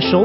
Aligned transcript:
special 0.00 0.24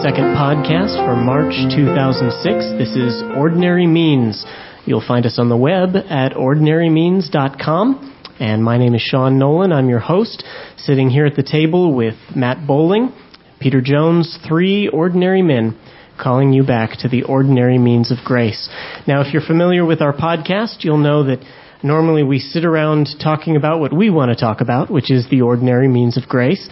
second 0.00 0.30
podcast 0.38 0.94
for 1.04 1.16
March 1.16 1.52
2006. 1.74 2.78
This 2.78 2.94
is 2.94 3.20
Ordinary 3.36 3.84
Means. 3.84 4.46
You'll 4.84 5.04
find 5.04 5.26
us 5.26 5.40
on 5.40 5.48
the 5.48 5.56
web 5.56 5.96
at 5.96 6.34
ordinarymeans.com. 6.34 8.14
And 8.38 8.62
my 8.62 8.78
name 8.78 8.94
is 8.94 9.02
Sean 9.02 9.40
Nolan. 9.40 9.72
I'm 9.72 9.88
your 9.88 9.98
host, 9.98 10.44
sitting 10.76 11.10
here 11.10 11.26
at 11.26 11.34
the 11.34 11.42
table 11.42 11.92
with 11.96 12.14
Matt 12.36 12.64
Bowling, 12.64 13.12
Peter 13.58 13.80
Jones, 13.80 14.38
three 14.46 14.86
ordinary 14.86 15.42
men 15.42 15.76
calling 16.22 16.52
you 16.52 16.64
back 16.64 17.00
to 17.00 17.08
the 17.08 17.24
ordinary 17.24 17.78
means 17.78 18.12
of 18.12 18.18
grace. 18.24 18.68
Now, 19.08 19.20
if 19.22 19.32
you're 19.32 19.42
familiar 19.42 19.84
with 19.84 20.00
our 20.00 20.12
podcast, 20.12 20.84
you'll 20.84 20.98
know 20.98 21.24
that 21.24 21.44
normally 21.82 22.22
we 22.22 22.38
sit 22.38 22.64
around 22.64 23.08
talking 23.20 23.56
about 23.56 23.80
what 23.80 23.92
we 23.92 24.10
want 24.10 24.30
to 24.30 24.36
talk 24.36 24.60
about, 24.60 24.92
which 24.92 25.10
is 25.10 25.28
the 25.28 25.40
ordinary 25.40 25.88
means 25.88 26.16
of 26.16 26.28
grace. 26.28 26.68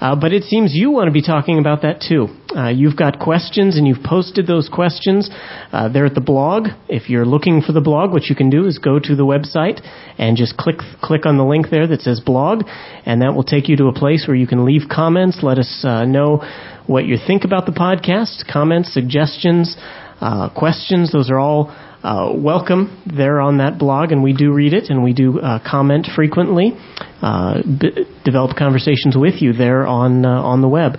Uh, 0.00 0.16
but 0.16 0.32
it 0.32 0.44
seems 0.44 0.72
you 0.74 0.90
want 0.90 1.08
to 1.08 1.12
be 1.12 1.22
talking 1.22 1.58
about 1.58 1.82
that 1.82 2.00
too. 2.00 2.28
Uh, 2.56 2.68
you've 2.68 2.96
got 2.96 3.18
questions 3.18 3.76
and 3.76 3.86
you've 3.86 4.02
posted 4.02 4.46
those 4.46 4.68
questions 4.68 5.30
uh, 5.72 5.88
there 5.88 6.06
at 6.06 6.14
the 6.14 6.20
blog. 6.20 6.68
If 6.88 7.10
you're 7.10 7.26
looking 7.26 7.60
for 7.60 7.72
the 7.72 7.80
blog, 7.80 8.10
what 8.10 8.24
you 8.24 8.34
can 8.34 8.50
do 8.50 8.66
is 8.66 8.78
go 8.78 8.98
to 8.98 9.14
the 9.14 9.24
website 9.24 9.86
and 10.18 10.36
just 10.36 10.56
click 10.56 10.78
click 11.02 11.26
on 11.26 11.36
the 11.36 11.44
link 11.44 11.66
there 11.70 11.86
that 11.86 12.00
says 12.00 12.20
blog, 12.20 12.64
and 13.04 13.22
that 13.22 13.34
will 13.34 13.44
take 13.44 13.68
you 13.68 13.76
to 13.76 13.86
a 13.86 13.92
place 13.92 14.24
where 14.26 14.36
you 14.36 14.46
can 14.46 14.64
leave 14.64 14.88
comments. 14.90 15.40
Let 15.42 15.58
us 15.58 15.84
uh, 15.84 16.06
know 16.06 16.42
what 16.86 17.04
you 17.04 17.16
think 17.24 17.44
about 17.44 17.66
the 17.66 17.72
podcast, 17.72 18.50
comments, 18.50 18.92
suggestions, 18.92 19.76
uh, 20.20 20.48
questions. 20.48 21.12
Those 21.12 21.30
are 21.30 21.38
all 21.38 21.70
uh, 22.02 22.32
welcome 22.34 23.02
there 23.06 23.40
on 23.40 23.58
that 23.58 23.78
blog, 23.78 24.10
and 24.10 24.22
we 24.22 24.32
do 24.32 24.52
read 24.52 24.72
it 24.72 24.88
and 24.88 25.04
we 25.04 25.12
do 25.12 25.38
uh, 25.38 25.58
comment 25.68 26.08
frequently, 26.14 26.72
uh, 27.20 27.60
b- 27.62 28.06
develop 28.24 28.56
conversations 28.56 29.16
with 29.16 29.42
you 29.42 29.52
there 29.52 29.86
on 29.86 30.24
uh, 30.24 30.28
on 30.28 30.62
the 30.62 30.68
web. 30.68 30.92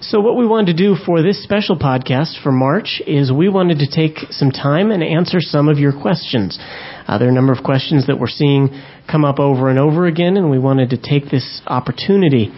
So 0.00 0.20
what 0.20 0.36
we 0.36 0.46
wanted 0.46 0.76
to 0.76 0.84
do 0.84 0.94
for 0.94 1.22
this 1.22 1.42
special 1.42 1.76
podcast 1.76 2.40
for 2.42 2.52
March 2.52 3.02
is 3.06 3.32
we 3.32 3.48
wanted 3.48 3.78
to 3.80 3.90
take 3.90 4.30
some 4.30 4.52
time 4.52 4.92
and 4.92 5.02
answer 5.02 5.40
some 5.40 5.68
of 5.68 5.78
your 5.78 5.92
questions. 5.92 6.56
Uh, 7.08 7.18
there 7.18 7.26
are 7.26 7.32
a 7.32 7.34
number 7.34 7.52
of 7.52 7.64
questions 7.64 8.06
that 8.06 8.20
we're 8.20 8.28
seeing 8.28 8.68
come 9.10 9.24
up 9.24 9.40
over 9.40 9.68
and 9.68 9.78
over 9.78 10.06
again, 10.06 10.36
and 10.36 10.50
we 10.50 10.58
wanted 10.58 10.90
to 10.90 10.98
take 10.98 11.30
this 11.30 11.62
opportunity 11.66 12.52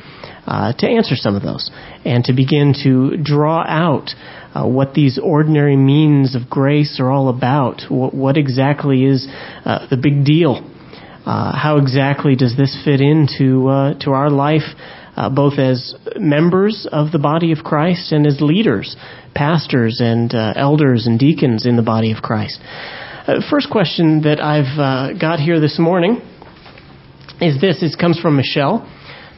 uh, 0.46 0.72
to 0.74 0.86
answer 0.86 1.14
some 1.14 1.34
of 1.34 1.42
those 1.42 1.70
and 2.04 2.24
to 2.24 2.34
begin 2.34 2.74
to 2.84 3.16
draw 3.16 3.64
out 3.66 4.10
uh, 4.54 4.66
what 4.66 4.94
these 4.94 5.18
ordinary 5.22 5.76
means 5.76 6.34
of 6.34 6.50
grace 6.50 6.98
are 7.00 7.10
all 7.10 7.28
about. 7.28 7.82
What, 7.88 8.14
what 8.14 8.36
exactly 8.36 9.04
is 9.04 9.28
uh, 9.64 9.86
the 9.88 9.96
big 9.96 10.24
deal? 10.24 10.66
Uh, 11.24 11.56
how 11.56 11.76
exactly 11.76 12.34
does 12.34 12.56
this 12.56 12.76
fit 12.84 13.00
into 13.00 13.68
uh, 13.68 13.94
to 14.00 14.10
our 14.12 14.30
life, 14.30 14.62
uh, 15.16 15.28
both 15.28 15.58
as 15.58 15.94
members 16.16 16.88
of 16.90 17.12
the 17.12 17.18
body 17.18 17.52
of 17.52 17.58
Christ 17.58 18.10
and 18.10 18.26
as 18.26 18.40
leaders, 18.40 18.96
pastors 19.34 20.00
and 20.02 20.34
uh, 20.34 20.54
elders 20.56 21.06
and 21.06 21.18
deacons 21.18 21.66
in 21.66 21.76
the 21.76 21.82
body 21.82 22.12
of 22.12 22.22
Christ? 22.22 22.60
first 23.48 23.70
question 23.70 24.22
that 24.22 24.40
I've 24.40 25.20
got 25.20 25.38
here 25.38 25.60
this 25.60 25.78
morning 25.78 26.20
is 27.40 27.60
this. 27.60 27.80
It 27.80 27.96
comes 28.00 28.18
from 28.18 28.36
Michelle. 28.36 28.82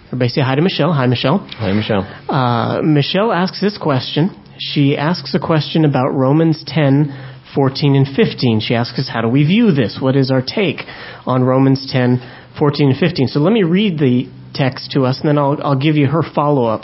Everybody 0.07 0.31
say 0.31 0.41
hi 0.41 0.55
to 0.55 0.63
Michelle. 0.63 0.95
Hi, 0.95 1.07
Michelle. 1.07 1.39
Hi, 1.59 1.73
Michelle. 1.73 2.83
Michelle 2.83 3.33
asks 3.33 3.61
this 3.61 3.77
question 3.77 4.42
she 4.59 4.97
asks 4.97 5.35
a 5.35 5.39
question 5.39 5.85
about 5.85 6.11
Romans 6.11 6.63
10, 6.67 7.45
14, 7.55 7.97
and 7.97 8.07
15. 8.07 8.61
She 8.61 8.75
asks 8.75 8.99
us, 8.99 9.11
how 9.13 9.23
do 9.23 9.29
we 9.29 9.45
view 9.45 9.73
this? 9.73 9.99
What 10.01 10.17
is 10.17 10.31
our 10.31 10.43
take 10.43 10.81
on 11.27 11.43
Romans 11.43 11.89
10, 11.91 12.55
14, 12.59 12.91
and 12.91 12.99
15? 12.99 13.29
So 13.29 13.41
let 13.41 13.53
me 13.53 13.63
read 13.63 13.99
the 13.99 14.31
text 14.55 14.93
to 14.93 15.03
us, 15.03 15.21
and 15.21 15.29
then 15.29 15.39
I'll, 15.39 15.59
I'll 15.63 15.79
give 15.79 15.97
you 15.97 16.07
her 16.07 16.23
follow 16.23 16.67
up 16.67 16.83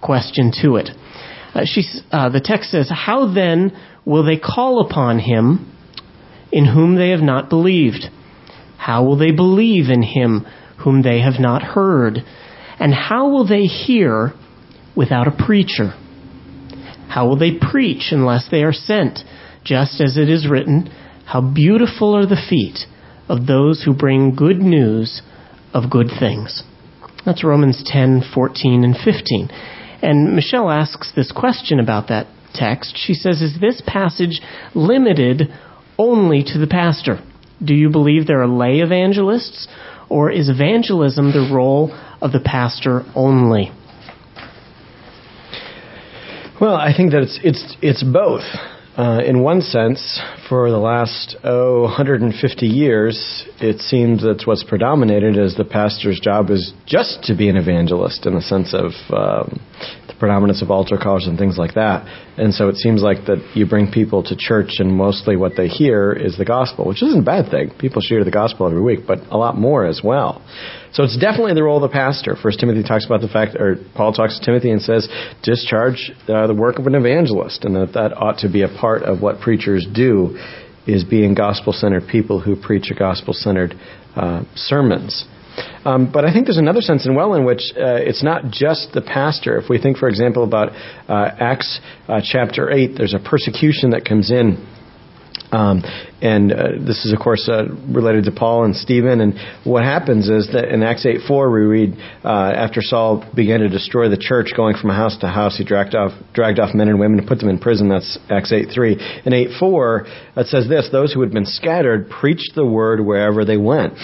question 0.00 0.52
to 0.62 0.76
it. 0.76 0.90
Uh, 1.54 1.60
uh, 2.10 2.28
the 2.30 2.40
text 2.42 2.70
says, 2.70 2.90
How 2.92 3.32
then 3.32 3.72
will 4.04 4.24
they 4.24 4.36
call 4.36 4.84
upon 4.84 5.18
him 5.18 5.72
in 6.52 6.66
whom 6.66 6.96
they 6.96 7.10
have 7.10 7.20
not 7.22 7.48
believed? 7.48 8.04
How 8.76 9.04
will 9.04 9.16
they 9.16 9.30
believe 9.30 9.88
in 9.88 10.02
him 10.02 10.46
whom 10.82 11.02
they 11.02 11.20
have 11.20 11.40
not 11.40 11.62
heard? 11.62 12.18
And 12.78 12.92
how 12.92 13.30
will 13.30 13.46
they 13.46 13.62
hear 13.62 14.34
without 14.96 15.26
a 15.26 15.30
preacher? 15.30 15.94
How 17.14 17.28
will 17.28 17.36
they 17.36 17.52
preach 17.52 18.08
unless 18.10 18.48
they 18.50 18.64
are 18.64 18.72
sent? 18.72 19.20
Just 19.62 20.00
as 20.00 20.16
it 20.16 20.28
is 20.28 20.48
written, 20.50 20.90
How 21.24 21.40
beautiful 21.40 22.16
are 22.16 22.26
the 22.26 22.44
feet 22.50 22.86
of 23.28 23.46
those 23.46 23.84
who 23.84 23.94
bring 23.94 24.34
good 24.34 24.58
news 24.58 25.22
of 25.72 25.92
good 25.92 26.08
things. 26.18 26.64
That's 27.24 27.44
Romans 27.44 27.84
10, 27.86 28.22
14, 28.34 28.82
and 28.82 28.96
15. 28.96 29.48
And 30.02 30.34
Michelle 30.34 30.68
asks 30.68 31.12
this 31.14 31.30
question 31.30 31.78
about 31.78 32.08
that 32.08 32.26
text. 32.52 32.96
She 32.96 33.14
says, 33.14 33.40
Is 33.40 33.60
this 33.60 33.80
passage 33.86 34.40
limited 34.74 35.54
only 35.96 36.42
to 36.42 36.58
the 36.58 36.66
pastor? 36.66 37.20
Do 37.64 37.74
you 37.74 37.90
believe 37.90 38.26
there 38.26 38.42
are 38.42 38.48
lay 38.48 38.80
evangelists? 38.80 39.68
Or 40.10 40.32
is 40.32 40.48
evangelism 40.48 41.30
the 41.30 41.48
role 41.54 41.96
of 42.20 42.32
the 42.32 42.40
pastor 42.40 43.04
only? 43.14 43.70
Well, 46.60 46.76
I 46.76 46.92
think 46.96 47.10
that 47.10 47.22
it's 47.22 47.40
it's 47.42 47.76
it's 47.82 48.02
both. 48.04 48.44
Uh, 48.96 49.20
in 49.26 49.42
one 49.42 49.60
sense, 49.60 50.20
for 50.48 50.70
the 50.70 50.78
last 50.78 51.34
oh 51.42 51.82
150 51.82 52.64
years, 52.64 53.44
it 53.60 53.80
seems 53.80 54.22
that's 54.22 54.46
what's 54.46 54.62
predominated 54.62 55.36
is 55.36 55.56
the 55.56 55.64
pastor's 55.64 56.20
job 56.20 56.50
is 56.50 56.72
just 56.86 57.24
to 57.24 57.34
be 57.34 57.48
an 57.48 57.56
evangelist 57.56 58.24
in 58.24 58.36
the 58.36 58.40
sense 58.40 58.72
of 58.72 58.92
um, 59.12 59.60
the 60.06 60.14
predominance 60.20 60.62
of 60.62 60.70
altar 60.70 60.96
calls 60.96 61.26
and 61.26 61.36
things 61.36 61.58
like 61.58 61.74
that. 61.74 62.06
And 62.38 62.54
so 62.54 62.68
it 62.68 62.76
seems 62.76 63.02
like 63.02 63.26
that 63.26 63.44
you 63.56 63.66
bring 63.66 63.90
people 63.90 64.22
to 64.22 64.36
church 64.38 64.76
and 64.78 64.94
mostly 64.94 65.34
what 65.34 65.54
they 65.56 65.66
hear 65.66 66.12
is 66.12 66.38
the 66.38 66.44
gospel, 66.44 66.86
which 66.86 67.02
isn't 67.02 67.18
a 67.18 67.24
bad 67.24 67.50
thing. 67.50 67.72
People 67.76 68.00
should 68.00 68.14
hear 68.14 68.24
the 68.24 68.30
gospel 68.30 68.68
every 68.68 68.80
week, 68.80 69.00
but 69.08 69.18
a 69.32 69.36
lot 69.36 69.56
more 69.56 69.84
as 69.84 70.02
well. 70.04 70.40
So 70.94 71.02
it's 71.02 71.18
definitely 71.18 71.54
the 71.54 71.64
role 71.64 71.82
of 71.82 71.90
the 71.90 71.92
pastor. 71.92 72.36
First 72.40 72.60
Timothy 72.60 72.84
talks 72.84 73.04
about 73.04 73.20
the 73.20 73.28
fact, 73.28 73.56
or 73.56 73.76
Paul 73.96 74.12
talks 74.12 74.38
to 74.38 74.44
Timothy 74.44 74.70
and 74.70 74.80
says, 74.80 75.08
discharge 75.42 76.12
uh, 76.28 76.46
the 76.46 76.54
work 76.54 76.78
of 76.78 76.86
an 76.86 76.94
evangelist, 76.94 77.64
and 77.64 77.74
that 77.74 77.94
that 77.94 78.16
ought 78.16 78.38
to 78.38 78.48
be 78.48 78.62
a 78.62 78.68
part 78.68 79.02
of 79.02 79.20
what 79.20 79.40
preachers 79.40 79.84
do, 79.92 80.38
is 80.86 81.02
being 81.02 81.34
gospel-centered 81.34 82.06
people 82.06 82.40
who 82.40 82.54
preach 82.54 82.92
a 82.92 82.94
gospel-centered 82.94 83.74
uh, 84.14 84.44
sermons. 84.54 85.24
Um, 85.84 86.12
but 86.12 86.24
I 86.24 86.32
think 86.32 86.46
there's 86.46 86.58
another 86.58 86.80
sense 86.80 87.06
in 87.06 87.16
well 87.16 87.34
in 87.34 87.44
which 87.44 87.72
uh, 87.76 87.98
it's 87.98 88.22
not 88.22 88.44
just 88.52 88.92
the 88.92 89.02
pastor. 89.02 89.58
If 89.58 89.68
we 89.68 89.80
think, 89.80 89.96
for 89.96 90.08
example, 90.08 90.44
about 90.44 90.70
uh, 91.08 91.30
Acts 91.40 91.80
uh, 92.06 92.20
chapter 92.22 92.70
8, 92.70 92.92
there's 92.96 93.14
a 93.14 93.18
persecution 93.18 93.90
that 93.90 94.04
comes 94.04 94.30
in 94.30 94.64
um, 95.54 95.82
and 96.20 96.52
uh, 96.52 96.68
this 96.84 97.04
is, 97.04 97.12
of 97.12 97.20
course, 97.20 97.48
uh, 97.48 97.66
related 97.86 98.24
to 98.24 98.32
Paul 98.32 98.64
and 98.64 98.74
Stephen. 98.74 99.20
And 99.20 99.34
what 99.62 99.84
happens 99.84 100.28
is 100.28 100.48
that 100.52 100.72
in 100.72 100.82
Acts 100.82 101.06
8 101.06 101.20
4, 101.28 101.50
we 101.50 101.60
read, 101.60 101.94
uh, 102.24 102.28
after 102.28 102.80
Saul 102.82 103.24
began 103.36 103.60
to 103.60 103.68
destroy 103.68 104.08
the 104.08 104.16
church, 104.16 104.48
going 104.56 104.76
from 104.76 104.90
house 104.90 105.16
to 105.18 105.28
house, 105.28 105.56
he 105.56 105.64
dragged 105.64 105.94
off, 105.94 106.10
dragged 106.32 106.58
off 106.58 106.74
men 106.74 106.88
and 106.88 106.98
women 106.98 107.20
and 107.20 107.28
put 107.28 107.38
them 107.38 107.48
in 107.48 107.58
prison. 107.58 107.88
That's 107.88 108.18
Acts 108.30 108.52
8 108.52 108.68
3. 108.74 109.22
In 109.26 109.32
8 109.32 109.50
4, 109.60 110.06
it 110.38 110.46
says 110.48 110.68
this 110.68 110.88
Those 110.90 111.12
who 111.12 111.20
had 111.20 111.30
been 111.30 111.46
scattered 111.46 112.10
preached 112.10 112.56
the 112.56 112.66
word 112.66 113.00
wherever 113.00 113.44
they 113.44 113.56
went. 113.56 113.94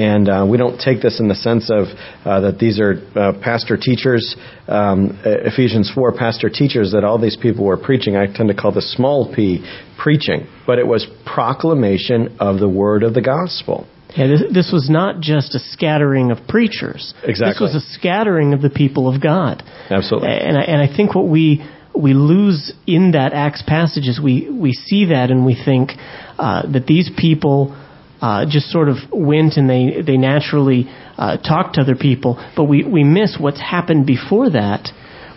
And 0.00 0.28
uh, 0.30 0.46
we 0.48 0.56
don't 0.56 0.80
take 0.80 1.02
this 1.02 1.20
in 1.20 1.28
the 1.28 1.34
sense 1.34 1.70
of 1.70 1.88
uh, 2.24 2.40
that 2.40 2.58
these 2.58 2.80
are 2.80 2.94
uh, 3.14 3.32
pastor 3.42 3.76
teachers, 3.76 4.34
um, 4.66 5.20
Ephesians 5.24 5.92
4 5.94 6.16
pastor 6.16 6.48
teachers, 6.48 6.92
that 6.92 7.04
all 7.04 7.20
these 7.20 7.36
people 7.36 7.66
were 7.66 7.76
preaching. 7.76 8.16
I 8.16 8.26
tend 8.26 8.48
to 8.48 8.54
call 8.54 8.72
this 8.72 8.90
small 8.94 9.30
p 9.34 9.62
preaching, 9.98 10.46
but 10.66 10.78
it 10.78 10.86
was 10.86 11.06
proclamation 11.26 12.36
of 12.40 12.60
the 12.60 12.68
word 12.68 13.02
of 13.02 13.12
the 13.12 13.20
gospel. 13.20 13.86
Yeah, 14.16 14.26
this, 14.26 14.42
this 14.50 14.70
was 14.72 14.88
not 14.88 15.20
just 15.20 15.54
a 15.54 15.58
scattering 15.58 16.30
of 16.30 16.48
preachers. 16.48 17.12
Exactly. 17.22 17.66
This 17.66 17.74
was 17.74 17.84
a 17.84 17.86
scattering 17.98 18.54
of 18.54 18.62
the 18.62 18.70
people 18.70 19.14
of 19.14 19.20
God. 19.22 19.62
Absolutely. 19.90 20.30
And 20.30 20.56
I, 20.56 20.62
and 20.62 20.80
I 20.80 20.96
think 20.96 21.14
what 21.14 21.28
we 21.28 21.62
we 21.94 22.14
lose 22.14 22.72
in 22.86 23.10
that 23.12 23.34
Acts 23.34 23.62
passage 23.66 24.06
is 24.06 24.18
we, 24.18 24.48
we 24.50 24.72
see 24.72 25.06
that 25.06 25.30
and 25.30 25.44
we 25.44 25.60
think 25.62 25.90
uh, 26.38 26.70
that 26.72 26.86
these 26.86 27.10
people 27.18 27.76
uh, 28.20 28.44
just 28.48 28.70
sort 28.70 28.88
of 28.88 28.96
went 29.12 29.56
and 29.56 29.68
they 29.68 30.02
they 30.06 30.16
naturally 30.16 30.86
uh, 31.16 31.36
talked 31.38 31.74
to 31.74 31.80
other 31.80 31.96
people, 31.96 32.42
but 32.56 32.64
we 32.64 32.84
we 32.84 33.04
miss 33.04 33.36
what's 33.40 33.60
happened 33.60 34.06
before 34.06 34.50
that, 34.50 34.88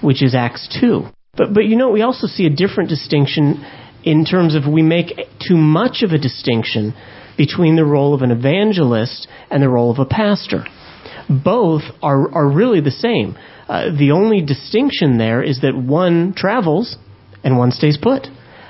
which 0.01 0.21
is 0.21 0.35
Acts 0.35 0.67
two. 0.79 1.03
But 1.35 1.53
but 1.53 1.65
you 1.65 1.75
know 1.75 1.91
we 1.91 2.01
also 2.01 2.27
see 2.27 2.45
a 2.45 2.49
different 2.49 2.89
distinction 2.89 3.63
in 4.03 4.25
terms 4.25 4.55
of 4.55 4.71
we 4.71 4.81
make 4.81 5.15
too 5.47 5.55
much 5.55 6.03
of 6.03 6.11
a 6.11 6.17
distinction 6.17 6.93
between 7.37 7.75
the 7.75 7.85
role 7.85 8.13
of 8.13 8.21
an 8.21 8.31
evangelist 8.31 9.27
and 9.49 9.63
the 9.63 9.69
role 9.69 9.89
of 9.89 9.99
a 9.99 10.05
pastor. 10.05 10.65
Both 11.29 11.83
are 12.01 12.31
are 12.33 12.47
really 12.47 12.81
the 12.81 12.91
same. 12.91 13.37
Uh, 13.67 13.95
the 13.97 14.11
only 14.11 14.41
distinction 14.41 15.17
there 15.17 15.41
is 15.41 15.61
that 15.61 15.75
one 15.75 16.33
travels 16.35 16.97
and 17.43 17.57
one 17.57 17.71
stays 17.71 17.97
put. 17.97 18.27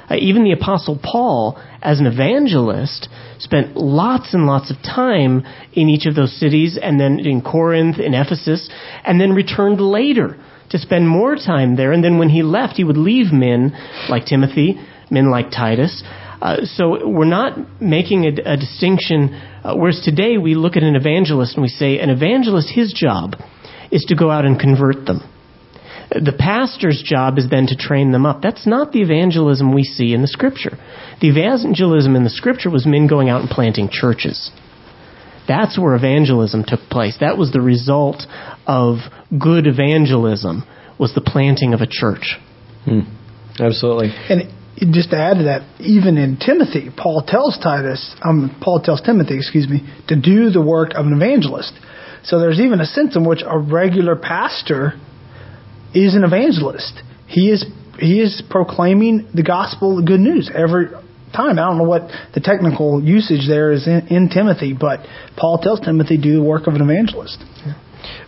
Uh, 0.10 0.16
even 0.20 0.44
the 0.44 0.52
Apostle 0.52 1.00
Paul, 1.02 1.62
as 1.82 2.00
an 2.00 2.06
evangelist, 2.06 3.08
spent 3.40 3.76
lots 3.76 4.34
and 4.34 4.46
lots 4.46 4.70
of 4.70 4.78
time 4.78 5.46
in 5.74 5.90
each 5.90 6.06
of 6.06 6.16
those 6.16 6.38
cities, 6.40 6.78
and 6.82 7.00
then 7.00 7.20
in 7.20 7.42
Corinth, 7.42 8.00
in 8.00 8.14
Ephesus, 8.14 8.70
and 9.06 9.20
then 9.20 9.32
returned 9.32 9.80
later 9.80 10.38
to 10.70 10.80
spend 10.80 11.08
more 11.08 11.36
time 11.36 11.76
there. 11.76 11.92
And 11.92 12.04
then 12.04 12.18
when 12.18 12.30
he 12.30 12.44
left, 12.44 12.76
he 12.76 12.84
would 12.84 12.98
leave 12.98 13.32
men 13.32 13.78
like 14.10 14.26
Timothy, 14.26 14.80
men 15.10 15.30
like 15.30 15.52
Titus. 15.52 16.04
Uh, 16.42 16.66
so 16.66 17.08
we're 17.08 17.26
not 17.26 17.82
making 17.82 18.26
a, 18.26 18.54
a 18.54 18.58
distinction. 18.58 19.34
Uh, 19.64 19.76
whereas 19.76 20.02
today 20.04 20.38
we 20.38 20.56
look 20.56 20.76
at 20.76 20.84
an 20.84 20.96
evangelist 20.96 21.56
and 21.56 21.62
we 21.62 21.70
say 21.70 22.00
an 22.00 22.10
evangelist, 22.10 22.70
his 22.74 22.92
job 22.92 23.36
is 23.92 24.04
to 24.10 24.16
go 24.16 24.30
out 24.30 24.46
and 24.46 24.60
convert 24.60 25.06
them. 25.06 25.22
The 26.13 26.36
pastor's 26.38 27.01
job 27.04 27.38
is 27.38 27.50
then 27.50 27.68
to 27.68 27.75
train 27.75 28.12
them 28.12 28.25
up. 28.25 28.42
That's 28.42 28.68
not 28.68 28.92
the 28.92 29.01
evangelism 29.01 29.74
we 29.74 29.83
see 29.83 30.13
in 30.13 30.21
the 30.21 30.27
scripture. 30.27 30.77
The 31.21 31.30
evangelism 31.30 32.15
in 32.15 32.24
the 32.24 32.30
scripture 32.30 32.69
was 32.69 32.86
men 32.86 33.07
going 33.07 33.30
out 33.30 33.42
and 33.42 33.50
planting 33.50 33.89
churches. 33.89 34.51
That's 35.48 35.77
where 35.77 35.95
evangelism 35.95 36.63
took 36.65 36.81
place. 36.89 37.18
That 37.19 37.38
was 37.38 37.51
the 37.51 37.62
result 37.62 38.24
of 38.68 38.98
good 39.38 39.68
evangelism 39.68 40.63
was 41.00 41.13
the 41.13 41.21
planting 41.21 41.74
of 41.74 41.81
a 41.81 41.88
church. 41.89 42.38
Hmm. 42.86 43.01
Absolutely. 43.59 44.13
And 44.30 44.94
just 44.94 45.12
to 45.12 45.18
add 45.18 45.38
to 45.38 45.44
that, 45.45 45.62
even 45.80 46.18
in 46.18 46.38
Timothy, 46.38 46.89
Paul 46.95 47.24
tells 47.27 47.57
Titus, 47.57 48.16
um, 48.24 48.56
Paul 48.62 48.81
tells 48.81 49.01
Timothy, 49.01 49.38
excuse 49.38 49.68
me, 49.68 49.81
to 50.07 50.19
do 50.19 50.50
the 50.50 50.62
work 50.62 50.92
of 50.95 51.06
an 51.06 51.13
evangelist. 51.13 51.74
So 52.24 52.39
there's 52.39 52.59
even 52.59 52.80
a 52.80 52.86
sense 52.86 53.16
in 53.16 53.25
which 53.25 53.42
a 53.45 53.59
regular 53.59 54.16
pastor 54.16 54.94
is 56.00 56.16
an 56.16 56.24
evangelist. 56.24 57.01
He 57.28 57.50
is 57.50 57.66
he 58.00 58.22
is 58.22 58.42
proclaiming 58.50 59.30
the 59.34 59.44
gospel, 59.44 59.98
the 59.98 60.04
good 60.04 60.19
news 60.19 60.50
every 60.54 60.88
time. 61.34 61.60
I 61.60 61.68
don't 61.68 61.78
know 61.78 61.84
what 61.84 62.10
the 62.34 62.40
technical 62.40 63.01
usage 63.04 63.48
there 63.48 63.72
is 63.72 63.88
in, 63.88 64.07
in 64.07 64.30
Timothy, 64.30 64.74
but 64.74 65.01
Paul 65.38 65.60
tells 65.60 65.80
Timothy 65.80 66.18
do 66.18 66.36
the 66.36 66.44
work 66.44 66.68
of 66.68 66.74
an 66.74 66.81
evangelist. 66.81 67.44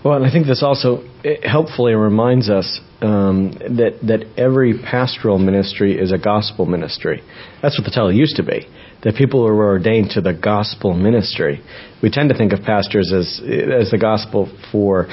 Well, 0.03 0.15
and 0.15 0.25
I 0.25 0.31
think 0.31 0.45
this 0.45 0.63
also 0.63 1.03
helpfully 1.43 1.93
reminds 1.93 2.49
us 2.49 2.79
um, 3.01 3.51
that 3.51 3.99
that 4.03 4.37
every 4.37 4.79
pastoral 4.79 5.37
ministry 5.37 5.99
is 5.99 6.11
a 6.11 6.17
gospel 6.17 6.65
ministry. 6.65 7.21
That's 7.61 7.77
what 7.77 7.85
the 7.85 7.91
title 7.91 8.13
used 8.13 8.37
to 8.37 8.43
be. 8.43 8.67
That 9.03 9.15
people 9.15 9.43
were 9.43 9.65
ordained 9.65 10.11
to 10.11 10.21
the 10.21 10.33
gospel 10.33 10.93
ministry. 10.93 11.61
We 12.01 12.09
tend 12.09 12.29
to 12.29 12.37
think 12.37 12.53
of 12.53 12.61
pastors 12.61 13.11
as 13.11 13.41
as 13.43 13.91
the 13.91 13.97
gospel 13.99 14.49
for 14.71 15.07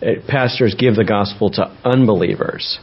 Eh, 0.00 0.14
pastors 0.28 0.74
give 0.78 0.94
the 0.94 1.04
gospel 1.04 1.50
to 1.50 1.64
unbelievers. 1.84 2.78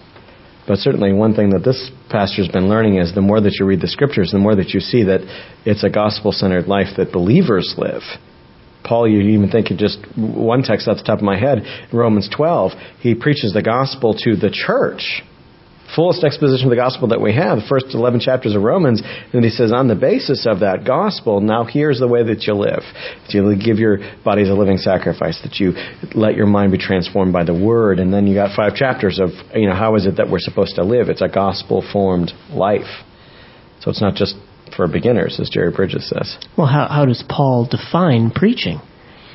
But 0.68 0.80
certainly, 0.80 1.14
one 1.14 1.36
thing 1.36 1.52
that 1.52 1.64
this 1.64 1.92
pastor's 2.10 2.48
been 2.48 2.68
learning 2.68 2.98
is 2.98 3.14
the 3.14 3.22
more 3.22 3.40
that 3.40 3.58
you 3.60 3.66
read 3.66 3.82
the 3.82 3.88
scriptures, 3.88 4.32
the 4.32 4.40
more 4.40 4.56
that 4.56 4.70
you 4.70 4.80
see 4.80 5.04
that 5.04 5.22
it's 5.66 5.84
a 5.84 5.90
gospel 5.90 6.32
centered 6.32 6.68
life 6.68 6.98
that 6.98 7.12
believers 7.12 7.76
live. 7.78 8.02
Paul, 8.84 9.08
you 9.08 9.20
even 9.22 9.50
think 9.50 9.72
of 9.72 9.78
just 9.78 10.00
one 10.16 10.64
text 10.64 10.88
off 10.88 10.98
the 10.98 11.04
top 11.04 11.20
of 11.20 11.24
my 11.24 11.38
head, 11.38 11.64
Romans 11.94 12.30
12, 12.36 12.72
he 13.00 13.16
preaches 13.16 13.54
the 13.54 13.64
gospel 13.64 14.16
to 14.24 14.36
the 14.36 14.52
church. 14.52 15.24
Fullest 15.94 16.24
exposition 16.24 16.66
of 16.66 16.72
the 16.72 16.82
gospel 16.82 17.10
that 17.10 17.22
we 17.22 17.36
have, 17.36 17.58
the 17.58 17.68
first 17.70 17.94
11 17.94 18.20
chapters 18.20 18.56
of 18.56 18.64
Romans. 18.64 19.04
And 19.34 19.44
he 19.44 19.52
says, 19.52 19.72
on 19.72 19.88
the 19.88 19.96
basis 19.96 20.48
of 20.50 20.62
that 20.62 20.84
gospel, 20.84 21.42
now 21.42 21.64
here's 21.64 22.00
the 22.00 22.08
way 22.08 22.24
that 22.24 22.44
you 22.44 22.56
live. 22.56 22.82
That 22.82 23.34
you 23.34 23.56
give 23.56 23.78
your 23.78 24.00
body 24.24 24.42
as 24.42 24.50
a 24.50 24.56
living 24.56 24.78
sacrifice, 24.78 25.40
that 25.44 25.60
you 25.60 25.74
let 26.16 26.36
your 26.36 26.48
mind 26.48 26.72
be 26.72 26.80
transformed 26.80 27.34
by 27.34 27.44
the 27.44 27.54
word. 27.54 28.00
And 28.00 28.12
then 28.12 28.26
you 28.26 28.34
got 28.34 28.56
five 28.56 28.74
chapters 28.74 29.20
of, 29.20 29.30
you 29.54 29.70
know, 29.70 29.76
how 29.76 29.96
is 29.96 30.08
it 30.08 30.18
that 30.18 30.30
we're 30.30 30.40
supposed 30.40 30.76
to 30.76 30.84
live? 30.84 31.08
It's 31.10 31.22
a 31.22 31.30
gospel 31.30 31.86
formed 31.94 32.32
life. 32.50 33.04
So 33.82 33.92
it's 33.92 34.02
not 34.02 34.16
just 34.16 34.36
for 34.76 34.88
beginners, 34.88 35.40
as 35.40 35.50
Jerry 35.50 35.72
Bridges 35.72 36.10
says. 36.10 36.38
Well, 36.58 36.68
how, 36.68 36.88
how 36.88 37.06
does 37.06 37.24
Paul 37.30 37.68
define 37.70 38.32
preaching? 38.32 38.82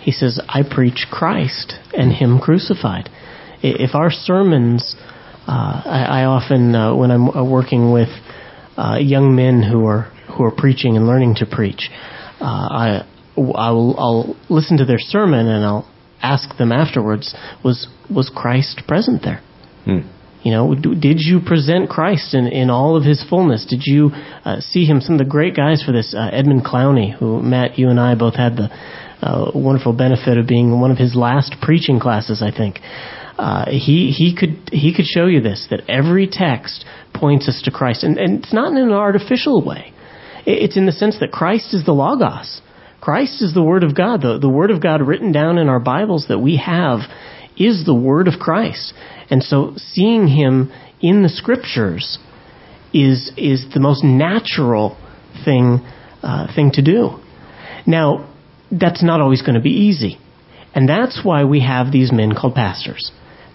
He 0.03 0.13
says, 0.13 0.41
I 0.49 0.63
preach 0.69 1.07
Christ 1.11 1.75
and 1.93 2.13
Him 2.13 2.39
crucified. 2.39 3.09
If 3.63 3.95
our 3.95 4.11
sermons, 4.11 4.97
I, 5.53 6.07
I, 6.23 6.25
often, 6.25 6.75
uh, 6.75 6.95
when 6.95 7.11
I'm 7.11 7.29
uh, 7.29 7.45
working 7.45 7.93
with 7.93 8.09
uh, 8.77 8.99
young 9.01 9.35
men 9.35 9.63
who 9.63 9.87
are 9.87 10.03
who 10.37 10.45
are 10.45 10.53
preaching 10.53 10.97
and 10.97 11.07
learning 11.07 11.37
to 11.37 11.47
preach, 11.47 11.91
uh, 12.41 12.45
I 12.45 13.07
I 13.37 13.71
will 13.71 13.95
I'll 13.99 14.37
listen 14.49 14.79
to 14.79 14.85
their 14.85 14.99
sermon 14.99 15.47
and 15.49 15.65
I'll 15.65 15.91
ask 16.23 16.57
them 16.57 16.73
afterwards, 16.73 17.35
was 17.65 17.89
was 18.15 18.31
Christ 18.35 18.83
present 18.87 19.23
there? 19.23 19.43
Hmm. 19.85 20.09
You 20.43 20.53
know, 20.53 20.75
did 20.75 21.19
you 21.21 21.41
present 21.45 21.91
Christ 21.91 22.33
in, 22.33 22.47
in 22.47 22.71
all 22.71 22.97
of 22.97 23.05
his 23.05 23.23
fullness? 23.29 23.67
Did 23.69 23.83
you 23.85 24.11
uh, 24.45 24.61
see 24.61 24.87
him? 24.87 25.03
Some 25.03 25.17
of 25.17 25.19
the 25.19 25.31
great 25.31 25.55
guys 25.55 25.83
for 25.85 25.93
this, 25.93 26.15
uh, 26.17 26.31
Edmund 26.33 26.65
Clowney, 26.65 27.13
who 27.13 27.43
Matt, 27.43 27.79
you 27.79 27.91
and 27.91 28.01
I 28.01 28.15
both 28.15 28.37
had 28.37 28.57
the 28.57 28.71
uh, 29.21 29.51
wonderful 29.55 29.93
benefit 29.93 30.39
of 30.39 30.47
being 30.47 30.81
one 30.81 30.91
of 30.91 30.97
his 30.97 31.15
last 31.15 31.57
preaching 31.61 32.01
classes, 32.01 32.43
I 32.43 32.57
think. 32.57 32.81
Uh, 33.41 33.65
he 33.71 34.13
he 34.15 34.37
could 34.39 34.69
he 34.71 34.95
could 34.95 35.07
show 35.07 35.25
you 35.25 35.41
this 35.41 35.67
that 35.71 35.81
every 35.89 36.29
text 36.31 36.85
points 37.15 37.49
us 37.49 37.63
to 37.65 37.71
Christ, 37.71 38.05
and, 38.05 38.19
and 38.19 38.45
it's 38.45 38.53
not 38.53 38.73
in 38.73 38.77
an 38.77 38.93
artificial 38.93 39.65
way. 39.65 39.95
It's 40.45 40.77
in 40.77 40.85
the 40.85 40.93
sense 40.93 41.21
that 41.21 41.33
Christ 41.33 41.73
is 41.73 41.87
the 41.87 41.93
Logos. 41.93 42.61
Christ 43.01 43.41
is 43.41 43.55
the 43.55 43.63
Word 43.63 43.83
of 43.83 43.97
God. 43.97 44.21
The, 44.21 44.39
the 44.39 44.49
Word 44.49 44.71
of 44.71 44.83
God 44.83 45.01
written 45.01 45.33
down 45.33 45.57
in 45.57 45.71
our 45.71 45.81
Bibles 45.81 46.27
that 46.29 46.39
we 46.39 46.59
have 46.59 47.01
is 47.57 47.87
the 47.87 47.95
Word 47.95 48.29
of 48.29 48.35
Christ. 48.39 48.93
And 49.31 49.43
so 49.43 49.73
seeing 49.77 50.29
him 50.29 50.71
in 51.01 51.23
the 51.23 51.31
scriptures 51.31 52.19
is, 52.93 53.33
is 53.39 53.65
the 53.73 53.81
most 53.81 54.05
natural 54.05 54.99
thing, 55.47 55.81
uh, 56.23 56.55
thing 56.55 56.73
to 56.73 56.83
do. 56.83 57.21
Now, 57.87 58.29
that's 58.71 59.03
not 59.03 59.23
always 59.23 59.41
going 59.41 59.55
to 59.55 59.63
be 59.63 59.71
easy. 59.71 60.19
And 60.75 60.87
that's 60.87 61.23
why 61.25 61.45
we 61.45 61.61
have 61.61 61.91
these 61.91 62.13
men 62.13 62.35
called 62.39 62.55
pastors. 62.55 63.11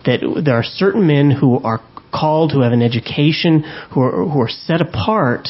That 0.05 0.41
there 0.43 0.55
are 0.55 0.63
certain 0.63 1.07
men 1.07 1.31
who 1.31 1.59
are 1.59 1.81
called, 2.13 2.51
who 2.51 2.61
have 2.61 2.71
an 2.71 2.81
education, 2.81 3.63
who 3.93 4.01
are, 4.01 4.25
who 4.29 4.39
are 4.39 4.49
set 4.49 4.81
apart 4.81 5.49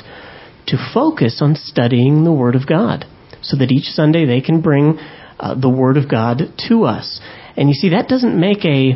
to 0.68 0.92
focus 0.94 1.40
on 1.42 1.56
studying 1.56 2.24
the 2.24 2.34
Word 2.34 2.56
of 2.56 2.68
God. 2.68 3.06
So 3.42 3.58
that 3.58 3.72
each 3.72 3.86
Sunday 3.86 4.26
they 4.26 4.42
can 4.42 4.62
bring 4.62 4.98
uh, 5.40 5.60
the 5.60 5.70
Word 5.70 5.98
of 5.98 6.10
God 6.10 6.42
to 6.70 6.84
us. 6.86 7.20
And 7.56 7.70
you 7.70 7.76
see, 7.76 7.90
that 7.90 8.08
doesn't 8.08 8.40
make 8.40 8.66
a 8.66 8.94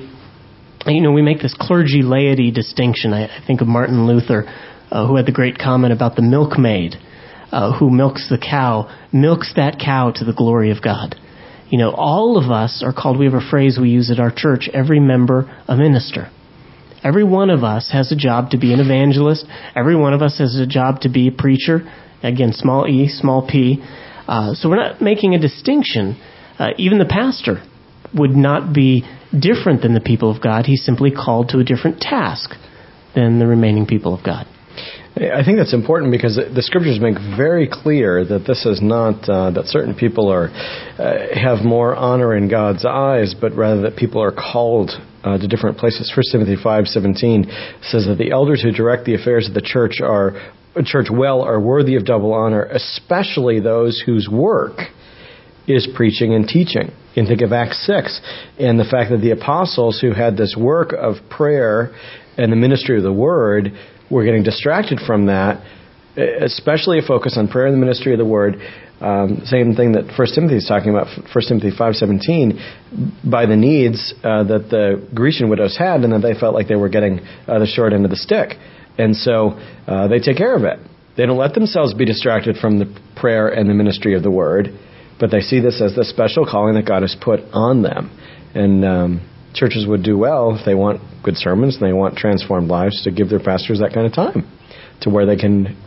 you 0.85 1.01
know, 1.01 1.11
we 1.11 1.21
make 1.21 1.41
this 1.41 1.55
clergy 1.59 2.01
laity 2.01 2.51
distinction. 2.51 3.13
I, 3.13 3.25
I 3.25 3.45
think 3.45 3.59
of 3.59 3.67
Martin 3.67 4.07
Luther, 4.07 4.45
uh, 4.89 5.05
who 5.05 5.17
had 5.17 5.25
the 5.25 5.33
great 5.33 5.57
comment 5.59 5.91
about 5.91 6.15
the 6.15 6.21
milkmaid 6.21 6.95
uh, 7.51 7.77
who 7.77 7.89
milks 7.89 8.29
the 8.29 8.37
cow, 8.37 8.89
milks 9.11 9.53
that 9.55 9.79
cow 9.83 10.11
to 10.15 10.25
the 10.25 10.33
glory 10.33 10.71
of 10.71 10.81
God. 10.81 11.15
You 11.69 11.77
know, 11.77 11.91
all 11.91 12.37
of 12.43 12.49
us 12.51 12.83
are 12.85 12.93
called, 12.93 13.19
we 13.19 13.25
have 13.25 13.35
a 13.35 13.49
phrase 13.49 13.77
we 13.79 13.89
use 13.89 14.09
at 14.11 14.19
our 14.19 14.31
church, 14.35 14.69
every 14.73 14.99
member 14.99 15.49
a 15.67 15.75
minister. 15.75 16.31
Every 17.03 17.23
one 17.23 17.49
of 17.49 17.63
us 17.63 17.89
has 17.93 18.11
a 18.11 18.15
job 18.15 18.51
to 18.51 18.57
be 18.57 18.73
an 18.73 18.79
evangelist. 18.79 19.45
Every 19.75 19.95
one 19.95 20.13
of 20.13 20.21
us 20.21 20.37
has 20.39 20.59
a 20.59 20.65
job 20.65 21.01
to 21.01 21.09
be 21.09 21.27
a 21.27 21.31
preacher. 21.31 21.89
Again, 22.23 22.51
small 22.51 22.87
e, 22.87 23.07
small 23.07 23.47
p. 23.47 23.81
Uh, 24.27 24.53
so 24.53 24.69
we're 24.69 24.75
not 24.75 25.01
making 25.01 25.33
a 25.33 25.39
distinction. 25.39 26.19
Uh, 26.57 26.69
even 26.77 26.97
the 26.97 27.05
pastor 27.05 27.63
would 28.13 28.31
not 28.31 28.73
be 28.73 29.03
different 29.37 29.81
than 29.81 29.93
the 29.93 30.01
people 30.01 30.35
of 30.35 30.41
God. 30.41 30.65
He's 30.65 30.83
simply 30.83 31.11
called 31.11 31.49
to 31.49 31.59
a 31.59 31.63
different 31.63 32.01
task 32.01 32.51
than 33.15 33.39
the 33.39 33.47
remaining 33.47 33.85
people 33.85 34.13
of 34.13 34.23
God. 34.23 34.45
I 35.19 35.43
think 35.43 35.57
that's 35.57 35.73
important 35.73 36.13
because 36.13 36.37
the 36.37 36.61
scriptures 36.61 36.97
make 37.01 37.15
very 37.35 37.67
clear 37.69 38.23
that 38.23 38.47
this 38.47 38.65
is 38.65 38.81
not 38.81 39.27
uh, 39.27 39.51
that 39.51 39.65
certain 39.65 39.93
people 39.93 40.31
are 40.31 40.47
uh, 40.47 41.35
have 41.35 41.59
more 41.65 41.93
honor 41.93 42.37
in 42.37 42.47
God's 42.49 42.85
eyes, 42.85 43.35
but 43.39 43.53
rather 43.53 43.81
that 43.81 43.97
people 43.97 44.23
are 44.23 44.31
called 44.31 44.91
uh, 45.25 45.37
to 45.37 45.45
different 45.45 45.77
places. 45.77 46.09
First 46.15 46.29
Timothy 46.31 46.55
five 46.55 46.87
seventeen 46.87 47.51
says 47.81 48.05
that 48.07 48.15
the 48.17 48.31
elders 48.31 48.61
who 48.61 48.71
direct 48.71 49.03
the 49.03 49.15
affairs 49.15 49.45
of 49.45 49.53
the 49.53 49.61
church 49.61 49.99
are 50.01 50.39
church 50.85 51.07
well 51.11 51.41
are 51.41 51.59
worthy 51.59 51.97
of 51.97 52.05
double 52.05 52.33
honor, 52.33 52.63
especially 52.63 53.59
those 53.59 54.01
whose 54.05 54.29
work 54.31 54.79
is 55.67 55.85
preaching 55.95 56.33
and 56.33 56.47
teaching. 56.47 56.87
You 57.13 57.23
can 57.23 57.27
think 57.27 57.41
of 57.41 57.51
Acts 57.51 57.85
6 57.85 58.21
and 58.57 58.79
the 58.79 58.85
fact 58.85 59.11
that 59.11 59.19
the 59.21 59.31
apostles 59.31 59.99
who 59.99 60.13
had 60.13 60.37
this 60.37 60.55
work 60.57 60.93
of 60.93 61.15
prayer 61.29 61.91
and 62.37 62.51
the 62.51 62.55
ministry 62.55 62.95
of 62.95 63.03
the 63.03 63.11
word 63.11 63.73
were 64.09 64.23
getting 64.23 64.43
distracted 64.43 64.99
from 65.05 65.27
that, 65.27 65.63
especially 66.17 66.99
a 66.99 67.01
focus 67.01 67.35
on 67.37 67.47
prayer 67.47 67.67
and 67.67 67.75
the 67.75 67.79
ministry 67.79 68.13
of 68.13 68.19
the 68.19 68.25
word. 68.25 68.55
Um, 69.01 69.43
same 69.45 69.75
thing 69.75 69.93
that 69.93 70.13
First 70.17 70.35
Timothy 70.35 70.57
is 70.57 70.65
talking 70.67 70.89
about, 70.89 71.07
First 71.31 71.47
Timothy 71.47 71.71
five 71.75 71.95
seventeen, 71.95 72.59
by 73.23 73.45
the 73.45 73.55
needs 73.55 74.13
uh, 74.23 74.43
that 74.43 74.69
the 74.69 75.07
Grecian 75.13 75.49
widows 75.49 75.77
had, 75.77 76.01
and 76.01 76.11
that 76.11 76.21
they 76.21 76.37
felt 76.37 76.53
like 76.53 76.67
they 76.67 76.75
were 76.75 76.89
getting 76.89 77.19
uh, 77.47 77.59
the 77.59 77.67
short 77.67 77.93
end 77.93 78.03
of 78.03 78.11
the 78.11 78.17
stick, 78.17 78.57
and 78.97 79.15
so 79.15 79.51
uh, 79.87 80.07
they 80.09 80.19
take 80.19 80.37
care 80.37 80.55
of 80.55 80.63
it. 80.63 80.79
They 81.15 81.25
don't 81.25 81.37
let 81.37 81.53
themselves 81.53 81.93
be 81.93 82.05
distracted 82.05 82.57
from 82.57 82.79
the 82.79 82.93
prayer 83.15 83.47
and 83.47 83.69
the 83.69 83.73
ministry 83.73 84.15
of 84.15 84.23
the 84.23 84.31
word 84.31 84.77
but 85.19 85.31
they 85.31 85.41
see 85.41 85.59
this 85.59 85.81
as 85.81 85.95
the 85.95 86.05
special 86.05 86.45
calling 86.45 86.75
that 86.75 86.85
God 86.85 87.01
has 87.01 87.15
put 87.19 87.41
on 87.51 87.81
them. 87.81 88.09
And 88.55 88.85
um, 88.85 89.29
churches 89.53 89.85
would 89.87 90.03
do 90.03 90.17
well 90.17 90.55
if 90.55 90.65
they 90.65 90.75
want 90.75 91.01
good 91.23 91.35
sermons 91.35 91.75
and 91.75 91.87
they 91.87 91.93
want 91.93 92.17
transformed 92.17 92.67
lives 92.67 93.03
to 93.03 93.11
give 93.11 93.29
their 93.29 93.39
pastors 93.39 93.79
that 93.79 93.93
kind 93.93 94.05
of 94.05 94.13
time 94.13 94.49
to 95.01 95.09
where 95.09 95.25
they 95.25 95.35
can 95.35 95.77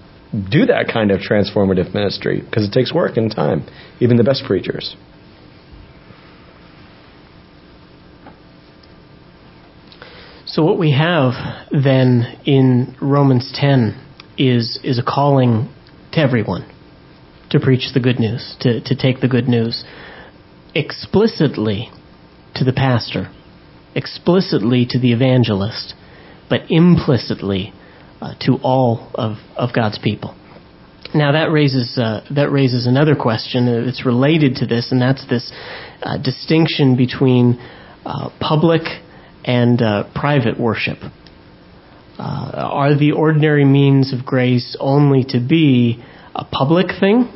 do 0.51 0.67
that 0.67 0.89
kind 0.93 1.11
of 1.11 1.21
transformative 1.21 1.93
ministry 1.95 2.41
because 2.41 2.67
it 2.67 2.73
takes 2.73 2.93
work 2.93 3.17
and 3.17 3.31
time, 3.35 3.67
even 4.01 4.17
the 4.17 4.25
best 4.25 4.45
preachers. 4.47 4.97
So 10.47 10.65
what 10.65 10.79
we 10.79 10.93
have 10.93 11.33
then 11.71 12.41
in 12.45 12.95
Romans 13.01 13.53
10 13.55 13.99
is 14.37 14.79
is 14.83 14.99
a 14.99 15.03
calling 15.03 15.73
to 16.13 16.21
everyone 16.21 16.71
to 17.51 17.61
preach 17.61 17.93
the 17.95 18.01
good 18.01 18.19
news, 18.19 18.57
to, 18.61 18.81
to 18.83 18.97
take 18.97 19.21
the 19.21 19.29
good 19.29 19.49
news 19.49 19.85
explicitly 20.75 21.91
to 22.55 22.65
the 22.65 22.73
pastor, 22.73 23.31
explicitly 23.95 24.87
to 24.91 24.99
the 24.99 25.13
evangelist, 25.13 25.95
but 26.49 26.63
implicitly 26.71 27.73
uh, 28.21 28.35
to 28.41 28.59
all 28.63 29.11
of, 29.15 29.37
of 29.57 29.71
God's 29.75 29.99
people. 29.99 30.37
Now 31.15 31.33
that 31.33 31.51
raises 31.53 31.99
uh, 31.99 32.25
that 32.35 32.51
raises 32.51 32.87
another 32.87 33.15
question 33.15 33.85
that's 33.85 34.07
related 34.07 34.57
to 34.57 34.67
this, 34.67 34.93
and 34.93 35.03
that's 35.03 35.27
this 35.29 35.53
uh, 36.03 36.17
distinction 36.17 36.97
between 36.97 37.61
uh, 38.07 38.31
public 38.41 38.83
and 39.45 39.83
uh, 39.83 40.05
private 40.15 40.59
worship. 40.59 40.99
Uh, 42.19 42.53
are 42.55 42.97
the 42.97 43.13
ordinary 43.13 43.65
means 43.65 44.13
of 44.13 44.25
grace 44.25 44.77
only 44.81 45.25
to 45.25 45.41
be 45.41 46.03
a 46.35 46.45
public 46.45 46.87
thing, 46.99 47.31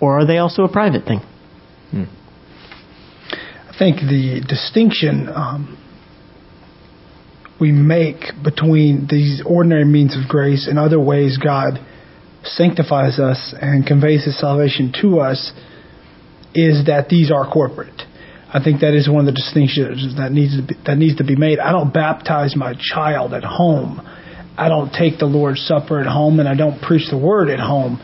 or 0.00 0.20
are 0.20 0.26
they 0.26 0.38
also 0.38 0.64
a 0.64 0.72
private 0.72 1.06
thing? 1.06 1.20
Hmm. 1.90 2.04
Think 3.78 3.96
the 3.96 4.44
distinction 4.46 5.28
um, 5.28 5.78
we 7.60 7.72
make 7.72 8.20
between 8.42 9.06
these 9.10 9.42
ordinary 9.44 9.84
means 9.84 10.16
of 10.16 10.28
grace 10.28 10.66
and 10.68 10.78
other 10.78 11.00
ways 11.00 11.38
God 11.42 11.84
sanctifies 12.44 13.18
us 13.18 13.54
and 13.60 13.86
conveys 13.86 14.24
His 14.24 14.38
salvation 14.38 14.92
to 15.00 15.20
us 15.20 15.52
is 16.54 16.86
that 16.86 17.08
these 17.08 17.32
are 17.32 17.50
corporate. 17.50 18.02
I 18.52 18.62
think 18.62 18.80
that 18.82 18.94
is 18.94 19.08
one 19.08 19.26
of 19.26 19.34
the 19.34 19.40
distinctions 19.40 20.16
that 20.16 20.30
needs 20.30 20.56
to 20.56 20.62
be, 20.62 20.74
that 20.86 20.96
needs 20.96 21.16
to 21.16 21.24
be 21.24 21.34
made. 21.34 21.58
I 21.58 21.72
don't 21.72 21.92
baptize 21.92 22.54
my 22.54 22.74
child 22.78 23.34
at 23.34 23.42
home. 23.42 24.00
I 24.56 24.68
don't 24.68 24.92
take 24.92 25.18
the 25.18 25.26
Lord's 25.26 25.60
Supper 25.66 25.98
at 25.98 26.06
home, 26.06 26.38
and 26.38 26.48
I 26.48 26.54
don't 26.54 26.80
preach 26.80 27.10
the 27.10 27.18
Word 27.18 27.50
at 27.50 27.58
home. 27.58 27.98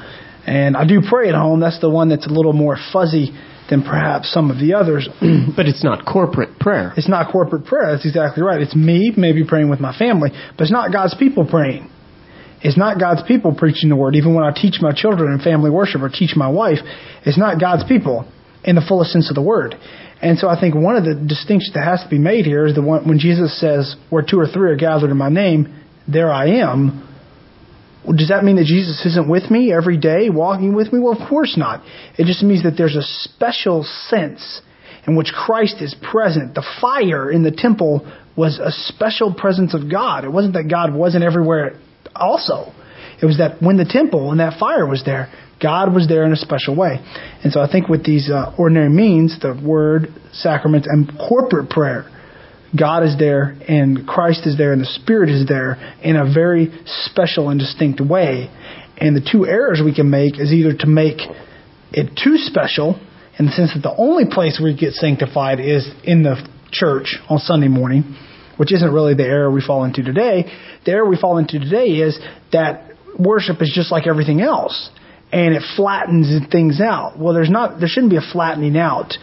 And 0.46 0.76
I 0.76 0.84
do 0.84 1.02
pray 1.08 1.28
at 1.28 1.36
home. 1.36 1.60
That's 1.60 1.80
the 1.80 1.90
one 1.90 2.08
that's 2.08 2.26
a 2.26 2.30
little 2.30 2.52
more 2.52 2.76
fuzzy 2.92 3.30
than 3.68 3.82
perhaps 3.82 4.32
some 4.32 4.50
of 4.50 4.58
the 4.58 4.74
others. 4.74 5.08
but 5.56 5.66
it's 5.66 5.84
not 5.84 6.06
corporate 6.06 6.58
prayer. 6.58 6.92
It's 6.96 7.08
not 7.08 7.30
corporate 7.30 7.66
prayer. 7.66 7.92
That's 7.92 8.06
exactly 8.06 8.42
right. 8.42 8.60
It's 8.60 8.74
me 8.74 9.12
maybe 9.16 9.44
praying 9.46 9.68
with 9.68 9.80
my 9.80 9.96
family, 9.96 10.30
but 10.56 10.62
it's 10.62 10.72
not 10.72 10.92
God's 10.92 11.14
people 11.14 11.46
praying. 11.46 11.90
It's 12.62 12.76
not 12.76 13.00
God's 13.00 13.22
people 13.26 13.54
preaching 13.54 13.88
the 13.88 13.96
word. 13.96 14.16
Even 14.16 14.34
when 14.34 14.44
I 14.44 14.52
teach 14.52 14.80
my 14.80 14.92
children 14.92 15.32
in 15.32 15.40
family 15.40 15.70
worship 15.70 16.02
or 16.02 16.08
teach 16.08 16.36
my 16.36 16.48
wife, 16.48 16.78
it's 17.24 17.38
not 17.38 17.60
God's 17.60 17.84
people 17.84 18.30
in 18.64 18.76
the 18.76 18.82
fullest 18.86 19.12
sense 19.12 19.30
of 19.30 19.34
the 19.34 19.42
word. 19.42 19.74
And 20.20 20.38
so 20.38 20.48
I 20.48 20.60
think 20.60 20.74
one 20.74 20.96
of 20.96 21.04
the 21.04 21.14
distinctions 21.14 21.72
that 21.74 21.84
has 21.84 22.02
to 22.02 22.08
be 22.08 22.18
made 22.18 22.44
here 22.44 22.66
is 22.66 22.74
the 22.74 22.82
one 22.82 23.08
when 23.08 23.18
Jesus 23.18 23.58
says, 23.58 23.96
"Where 24.10 24.22
two 24.22 24.38
or 24.38 24.46
three 24.46 24.70
are 24.70 24.76
gathered 24.76 25.10
in 25.10 25.16
my 25.16 25.30
name, 25.30 25.68
there 26.06 26.30
I 26.30 26.48
am." 26.60 27.02
Does 28.04 28.28
that 28.28 28.44
mean 28.44 28.56
that 28.56 28.64
Jesus 28.64 29.04
isn't 29.04 29.28
with 29.28 29.50
me 29.50 29.72
every 29.72 29.98
day, 29.98 30.30
walking 30.30 30.74
with 30.74 30.92
me? 30.92 31.00
Well, 31.00 31.12
of 31.12 31.28
course 31.28 31.56
not. 31.56 31.84
It 32.18 32.24
just 32.24 32.42
means 32.42 32.62
that 32.62 32.74
there's 32.76 32.96
a 32.96 33.02
special 33.02 33.84
sense 34.08 34.62
in 35.06 35.16
which 35.16 35.32
Christ 35.32 35.76
is 35.80 35.94
present. 36.10 36.54
The 36.54 36.66
fire 36.80 37.30
in 37.30 37.42
the 37.42 37.50
temple 37.50 38.10
was 38.36 38.58
a 38.58 38.70
special 38.70 39.34
presence 39.34 39.74
of 39.74 39.90
God. 39.90 40.24
It 40.24 40.32
wasn't 40.32 40.54
that 40.54 40.68
God 40.70 40.94
wasn't 40.94 41.24
everywhere 41.24 41.78
also. 42.14 42.72
It 43.22 43.26
was 43.26 43.38
that 43.38 43.60
when 43.60 43.76
the 43.76 43.84
temple 43.84 44.30
and 44.30 44.40
that 44.40 44.58
fire 44.58 44.86
was 44.86 45.02
there, 45.04 45.30
God 45.60 45.94
was 45.94 46.08
there 46.08 46.24
in 46.24 46.32
a 46.32 46.36
special 46.36 46.74
way. 46.74 46.98
And 47.44 47.52
so 47.52 47.60
I 47.60 47.70
think 47.70 47.88
with 47.88 48.04
these 48.04 48.30
uh, 48.30 48.54
ordinary 48.58 48.88
means, 48.88 49.38
the 49.40 49.60
word, 49.62 50.08
sacraments, 50.32 50.88
and 50.90 51.10
corporate 51.28 51.68
prayer, 51.68 52.10
God 52.78 53.02
is 53.02 53.16
there 53.18 53.56
and 53.66 54.06
Christ 54.06 54.46
is 54.46 54.56
there 54.56 54.72
and 54.72 54.80
the 54.80 54.86
Spirit 54.86 55.28
is 55.28 55.46
there 55.46 55.96
in 56.02 56.16
a 56.16 56.32
very 56.32 56.70
special 56.84 57.48
and 57.48 57.58
distinct 57.58 58.00
way. 58.00 58.50
And 58.96 59.16
the 59.16 59.26
two 59.32 59.46
errors 59.46 59.80
we 59.84 59.94
can 59.94 60.10
make 60.10 60.38
is 60.38 60.52
either 60.52 60.76
to 60.78 60.86
make 60.86 61.18
it 61.92 62.18
too 62.22 62.36
special 62.36 63.00
in 63.38 63.46
the 63.46 63.52
sense 63.52 63.72
that 63.74 63.82
the 63.82 63.94
only 63.96 64.24
place 64.30 64.60
we 64.62 64.76
get 64.76 64.92
sanctified 64.92 65.58
is 65.58 65.88
in 66.04 66.22
the 66.22 66.36
church 66.70 67.16
on 67.28 67.38
Sunday 67.38 67.68
morning, 67.68 68.16
which 68.56 68.72
isn't 68.72 68.92
really 68.92 69.14
the 69.14 69.24
error 69.24 69.50
we 69.50 69.62
fall 69.62 69.84
into 69.84 70.02
today. 70.02 70.44
The 70.84 70.92
error 70.92 71.08
we 71.08 71.16
fall 71.16 71.38
into 71.38 71.58
today 71.58 72.04
is 72.04 72.18
that 72.52 72.92
worship 73.18 73.60
is 73.62 73.72
just 73.74 73.90
like 73.90 74.06
everything 74.06 74.40
else 74.40 74.90
and 75.32 75.54
it 75.54 75.62
flattens 75.76 76.46
things 76.50 76.80
out. 76.80 77.18
Well, 77.18 77.34
there's 77.34 77.50
not, 77.50 77.78
there 77.78 77.88
shouldn't 77.88 78.10
be 78.10 78.18
a 78.18 78.32
flattening 78.32 78.76
out. 78.76 79.14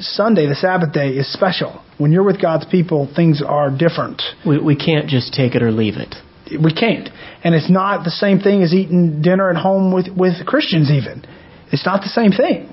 Sunday, 0.00 0.46
the 0.46 0.54
Sabbath 0.54 0.92
day, 0.92 1.10
is 1.10 1.32
special. 1.32 1.82
When 1.98 2.12
you're 2.12 2.24
with 2.24 2.40
God's 2.40 2.66
people, 2.66 3.08
things 3.14 3.42
are 3.46 3.70
different. 3.70 4.22
We, 4.46 4.58
we 4.58 4.76
can't 4.76 5.08
just 5.08 5.32
take 5.32 5.54
it 5.54 5.62
or 5.62 5.70
leave 5.70 5.94
it. 5.96 6.14
We 6.50 6.72
can't. 6.72 7.08
And 7.44 7.54
it's 7.54 7.70
not 7.70 8.04
the 8.04 8.10
same 8.10 8.40
thing 8.40 8.62
as 8.62 8.72
eating 8.72 9.22
dinner 9.22 9.50
at 9.50 9.56
home 9.56 9.92
with, 9.92 10.08
with 10.16 10.46
Christians, 10.46 10.90
even. 10.90 11.24
It's 11.70 11.84
not 11.84 12.00
the 12.00 12.08
same 12.08 12.32
thing. 12.32 12.72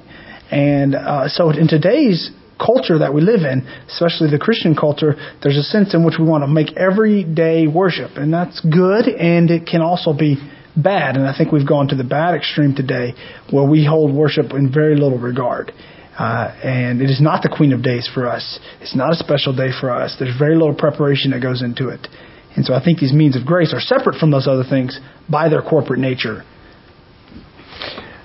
And 0.50 0.96
uh, 0.96 1.28
so 1.28 1.50
in 1.50 1.68
today's 1.68 2.32
culture 2.58 3.00
that 3.00 3.14
we 3.14 3.22
live 3.22 3.42
in, 3.42 3.68
especially 3.88 4.32
the 4.32 4.40
Christian 4.40 4.76
culture, 4.76 5.16
there's 5.44 5.58
a 5.58 5.64
sense 5.64 5.94
in 5.94 6.06
which 6.06 6.16
we 6.18 6.26
want 6.26 6.44
to 6.44 6.48
make 6.48 6.78
everyday 6.78 7.68
worship. 7.68 8.12
And 8.16 8.34
that's 8.34 8.62
good, 8.62 9.08
and 9.08 9.52
it 9.52 9.68
can 9.68 9.82
also 9.82 10.14
be 10.14 10.38
bad. 10.78 11.18
And 11.18 11.28
I 11.28 11.38
think 11.38 11.52
we've 11.52 11.68
gone 11.68 11.90
to 11.90 11.96
the 11.96 12.04
bad 12.04 12.36
extreme 12.36 12.76
today 12.76 13.14
where 13.52 13.68
we 13.68 13.86
hold 13.86 14.16
worship 14.16 14.54
in 14.54 14.72
very 14.72 14.96
little 14.96 15.20
regard. 15.20 15.74
Uh, 16.17 16.55
and 16.63 17.01
it 17.01 17.10
is 17.10 17.19
not 17.19 17.43
the 17.43 17.50
Queen 17.50 17.74
of 17.74 17.84
Days 17.84 18.10
for 18.13 18.27
us. 18.27 18.60
It's 18.79 18.95
not 18.95 19.12
a 19.12 19.15
special 19.15 19.53
day 19.53 19.69
for 19.79 19.91
us. 19.91 20.15
There's 20.17 20.38
very 20.38 20.55
little 20.55 20.75
preparation 20.75 21.31
that 21.31 21.41
goes 21.41 21.62
into 21.62 21.89
it. 21.89 22.07
And 22.55 22.65
so 22.65 22.74
I 22.74 22.81
think 22.84 23.00
these 23.00 23.12
means 23.12 23.36
of 23.36 23.45
grace 23.45 23.74
are 23.74 23.81
separate 23.81 24.15
from 24.15 24.31
those 24.31 24.48
other 24.48 24.63
things 24.63 25.00
by 25.29 25.50
their 25.50 25.62
corporate 25.62 26.00
nature. 26.00 26.43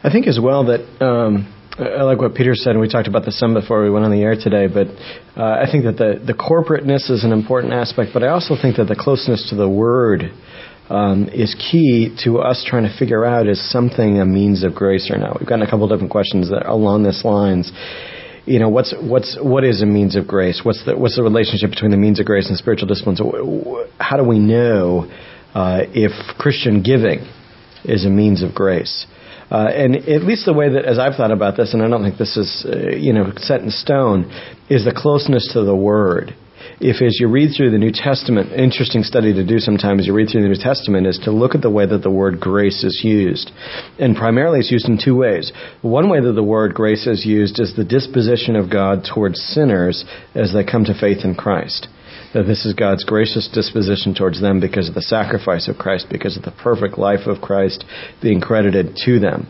I 0.04 0.10
think 0.10 0.28
as 0.28 0.38
well 0.40 0.66
that 0.66 0.80
um, 1.04 1.52
I 1.78 2.02
like 2.02 2.18
what 2.18 2.34
Peter 2.34 2.54
said, 2.54 2.70
and 2.70 2.80
we 2.80 2.88
talked 2.88 3.08
about 3.08 3.24
this 3.24 3.38
some 3.38 3.54
before 3.54 3.82
we 3.82 3.90
went 3.90 4.04
on 4.04 4.12
the 4.12 4.22
air 4.22 4.36
today. 4.38 4.66
But 4.66 4.86
uh, 5.36 5.58
I 5.58 5.66
think 5.70 5.84
that 5.84 5.96
the 5.96 6.22
the 6.24 6.34
corporateness 6.34 7.10
is 7.10 7.24
an 7.24 7.32
important 7.32 7.72
aspect, 7.72 8.10
but 8.14 8.22
I 8.22 8.28
also 8.28 8.54
think 8.60 8.76
that 8.76 8.84
the 8.84 8.96
closeness 8.96 9.50
to 9.50 9.56
the 9.56 9.68
Word 9.68 10.30
um, 10.90 11.28
is 11.32 11.54
key 11.54 12.14
to 12.24 12.40
us 12.40 12.64
trying 12.66 12.82
to 12.82 12.94
figure 12.98 13.24
out 13.24 13.46
is 13.46 13.70
something 13.70 14.20
a 14.20 14.26
means 14.26 14.64
of 14.64 14.74
grace 14.74 15.10
or 15.10 15.16
not. 15.16 15.38
We've 15.38 15.48
gotten 15.48 15.66
a 15.66 15.70
couple 15.70 15.86
different 15.88 16.10
questions 16.10 16.50
that 16.50 16.68
along 16.68 17.04
this 17.04 17.24
lines. 17.24 17.70
You 18.44 18.58
know, 18.58 18.68
what's 18.68 18.92
what's 19.00 19.38
what 19.40 19.64
is 19.64 19.82
a 19.82 19.86
means 19.86 20.16
of 20.16 20.26
grace? 20.26 20.62
What's 20.64 20.84
the 20.84 20.98
what's 20.98 21.14
the 21.14 21.22
relationship 21.22 21.70
between 21.70 21.92
the 21.92 21.96
means 21.96 22.18
of 22.18 22.26
grace 22.26 22.48
and 22.48 22.58
spiritual 22.58 22.88
disciplines? 22.88 23.20
How 23.98 24.16
do 24.16 24.24
we 24.24 24.40
know 24.40 25.08
uh, 25.54 25.82
if 25.94 26.12
Christian 26.36 26.82
giving 26.82 27.20
is 27.84 28.04
a 28.04 28.10
means 28.10 28.42
of 28.42 28.52
grace? 28.52 29.06
Uh, 29.48 29.68
and 29.74 29.96
at 29.96 30.22
least 30.22 30.46
the 30.46 30.52
way 30.52 30.68
that, 30.68 30.84
as 30.84 30.98
I've 30.98 31.16
thought 31.16 31.32
about 31.32 31.56
this, 31.56 31.74
and 31.74 31.82
I 31.82 31.88
don't 31.88 32.04
think 32.04 32.18
this 32.18 32.36
is, 32.36 32.64
uh, 32.68 32.90
you 32.90 33.12
know, 33.12 33.32
set 33.36 33.62
in 33.62 33.70
stone, 33.70 34.30
is 34.68 34.84
the 34.84 34.94
closeness 34.94 35.50
to 35.54 35.64
the 35.64 35.74
Word 35.74 36.36
if 36.80 37.02
as 37.02 37.18
you 37.18 37.28
read 37.28 37.50
through 37.56 37.70
the 37.70 37.78
New 37.78 37.92
Testament, 37.92 38.52
interesting 38.52 39.02
study 39.02 39.32
to 39.34 39.46
do 39.46 39.58
sometimes, 39.58 40.06
you 40.06 40.14
read 40.14 40.28
through 40.30 40.42
the 40.42 40.48
New 40.48 40.62
Testament, 40.62 41.06
is 41.06 41.18
to 41.24 41.32
look 41.32 41.54
at 41.54 41.62
the 41.62 41.70
way 41.70 41.86
that 41.86 42.02
the 42.02 42.10
word 42.10 42.40
grace 42.40 42.84
is 42.84 43.00
used. 43.02 43.50
And 43.98 44.16
primarily 44.16 44.60
it's 44.60 44.70
used 44.70 44.88
in 44.88 44.98
two 45.02 45.16
ways. 45.16 45.52
One 45.82 46.08
way 46.08 46.20
that 46.20 46.32
the 46.32 46.42
word 46.42 46.74
grace 46.74 47.06
is 47.06 47.24
used 47.26 47.58
is 47.60 47.74
the 47.74 47.84
disposition 47.84 48.56
of 48.56 48.70
God 48.70 49.04
towards 49.04 49.40
sinners 49.40 50.04
as 50.34 50.52
they 50.52 50.64
come 50.64 50.84
to 50.84 50.98
faith 50.98 51.24
in 51.24 51.34
Christ 51.34 51.88
that 52.34 52.44
this 52.44 52.64
is 52.64 52.74
God's 52.74 53.04
gracious 53.04 53.48
disposition 53.52 54.14
towards 54.14 54.40
them 54.40 54.60
because 54.60 54.88
of 54.88 54.94
the 54.94 55.02
sacrifice 55.02 55.68
of 55.68 55.78
Christ, 55.78 56.06
because 56.10 56.36
of 56.36 56.44
the 56.44 56.52
perfect 56.52 56.98
life 56.98 57.26
of 57.26 57.40
Christ 57.40 57.84
being 58.22 58.40
credited 58.40 58.96
to 59.04 59.18
them. 59.18 59.48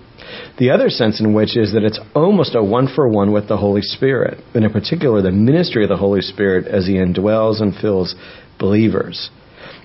The 0.59 0.71
other 0.71 0.89
sense 0.89 1.21
in 1.21 1.35
which 1.35 1.57
is 1.57 1.73
that 1.73 1.85
it's 1.85 2.01
almost 2.15 2.55
a 2.55 2.63
one 2.63 2.89
for 2.95 3.09
one 3.09 3.33
with 3.33 3.49
the 3.49 3.57
Holy 3.57 3.83
Spirit, 3.83 4.43
and 4.55 4.65
in 4.65 4.73
particular 4.73 5.23
the 5.23 5.33
ministry 5.33 5.83
of 5.83 5.89
the 5.89 5.97
Holy 5.97 6.21
Spirit 6.21 6.67
as 6.67 6.87
He 6.87 6.95
indwells 6.95 7.61
and 7.61 7.75
fills 7.75 8.15
believers. 8.59 9.31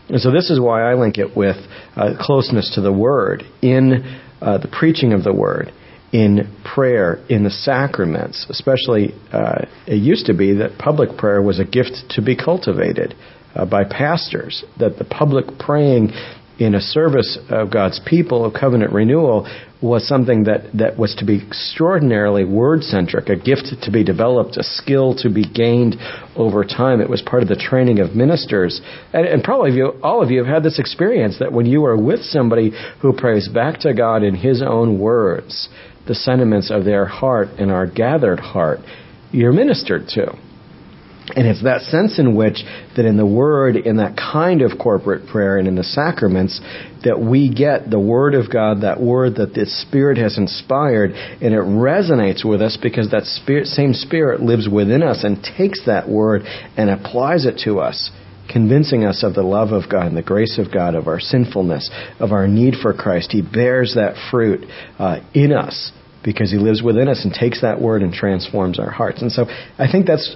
And 0.09 0.21
so 0.21 0.31
this 0.31 0.49
is 0.49 0.59
why 0.59 0.83
I 0.83 0.93
link 0.93 1.17
it 1.17 1.35
with 1.35 1.57
uh, 1.95 2.13
closeness 2.19 2.71
to 2.75 2.81
the 2.81 2.93
Word 2.93 3.43
in 3.61 4.19
uh, 4.39 4.59
the 4.59 4.67
preaching 4.67 5.13
of 5.13 5.23
the 5.23 5.33
Word, 5.33 5.71
in 6.11 6.55
prayer, 6.63 7.23
in 7.29 7.43
the 7.43 7.49
sacraments. 7.49 8.45
Especially, 8.49 9.13
uh, 9.31 9.65
it 9.87 9.95
used 9.95 10.25
to 10.27 10.33
be 10.33 10.53
that 10.55 10.77
public 10.77 11.17
prayer 11.17 11.41
was 11.41 11.59
a 11.59 11.65
gift 11.65 12.03
to 12.11 12.21
be 12.21 12.35
cultivated 12.35 13.15
uh, 13.55 13.65
by 13.65 13.83
pastors. 13.83 14.63
That 14.79 14.97
the 14.97 15.05
public 15.05 15.59
praying 15.59 16.11
in 16.57 16.75
a 16.75 16.79
service 16.79 17.37
of 17.49 17.71
God's 17.71 17.99
people, 18.05 18.45
of 18.45 18.53
covenant 18.53 18.93
renewal, 18.93 19.47
was 19.81 20.07
something 20.07 20.45
that, 20.45 20.61
that 20.73 20.97
was 20.97 21.13
to 21.15 21.25
be 21.25 21.45
extraordinarily 21.45 22.45
word 22.45 22.81
centric, 22.81 23.29
a 23.29 23.35
gift 23.35 23.73
to 23.81 23.91
be 23.91 24.03
developed, 24.03 24.57
a 24.57 24.63
skill 24.63 25.15
to 25.15 25.29
be 25.29 25.43
gained 25.43 25.95
over 26.35 26.63
time. 26.63 27.01
It 27.01 27.09
was 27.09 27.21
part 27.21 27.43
of 27.43 27.49
the 27.49 27.55
training 27.55 27.99
of 27.99 28.15
ministers. 28.15 28.81
And, 29.13 29.27
and 29.27 29.43
probably 29.43 29.71
you, 29.71 29.99
all 30.01 30.23
of 30.23 30.31
you 30.31 30.43
have 30.43 30.53
had 30.53 30.63
this 30.63 30.79
experience 30.79 31.39
that 31.39 31.51
when 31.51 31.65
you 31.65 31.85
are 31.85 31.97
with 31.97 32.21
somebody 32.21 32.71
who 33.01 33.13
prays 33.13 33.49
back 33.49 33.79
to 33.81 33.93
God 33.93 34.23
in 34.23 34.35
His 34.35 34.63
own 34.65 34.99
words, 34.99 35.69
the 36.07 36.15
sentiments 36.15 36.71
of 36.71 36.85
their 36.85 37.05
heart 37.05 37.49
and 37.59 37.69
our 37.71 37.85
gathered 37.85 38.39
heart, 38.39 38.79
you're 39.31 39.53
ministered 39.53 40.07
to. 40.09 40.37
And 41.33 41.47
it's 41.47 41.63
that 41.63 41.81
sense 41.81 42.19
in 42.19 42.35
which 42.35 42.61
that 42.95 43.05
in 43.05 43.17
the 43.17 43.25
Word, 43.25 43.77
in 43.77 43.97
that 43.97 44.15
kind 44.15 44.61
of 44.61 44.77
corporate 44.77 45.27
prayer 45.27 45.57
and 45.57 45.67
in 45.67 45.73
the 45.73 45.83
sacraments, 45.83 46.61
that 47.03 47.19
we 47.19 47.51
get 47.51 47.89
the 47.89 47.99
Word 47.99 48.35
of 48.35 48.51
God, 48.51 48.81
that 48.81 49.01
Word 49.01 49.35
that 49.35 49.55
the 49.55 49.65
Spirit 49.65 50.19
has 50.19 50.37
inspired, 50.37 51.11
and 51.11 51.53
it 51.53 51.65
resonates 51.65 52.45
with 52.45 52.61
us 52.61 52.77
because 52.79 53.09
that 53.09 53.23
spirit, 53.23 53.65
same 53.65 53.93
Spirit 53.93 54.41
lives 54.41 54.69
within 54.69 55.01
us 55.01 55.23
and 55.23 55.43
takes 55.57 55.85
that 55.87 56.07
Word 56.07 56.43
and 56.77 56.91
applies 56.91 57.45
it 57.45 57.59
to 57.63 57.79
us 57.79 58.11
convincing 58.47 59.03
us 59.03 59.23
of 59.23 59.33
the 59.33 59.41
love 59.41 59.69
of 59.69 59.89
God 59.89 60.05
and 60.05 60.15
the 60.15 60.21
grace 60.21 60.59
of 60.59 60.71
God, 60.71 60.93
of 60.93 61.07
our 61.07 61.19
sinfulness, 61.19 61.89
of 62.19 62.31
our 62.31 62.47
need 62.47 62.75
for 62.79 62.93
Christ. 62.93 63.31
He 63.31 63.41
bears 63.41 63.95
that 63.95 64.15
fruit 64.29 64.65
uh, 64.99 65.21
in 65.33 65.51
us 65.51 65.91
because 66.23 66.51
He 66.51 66.57
lives 66.57 66.83
within 66.83 67.07
us 67.07 67.25
and 67.25 67.33
takes 67.33 67.61
that 67.61 67.81
word 67.81 68.03
and 68.03 68.13
transforms 68.13 68.79
our 68.79 68.91
hearts. 68.91 69.23
And 69.23 69.31
so 69.31 69.45
I 69.77 69.91
think 69.91 70.05
that's 70.05 70.35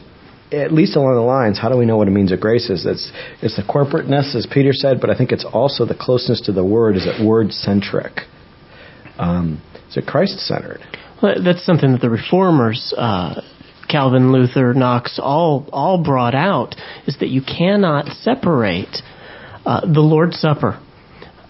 at 0.52 0.72
least 0.72 0.96
along 0.96 1.16
the 1.16 1.22
lines, 1.22 1.60
how 1.60 1.70
do 1.70 1.78
we 1.78 1.86
know 1.86 1.98
what 1.98 2.08
it 2.08 2.12
means 2.12 2.32
of 2.32 2.40
grace 2.40 2.70
is? 2.70 2.86
It's, 2.86 3.12
it's 3.42 3.56
the 3.56 3.64
corporateness, 3.64 4.36
as 4.36 4.48
Peter 4.52 4.74
said, 4.74 5.00
but 5.00 5.10
I 5.10 5.18
think 5.18 5.32
it's 5.32 5.46
also 5.46 5.86
the 5.86 5.96
closeness 5.96 6.42
to 6.42 6.52
the 6.52 6.64
word. 6.66 6.96
Is 6.96 7.06
it 7.06 7.24
word 7.24 7.52
centric? 7.52 8.22
Um, 9.18 9.62
is 9.90 9.98
it 9.98 10.06
Christ 10.08 10.40
centered? 10.40 10.82
Well, 11.22 11.44
that's 11.44 11.66
something 11.66 11.92
that 11.92 12.02
the 12.02 12.10
reformers, 12.10 12.94
uh, 12.98 13.42
Calvin, 13.90 14.32
Luther, 14.32 14.74
Knox, 14.74 15.20
all 15.22 15.68
all 15.74 16.02
brought 16.04 16.36
out 16.36 16.76
is 17.08 17.18
that 17.20 17.30
you 17.30 17.42
cannot 17.42 18.08
separate 18.22 18.98
uh, 19.66 19.82
the 19.82 20.00
Lord's 20.00 20.38
Supper, 20.40 20.80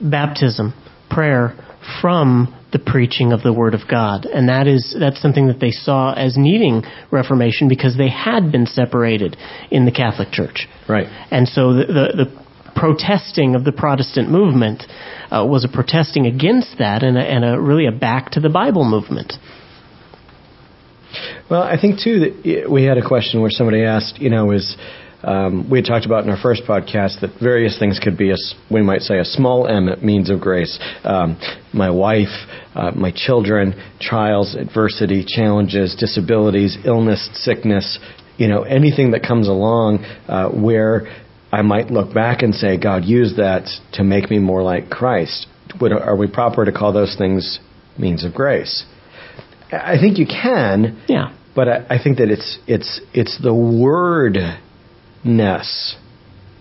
baptism, 0.02 0.74
prayer 1.10 1.54
from 2.02 2.56
the 2.72 2.80
preaching 2.80 3.34
of 3.34 3.42
the 3.42 3.54
Word 3.54 3.74
of 3.74 3.82
God. 3.90 4.26
And 4.26 4.50
that 4.50 4.68
is, 4.68 4.96
that's 5.00 5.22
something 5.22 5.48
that 5.48 5.60
they 5.60 5.72
saw 5.72 6.14
as 6.14 6.38
needing 6.38 6.84
reformation 7.12 7.68
because 7.68 7.98
they 7.98 8.10
had 8.10 8.52
been 8.52 8.66
separated 8.66 9.38
in 9.72 9.86
the 9.86 9.92
Catholic 9.92 10.32
Church. 10.32 10.68
Right. 10.88 11.08
And 11.32 11.48
so 11.48 11.74
the, 11.74 11.86
the, 11.86 12.26
the 12.26 12.46
protesting 12.76 13.56
of 13.56 13.64
the 13.64 13.72
Protestant 13.72 14.30
movement 14.30 14.84
uh, 15.32 15.46
was 15.46 15.66
a 15.66 15.68
protesting 15.68 16.26
against 16.28 16.78
that 16.80 17.04
and 17.04 17.18
a, 17.18 17.22
and 17.22 17.44
a 17.44 17.60
really 17.60 17.88
a 17.88 17.92
back 17.92 18.32
to 18.32 18.40
the 18.40 18.50
Bible 18.50 18.86
movement. 18.86 19.34
Well, 21.50 21.64
I 21.64 21.82
think 21.82 22.00
too 22.00 22.20
that 22.20 22.70
we 22.70 22.84
had 22.84 22.98
a 22.98 23.08
question 23.08 23.42
where 23.42 23.50
somebody 23.50 23.84
asked, 23.84 24.20
you 24.20 24.30
know, 24.30 24.52
is 24.52 24.78
um, 25.24 25.70
we 25.70 25.80
had 25.80 25.86
talked 25.86 26.06
about 26.06 26.24
in 26.24 26.30
our 26.30 26.42
first 26.42 26.64
podcast 26.64 27.22
that 27.22 27.32
various 27.42 27.78
things 27.78 28.00
could 28.02 28.18
be 28.18 28.32
a, 28.32 28.36
we 28.72 28.82
might 28.82 29.02
say, 29.02 29.20
a 29.20 29.26
small 29.26 29.68
m 29.68 29.90
means 30.04 30.30
of 30.30 30.40
grace. 30.40 30.80
Um, 31.04 31.40
my 31.74 31.90
wife, 31.90 32.48
uh, 32.74 32.92
my 32.92 33.12
children, 33.12 33.76
trials, 34.00 34.56
adversity, 34.56 35.26
challenges, 35.28 35.96
disabilities, 36.00 36.78
illness, 36.86 37.30
sickness, 37.34 38.00
you 38.38 38.48
know, 38.48 38.64
anything 38.64 39.12
that 39.12 39.22
comes 39.22 39.50
along 39.50 40.06
uh, 40.28 40.50
where 40.50 41.08
I 41.52 41.62
might 41.64 41.92
look 41.92 42.14
back 42.14 42.42
and 42.42 42.56
say, 42.56 42.78
God 42.78 43.04
used 43.04 43.38
that 43.38 43.68
to 43.94 44.04
make 44.04 44.30
me 44.30 44.40
more 44.40 44.64
like 44.64 44.90
Christ. 44.90 45.48
Would, 45.82 45.92
are 45.92 46.16
we 46.16 46.28
proper 46.28 46.64
to 46.64 46.72
call 46.72 46.94
those 46.94 47.16
things 47.18 47.60
means 47.98 48.24
of 48.24 48.34
grace? 48.34 48.86
I 49.72 49.98
think 50.00 50.18
you 50.18 50.26
can. 50.26 51.04
Yeah. 51.08 51.36
But 51.56 51.68
I, 51.68 51.86
I 51.90 52.04
think 52.04 52.18
that 52.20 52.30
it's 52.30 52.58
it's 52.68 53.02
it's 53.14 53.42
the 53.42 53.54
word 53.54 54.38
ness 55.24 55.96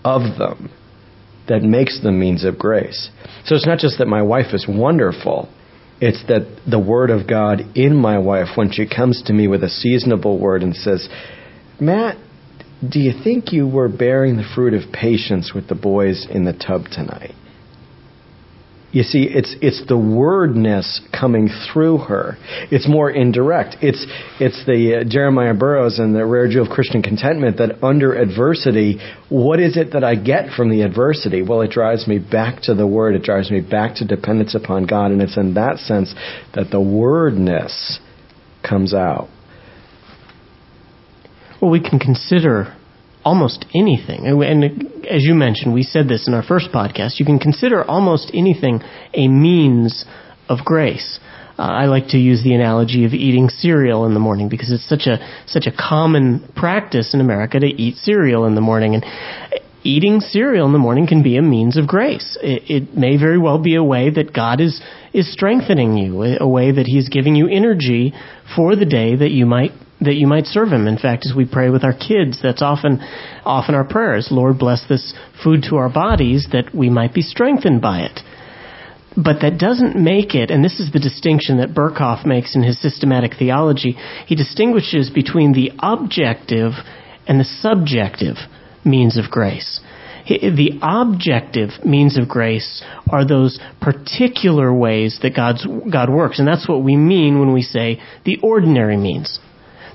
of 0.04 0.38
them 0.38 0.70
that 1.48 1.62
makes 1.62 2.02
them 2.02 2.20
means 2.20 2.44
of 2.44 2.58
grace. 2.58 3.10
So 3.44 3.54
it's 3.54 3.66
not 3.66 3.78
just 3.78 3.98
that 3.98 4.06
my 4.06 4.22
wife 4.22 4.52
is 4.52 4.66
wonderful, 4.68 5.48
it's 6.00 6.22
that 6.28 6.60
the 6.68 6.78
Word 6.78 7.10
of 7.10 7.26
God 7.26 7.60
in 7.74 7.96
my 7.96 8.18
wife, 8.18 8.48
when 8.56 8.70
she 8.70 8.86
comes 8.86 9.22
to 9.26 9.32
me 9.32 9.48
with 9.48 9.64
a 9.64 9.68
seasonable 9.68 10.38
word 10.38 10.62
and 10.62 10.74
says, 10.74 11.08
Matt, 11.80 12.16
do 12.86 13.00
you 13.00 13.12
think 13.24 13.52
you 13.52 13.66
were 13.66 13.88
bearing 13.88 14.36
the 14.36 14.48
fruit 14.54 14.74
of 14.74 14.92
patience 14.92 15.52
with 15.54 15.68
the 15.68 15.74
boys 15.74 16.26
in 16.30 16.44
the 16.44 16.52
tub 16.52 16.84
tonight? 16.92 17.34
You 18.90 19.02
see, 19.02 19.24
it's 19.24 19.54
it's 19.60 19.86
the 19.86 19.98
wordness 19.98 21.02
coming 21.12 21.50
through 21.70 21.98
her. 21.98 22.38
It's 22.70 22.88
more 22.88 23.10
indirect. 23.10 23.76
It's 23.82 24.06
it's 24.40 24.64
the 24.64 25.00
uh, 25.00 25.04
Jeremiah 25.04 25.52
Burroughs 25.52 25.98
and 25.98 26.14
the 26.14 26.24
rare 26.24 26.48
jewel 26.48 26.66
of 26.66 26.72
Christian 26.72 27.02
contentment 27.02 27.58
that 27.58 27.84
under 27.84 28.14
adversity, 28.14 28.98
what 29.28 29.60
is 29.60 29.76
it 29.76 29.92
that 29.92 30.04
I 30.04 30.14
get 30.14 30.54
from 30.56 30.70
the 30.70 30.82
adversity? 30.82 31.42
Well, 31.42 31.60
it 31.60 31.70
drives 31.70 32.08
me 32.08 32.18
back 32.18 32.62
to 32.62 32.74
the 32.74 32.86
Word. 32.86 33.14
It 33.14 33.24
drives 33.24 33.50
me 33.50 33.60
back 33.60 33.96
to 33.96 34.06
dependence 34.06 34.54
upon 34.54 34.86
God, 34.86 35.10
and 35.10 35.20
it's 35.20 35.36
in 35.36 35.52
that 35.52 35.76
sense 35.76 36.14
that 36.54 36.70
the 36.70 36.80
wordness 36.80 38.00
comes 38.66 38.94
out. 38.94 39.28
Well, 41.60 41.70
we 41.70 41.80
can 41.80 41.98
consider 41.98 42.74
almost 43.24 43.64
anything. 43.74 44.26
And 44.26 44.64
as 45.06 45.24
you 45.24 45.34
mentioned, 45.34 45.74
we 45.74 45.82
said 45.82 46.08
this 46.08 46.28
in 46.28 46.34
our 46.34 46.42
first 46.42 46.70
podcast, 46.72 47.18
you 47.18 47.26
can 47.26 47.38
consider 47.38 47.84
almost 47.84 48.30
anything 48.34 48.80
a 49.14 49.28
means 49.28 50.04
of 50.48 50.64
grace. 50.64 51.18
Uh, 51.58 51.62
I 51.62 51.86
like 51.86 52.08
to 52.08 52.18
use 52.18 52.44
the 52.44 52.54
analogy 52.54 53.04
of 53.04 53.12
eating 53.12 53.48
cereal 53.48 54.06
in 54.06 54.14
the 54.14 54.20
morning 54.20 54.48
because 54.48 54.70
it's 54.70 54.88
such 54.88 55.06
a 55.06 55.18
such 55.46 55.66
a 55.66 55.72
common 55.72 56.48
practice 56.54 57.14
in 57.14 57.20
America 57.20 57.58
to 57.58 57.66
eat 57.66 57.96
cereal 57.96 58.46
in 58.46 58.54
the 58.54 58.60
morning 58.60 58.94
and 58.94 59.04
eating 59.82 60.20
cereal 60.20 60.66
in 60.66 60.72
the 60.72 60.78
morning 60.78 61.06
can 61.06 61.22
be 61.22 61.36
a 61.36 61.42
means 61.42 61.76
of 61.76 61.86
grace. 61.86 62.36
It, 62.42 62.62
it 62.70 62.96
may 62.96 63.16
very 63.16 63.38
well 63.38 63.58
be 63.58 63.74
a 63.74 63.82
way 63.82 64.10
that 64.10 64.32
God 64.32 64.60
is 64.60 64.80
is 65.12 65.32
strengthening 65.32 65.96
you, 65.96 66.22
a 66.38 66.46
way 66.46 66.70
that 66.70 66.86
he's 66.86 67.08
giving 67.08 67.34
you 67.34 67.48
energy 67.48 68.12
for 68.54 68.76
the 68.76 68.86
day 68.86 69.16
that 69.16 69.30
you 69.30 69.44
might 69.44 69.72
that 70.00 70.14
you 70.14 70.26
might 70.26 70.46
serve 70.46 70.68
him. 70.68 70.86
In 70.86 70.98
fact, 70.98 71.26
as 71.26 71.34
we 71.36 71.44
pray 71.44 71.70
with 71.70 71.84
our 71.84 71.92
kids, 71.92 72.38
that's 72.42 72.62
often 72.62 73.00
often 73.44 73.74
our 73.74 73.84
prayers. 73.84 74.28
Lord, 74.30 74.58
bless 74.58 74.86
this 74.88 75.14
food 75.42 75.64
to 75.68 75.76
our 75.76 75.88
bodies 75.88 76.48
that 76.52 76.74
we 76.74 76.88
might 76.88 77.14
be 77.14 77.22
strengthened 77.22 77.80
by 77.80 78.00
it. 78.00 78.20
But 79.16 79.40
that 79.40 79.58
doesn't 79.58 79.96
make 79.96 80.36
it, 80.36 80.50
and 80.50 80.64
this 80.64 80.78
is 80.78 80.92
the 80.92 81.00
distinction 81.00 81.56
that 81.58 81.74
Berkhof 81.74 82.24
makes 82.24 82.54
in 82.54 82.62
his 82.62 82.80
systematic 82.80 83.32
theology. 83.36 83.96
He 84.26 84.36
distinguishes 84.36 85.10
between 85.10 85.52
the 85.52 85.72
objective 85.80 86.72
and 87.26 87.40
the 87.40 87.44
subjective 87.44 88.36
means 88.84 89.18
of 89.18 89.28
grace. 89.30 89.80
The 90.28 90.78
objective 90.82 91.70
means 91.84 92.16
of 92.18 92.28
grace 92.28 92.84
are 93.10 93.26
those 93.26 93.58
particular 93.80 94.72
ways 94.72 95.18
that 95.22 95.34
God's, 95.34 95.66
God 95.90 96.10
works. 96.10 96.38
And 96.38 96.46
that's 96.46 96.68
what 96.68 96.84
we 96.84 96.96
mean 96.96 97.40
when 97.40 97.52
we 97.52 97.62
say 97.62 98.00
the 98.24 98.38
ordinary 98.42 98.98
means 98.98 99.40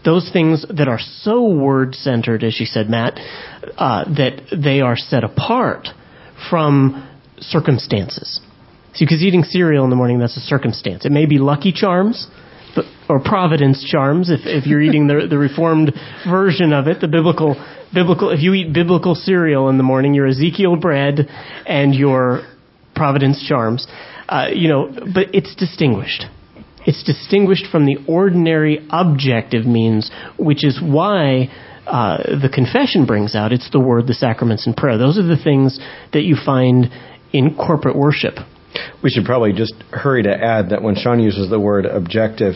those 0.06 0.30
things 0.32 0.66
that 0.70 0.88
are 0.88 1.00
so 1.00 1.48
word 1.48 1.96
centered, 1.96 2.44
as 2.44 2.60
you 2.60 2.66
said, 2.66 2.89
Matt, 2.89 3.18
uh, 3.78 4.06
that 4.16 4.42
they 4.52 4.82
are 4.82 4.98
set 4.98 5.24
apart 5.24 5.88
from 6.50 7.10
circumstances. 7.39 8.42
See, 8.94 9.06
because 9.06 9.24
eating 9.24 9.44
cereal 9.44 9.84
in 9.84 9.89
the 9.89 9.96
morning, 9.96 10.20
that's 10.20 10.38
a 10.38 10.42
circumstance. 10.42 11.06
It 11.06 11.12
may 11.12 11.26
be 11.26 11.39
Lucky 11.39 11.72
Charms, 11.72 12.28
but, 12.76 12.86
or 13.10 13.20
Providence 13.20 13.84
Charms, 13.89 14.30
if, 14.30 14.42
if 14.44 14.68
you're 14.68 14.82
eating 14.82 15.08
the, 15.08 15.28
the 15.30 15.38
Reformed 15.38 15.94
version 16.30 16.74
of 16.74 16.88
it, 16.88 17.02
the 17.02 17.08
biblical, 17.08 17.56
biblical, 17.94 18.30
if 18.30 18.42
you 18.42 18.54
eat 18.54 18.74
biblical 18.74 19.16
cereal 19.16 19.70
in 19.70 19.78
the 19.78 19.84
morning, 19.84 20.13
your 20.13 20.28
Ezekiel 20.28 20.76
bread 20.76 21.28
and 21.66 21.96
your 21.96 22.42
Providence 22.96 23.44
Charms, 23.48 23.88
uh, 24.30 24.48
you 24.54 24.68
know, 24.68 24.89
but 25.13 25.34
it's 25.34 25.56
distinguished. 25.56 26.26
It's 26.86 27.04
distinguished 27.04 27.67
from 27.72 27.86
the 27.86 27.98
ordinary 28.08 28.86
objective 28.89 29.65
means, 29.65 30.12
which 30.38 30.65
is 30.65 30.82
why 30.82 31.50
uh, 31.86 32.17
the 32.41 32.50
confession 32.54 33.06
brings 33.06 33.36
out 33.36 33.52
it's 33.52 33.69
the 33.72 33.80
word, 33.80 34.08
the 34.08 34.13
sacraments, 34.13 34.65
and 34.67 34.76
prayer. 34.76 34.98
Those 34.98 35.17
are 35.17 35.24
the 35.24 35.41
things 35.41 35.80
that 36.13 36.24
you 36.24 36.36
find 36.46 36.89
in 37.32 37.56
corporate 37.56 37.98
worship. 37.98 38.36
We 39.04 39.10
should 39.10 39.26
probably 39.26 39.54
just 39.54 39.74
hurry 39.91 40.24
to 40.24 40.34
add 40.34 40.69
that 40.69 40.82
when 40.82 40.96
Sean 40.96 41.19
uses 41.19 41.50
the 41.50 41.60
word 41.60 41.86
objective, 41.86 42.56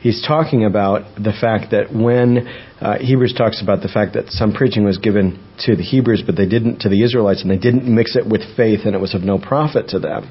he's 0.00 0.24
talking 0.26 0.64
about 0.64 1.14
the 1.16 1.32
fact 1.32 1.70
that 1.70 1.94
when 1.94 2.46
uh, 2.80 2.98
Hebrews 2.98 3.34
talks 3.36 3.62
about 3.62 3.80
the 3.82 3.88
fact 3.88 4.14
that 4.14 4.28
some 4.28 4.52
preaching 4.52 4.84
was 4.84 4.98
given 4.98 5.42
to 5.60 5.76
the 5.76 5.82
Hebrews, 5.82 6.22
but 6.26 6.36
they 6.36 6.46
didn't 6.46 6.80
to 6.80 6.88
the 6.88 7.02
Israelites, 7.02 7.42
and 7.42 7.50
they 7.50 7.58
didn't 7.58 7.92
mix 7.92 8.16
it 8.16 8.26
with 8.26 8.42
faith, 8.56 8.80
and 8.84 8.94
it 8.94 9.00
was 9.00 9.14
of 9.14 9.22
no 9.22 9.38
profit 9.38 9.88
to 9.88 9.98
them. 9.98 10.30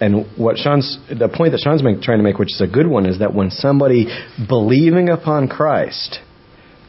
And 0.00 0.26
what 0.36 0.58
Sean's 0.58 0.98
the 1.08 1.28
point 1.28 1.52
that 1.52 1.60
Sean's 1.60 1.82
make, 1.82 2.02
trying 2.02 2.18
to 2.18 2.24
make, 2.24 2.38
which 2.38 2.52
is 2.52 2.60
a 2.60 2.66
good 2.66 2.86
one, 2.86 3.06
is 3.06 3.18
that 3.20 3.34
when 3.34 3.50
somebody 3.50 4.06
believing 4.48 5.08
upon 5.08 5.48
Christ 5.48 6.18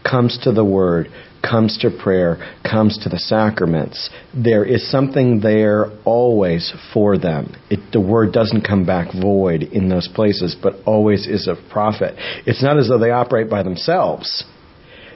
comes 0.09 0.37
to 0.43 0.51
the 0.51 0.65
Word, 0.65 1.07
comes 1.41 1.77
to 1.79 1.89
prayer, 1.89 2.37
comes 2.69 2.97
to 3.03 3.09
the 3.09 3.19
sacraments, 3.19 4.09
there 4.35 4.65
is 4.65 4.89
something 4.89 5.39
there 5.39 5.85
always 6.03 6.73
for 6.93 7.17
them. 7.17 7.55
It, 7.69 7.91
the 7.93 8.01
Word 8.01 8.33
doesn't 8.33 8.61
come 8.61 8.85
back 8.85 9.13
void 9.13 9.63
in 9.63 9.89
those 9.89 10.09
places, 10.13 10.55
but 10.61 10.75
always 10.85 11.27
is 11.27 11.47
of 11.47 11.57
profit. 11.71 12.15
It's 12.45 12.63
not 12.63 12.77
as 12.77 12.89
though 12.89 12.99
they 12.99 13.11
operate 13.11 13.49
by 13.49 13.63
themselves. 13.63 14.43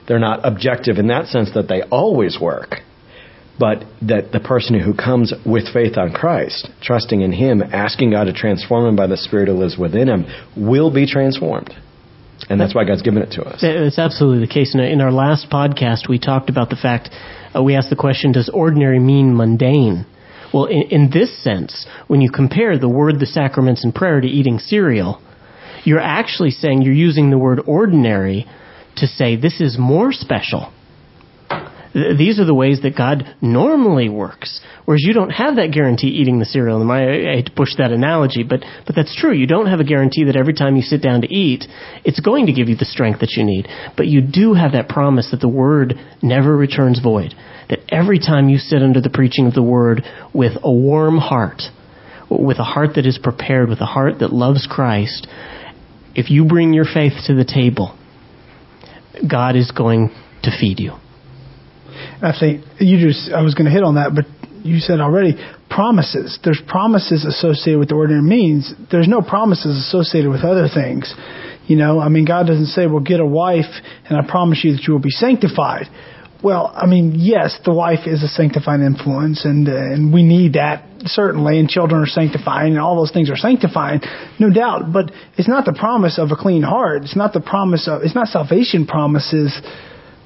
They're 0.08 0.20
not 0.20 0.42
objective 0.44 0.98
in 0.98 1.08
that 1.08 1.28
sense 1.28 1.54
that 1.54 1.68
they 1.68 1.82
always 1.84 2.38
work 2.40 2.82
but 3.60 3.84
that 4.02 4.32
the 4.32 4.40
person 4.40 4.80
who 4.80 4.94
comes 4.94 5.34
with 5.46 5.72
faith 5.74 5.98
on 5.98 6.12
Christ, 6.12 6.70
trusting 6.82 7.22
in 7.22 7.32
Him, 7.32 7.62
asking 7.62 8.12
God 8.12 8.26
to 8.26 8.34
transform 8.34 8.88
him 8.88 8.96
by 8.96 9.08
the 9.08 9.18
Spirit 9.18 9.48
who 9.48 9.54
lives 9.56 9.78
within 9.78 10.08
him, 10.08 10.26
will 10.58 10.92
be 10.92 11.06
transformed. 11.06 11.74
and 12.50 12.60
that's 12.60 12.74
why 12.74 12.86
God's 12.86 13.04
given 13.04 13.22
it 13.22 13.32
to 13.34 13.44
us. 13.44 13.60
It's 13.62 14.00
absolutely 14.00 14.46
the 14.46 14.52
case. 14.52 14.74
In 14.74 15.00
our 15.02 15.12
last 15.12 15.50
podcast, 15.50 16.10
we 16.10 16.18
talked 16.18 16.50
about 16.50 16.70
the 16.70 16.76
fact 16.76 17.10
uh, 17.56 17.62
we 17.62 17.76
asked 17.76 17.90
the 17.90 17.96
question: 17.96 18.32
Does 18.32 18.50
ordinary 18.50 19.00
mean 19.00 19.36
mundane? 19.36 20.06
Well, 20.54 20.66
in, 20.66 20.84
in 20.90 21.10
this 21.12 21.32
sense, 21.44 21.86
when 22.08 22.20
you 22.20 22.30
compare 22.30 22.78
the 22.78 22.90
word, 22.90 23.20
the 23.20 23.26
sacraments, 23.26 23.84
and 23.84 23.94
prayer 23.94 24.20
to 24.20 24.28
eating 24.28 24.60
cereal, 24.60 25.22
you're 25.84 26.00
actually 26.00 26.52
saying 26.52 26.82
you're 26.82 26.94
using 26.94 27.30
the 27.30 27.38
word 27.38 27.62
ordinary 27.66 28.48
to 28.98 29.08
say 29.08 29.36
this 29.36 29.62
is 29.62 29.78
more 29.78 30.12
special 30.12 30.74
these 31.94 32.40
are 32.40 32.46
the 32.46 32.54
ways 32.54 32.82
that 32.84 32.96
God 32.96 33.36
normally 33.42 34.08
works. 34.08 34.62
Whereas 34.86 35.04
you 35.04 35.14
don't 35.14 35.30
have 35.30 35.58
that 35.58 35.72
guarantee 35.74 36.08
eating 36.08 36.40
the 36.40 36.46
cereal. 36.46 36.90
I, 36.90 37.04
I 37.04 37.36
hate 37.36 37.48
to 37.48 37.52
push 37.52 37.76
that 37.78 37.92
analogy, 37.92 38.44
but, 38.44 38.62
but 38.86 38.96
that's 38.96 39.16
true. 39.16 39.34
You 39.34 39.46
don't 39.46 39.68
have 39.68 39.80
a 39.80 39.84
guarantee 39.84 40.26
that 40.26 40.38
every 40.38 40.54
time 40.54 40.76
you 40.78 40.84
sit 40.84 41.02
down 41.02 41.22
to 41.22 41.34
eat, 41.34 41.66
it's 42.06 42.20
going 42.20 42.46
to 42.46 42.54
give 42.54 42.70
you 42.70 42.76
the 42.76 42.86
strength 42.86 43.20
that 43.20 43.32
you 43.32 43.44
need. 43.44 43.68
But 43.98 44.08
you 44.08 44.22
do 44.22 44.54
have 44.54 44.72
that 44.72 44.88
promise 44.88 45.32
that 45.32 45.42
the 45.42 45.50
Word 45.50 45.96
never 46.22 46.56
returns 46.56 47.02
void. 47.02 47.34
That 47.70 47.80
every 47.90 48.20
time 48.20 48.48
you 48.48 48.58
sit 48.58 48.82
under 48.82 49.02
the 49.02 49.10
preaching 49.10 49.48
of 49.48 49.54
the 49.54 49.64
Word 49.64 50.04
with 50.34 50.54
a 50.64 50.72
warm 50.72 51.18
heart, 51.18 51.62
with 52.30 52.60
a 52.60 52.64
heart 52.64 52.92
that 52.96 53.06
is 53.06 53.20
prepared, 53.22 53.68
with 53.68 53.82
a 53.82 53.86
heart 53.86 54.20
that 54.20 54.32
loves 54.32 54.66
Christ, 54.70 55.28
if 56.16 56.30
you 56.30 56.46
bring 56.46 56.74
your 56.74 56.86
faith 56.86 57.14
to 57.28 57.36
the 57.36 57.46
table, 57.46 57.98
God 59.30 59.58
is 59.58 59.72
going 59.72 60.10
to 60.44 60.52
feed 60.58 60.80
you. 60.80 61.01
I 62.22 62.34
think 62.38 62.66
you 62.80 63.00
just, 63.00 63.32
I 63.32 63.42
was 63.42 63.54
going 63.54 63.66
to 63.66 63.72
hit 63.72 63.84
on 63.84 63.96
that, 63.96 64.14
but 64.16 64.26
you 64.66 64.80
said 64.80 65.00
already, 65.00 65.36
promises. 65.70 66.38
There's 66.44 66.62
promises 66.68 67.26
associated 67.26 67.80
with 67.80 67.90
the 67.90 67.96
ordinary 67.96 68.24
means. 68.24 68.74
There's 68.92 69.08
no 69.08 69.22
promises 69.22 69.78
associated 69.88 70.30
with 70.30 70.42
other 70.42 70.68
things. 70.68 71.14
You 71.68 71.78
know, 71.78 72.00
I 72.00 72.10
mean, 72.10 72.26
God 72.26 72.48
doesn't 72.48 72.68
say, 72.68 72.86
well, 72.86 73.00
get 73.00 73.20
a 73.20 73.26
wife 73.26 73.70
and 74.10 74.18
I 74.18 74.30
promise 74.30 74.62
you 74.64 74.74
that 74.74 74.84
you 74.84 74.94
will 74.94 75.02
be 75.02 75.10
sanctified. 75.12 75.88
Well, 76.44 76.74
I 76.76 76.88
mean, 76.88 77.16
yes, 77.18 77.60
the 77.64 77.74
wife 77.74 78.08
is 78.08 78.24
a 78.24 78.28
sanctifying 78.28 78.82
influence, 78.82 79.46
and 79.46 79.70
uh, 79.70 79.76
and 79.76 80.12
we 80.12 80.24
need 80.24 80.54
that 80.54 80.84
certainly, 81.06 81.60
and 81.60 81.70
children 81.70 82.02
are 82.02 82.08
sanctifying, 82.08 82.74
and 82.74 82.82
all 82.82 82.96
those 82.96 83.12
things 83.12 83.30
are 83.30 83.38
sanctifying, 83.38 84.02
no 84.40 84.50
doubt. 84.50 84.92
But 84.92 85.12
it's 85.38 85.48
not 85.48 85.66
the 85.66 85.74
promise 85.74 86.18
of 86.18 86.32
a 86.32 86.36
clean 86.36 86.64
heart. 86.64 87.04
It's 87.04 87.16
not 87.16 87.34
the 87.34 87.42
promise 87.42 87.88
of. 87.88 88.02
It's 88.02 88.16
not 88.16 88.28
salvation 88.28 88.88
promises 88.88 89.54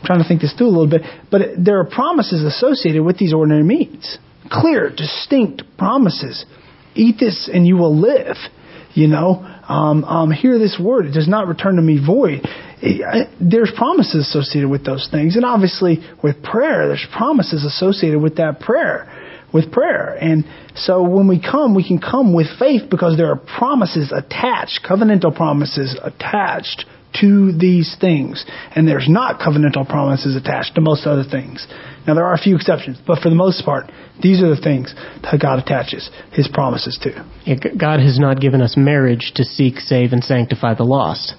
trying 0.05 0.21
to 0.21 0.27
think 0.27 0.41
this 0.41 0.53
through 0.53 0.67
a 0.67 0.75
little 0.75 0.89
bit, 0.89 1.01
but 1.31 1.41
there 1.57 1.79
are 1.79 1.85
promises 1.85 2.43
associated 2.43 3.03
with 3.03 3.17
these 3.17 3.33
ordinary 3.33 3.63
means. 3.63 4.17
Clear, 4.49 4.89
distinct 4.89 5.63
promises. 5.77 6.45
Eat 6.95 7.15
this 7.19 7.49
and 7.51 7.65
you 7.67 7.77
will 7.77 7.99
live. 7.99 8.37
You 8.93 9.07
know, 9.07 9.43
um, 9.67 10.05
um, 10.05 10.31
hear 10.31 10.57
this 10.57 10.79
word. 10.81 11.07
It 11.07 11.13
does 11.13 11.27
not 11.27 11.47
return 11.47 11.75
to 11.75 11.81
me 11.81 11.99
void. 12.03 12.41
It, 12.81 13.29
there's 13.41 13.71
promises 13.75 14.27
associated 14.27 14.69
with 14.69 14.85
those 14.85 15.09
things. 15.11 15.35
And 15.35 15.43
obviously, 15.43 15.99
with 16.23 16.41
prayer, 16.41 16.87
there's 16.87 17.05
promises 17.11 17.65
associated 17.65 18.21
with 18.21 18.37
that 18.37 18.61
prayer, 18.61 19.11
with 19.53 19.71
prayer. 19.73 20.15
And 20.15 20.45
so 20.75 21.03
when 21.03 21.27
we 21.27 21.41
come, 21.41 21.75
we 21.75 21.85
can 21.85 21.99
come 21.99 22.33
with 22.33 22.47
faith 22.57 22.83
because 22.89 23.17
there 23.17 23.31
are 23.31 23.35
promises 23.35 24.13
attached, 24.15 24.79
covenantal 24.87 25.35
promises 25.35 25.99
attached 26.01 26.85
to 27.21 27.51
these 27.57 27.95
things. 27.99 28.45
And 28.75 28.87
there's 28.87 29.07
not 29.09 29.39
covenantal 29.39 29.87
promises 29.87 30.35
attached 30.35 30.75
to 30.75 30.81
most 30.81 31.05
other 31.05 31.23
things. 31.23 31.65
Now, 32.07 32.13
there 32.13 32.25
are 32.25 32.33
a 32.33 32.37
few 32.37 32.55
exceptions, 32.55 32.97
but 33.05 33.19
for 33.19 33.29
the 33.29 33.35
most 33.35 33.65
part, 33.65 33.91
these 34.21 34.41
are 34.41 34.53
the 34.53 34.61
things 34.61 34.93
that 35.23 35.39
God 35.41 35.59
attaches 35.59 36.09
His 36.31 36.47
promises 36.47 36.99
to. 37.03 37.11
God 37.77 37.99
has 37.99 38.19
not 38.19 38.39
given 38.39 38.61
us 38.61 38.75
marriage 38.77 39.33
to 39.35 39.43
seek, 39.43 39.79
save, 39.79 40.13
and 40.13 40.23
sanctify 40.23 40.75
the 40.75 40.83
lost. 40.83 41.33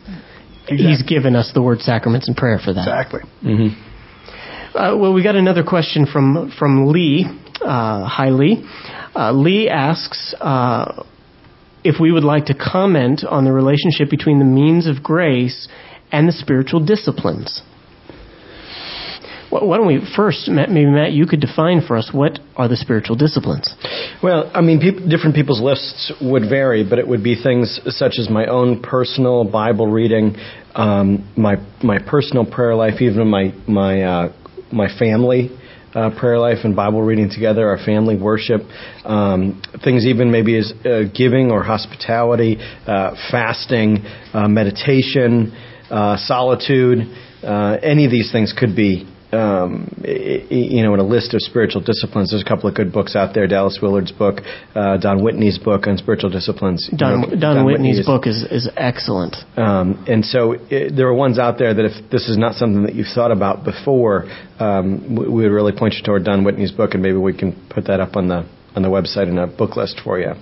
Exactly. 0.68 0.76
He's 0.78 1.02
given 1.02 1.36
us 1.36 1.52
the 1.54 1.62
word 1.62 1.80
sacraments 1.80 2.26
and 2.26 2.36
prayer 2.36 2.58
for 2.58 2.72
that. 2.72 2.80
Exactly. 2.80 3.20
Mm-hmm. 3.44 4.76
Uh, 4.76 4.96
well, 4.96 5.14
we 5.14 5.22
got 5.22 5.36
another 5.36 5.62
question 5.62 6.06
from 6.06 6.52
from 6.58 6.88
Lee. 6.88 7.24
Uh, 7.60 8.04
hi, 8.04 8.28
Lee. 8.30 8.68
Uh, 9.14 9.32
Lee 9.32 9.68
asks, 9.70 10.34
uh, 10.40 11.04
if 11.86 12.00
we 12.00 12.10
would 12.10 12.24
like 12.24 12.46
to 12.46 12.54
comment 12.54 13.24
on 13.28 13.44
the 13.44 13.52
relationship 13.52 14.10
between 14.10 14.38
the 14.38 14.44
means 14.44 14.86
of 14.86 15.02
grace 15.02 15.68
and 16.10 16.28
the 16.28 16.32
spiritual 16.32 16.84
disciplines. 16.84 17.62
Why 19.48 19.76
don't 19.76 19.86
we 19.86 20.00
first, 20.16 20.48
maybe 20.48 20.86
Matt, 20.86 21.12
you 21.12 21.24
could 21.26 21.40
define 21.40 21.80
for 21.86 21.96
us 21.96 22.10
what 22.12 22.40
are 22.56 22.68
the 22.68 22.76
spiritual 22.76 23.14
disciplines? 23.16 23.72
Well, 24.22 24.50
I 24.52 24.60
mean, 24.60 24.80
different 25.08 25.36
people's 25.36 25.62
lists 25.62 26.12
would 26.20 26.42
vary, 26.48 26.84
but 26.88 26.98
it 26.98 27.06
would 27.06 27.22
be 27.22 27.40
things 27.40 27.80
such 27.86 28.18
as 28.18 28.28
my 28.28 28.46
own 28.46 28.82
personal 28.82 29.44
Bible 29.44 29.86
reading, 29.86 30.36
um, 30.74 31.30
my 31.36 31.56
my 31.82 31.98
personal 31.98 32.44
prayer 32.44 32.74
life, 32.74 33.00
even 33.00 33.28
my 33.28 33.54
my 33.68 34.02
uh, 34.02 34.32
my 34.72 34.88
family 34.98 35.56
uh, 35.96 36.10
prayer 36.18 36.38
life 36.38 36.58
and 36.64 36.76
Bible 36.76 37.02
reading 37.02 37.30
together, 37.30 37.68
our 37.68 37.78
family 37.78 38.20
worship, 38.20 38.60
um, 39.04 39.62
things 39.82 40.04
even 40.04 40.30
maybe 40.30 40.58
as 40.58 40.72
uh, 40.84 41.04
giving 41.16 41.50
or 41.50 41.62
hospitality, 41.62 42.58
uh, 42.86 43.16
fasting, 43.30 44.04
uh, 44.34 44.46
meditation, 44.46 45.52
uh, 45.90 46.16
solitude. 46.18 46.98
Uh, 47.42 47.78
any 47.82 48.04
of 48.04 48.10
these 48.10 48.30
things 48.30 48.52
could 48.56 48.76
be 48.76 49.08
um, 49.36 49.88
you 50.02 50.82
know, 50.82 50.94
in 50.94 51.00
a 51.00 51.06
list 51.06 51.34
of 51.34 51.42
spiritual 51.42 51.82
disciplines, 51.82 52.30
there's 52.30 52.42
a 52.42 52.48
couple 52.48 52.68
of 52.68 52.74
good 52.74 52.92
books 52.92 53.14
out 53.14 53.34
there. 53.34 53.46
Dallas 53.46 53.78
Willard's 53.82 54.12
book, 54.12 54.40
uh, 54.74 54.96
Don 54.96 55.22
Whitney's 55.22 55.58
book 55.58 55.86
on 55.86 55.98
spiritual 55.98 56.30
disciplines. 56.30 56.88
Don, 56.96 57.20
you 57.20 57.26
know, 57.26 57.30
Don, 57.30 57.56
Don 57.56 57.66
Whitney's 57.66 57.98
Whitney 57.98 58.16
book 58.16 58.26
is, 58.26 58.42
is 58.50 58.68
excellent. 58.76 59.36
Um, 59.56 60.04
and 60.08 60.24
so 60.24 60.52
it, 60.52 60.96
there 60.96 61.06
are 61.08 61.14
ones 61.14 61.38
out 61.38 61.58
there 61.58 61.74
that 61.74 61.84
if 61.84 62.10
this 62.10 62.28
is 62.28 62.38
not 62.38 62.54
something 62.54 62.82
that 62.84 62.94
you've 62.94 63.12
thought 63.14 63.30
about 63.30 63.64
before, 63.64 64.24
um, 64.58 65.14
we 65.14 65.44
would 65.44 65.52
really 65.52 65.72
point 65.76 65.94
you 65.94 66.02
toward 66.02 66.24
Don 66.24 66.44
Whitney's 66.44 66.72
book, 66.72 66.94
and 66.94 67.02
maybe 67.02 67.18
we 67.18 67.36
can 67.36 67.68
put 67.68 67.86
that 67.86 68.00
up 68.00 68.16
on 68.16 68.28
the 68.28 68.48
on 68.76 68.82
the 68.82 68.88
website 68.88 69.28
in 69.28 69.38
a 69.38 69.46
book 69.46 69.74
list 69.74 70.00
for 70.04 70.20
you. 70.20 70.32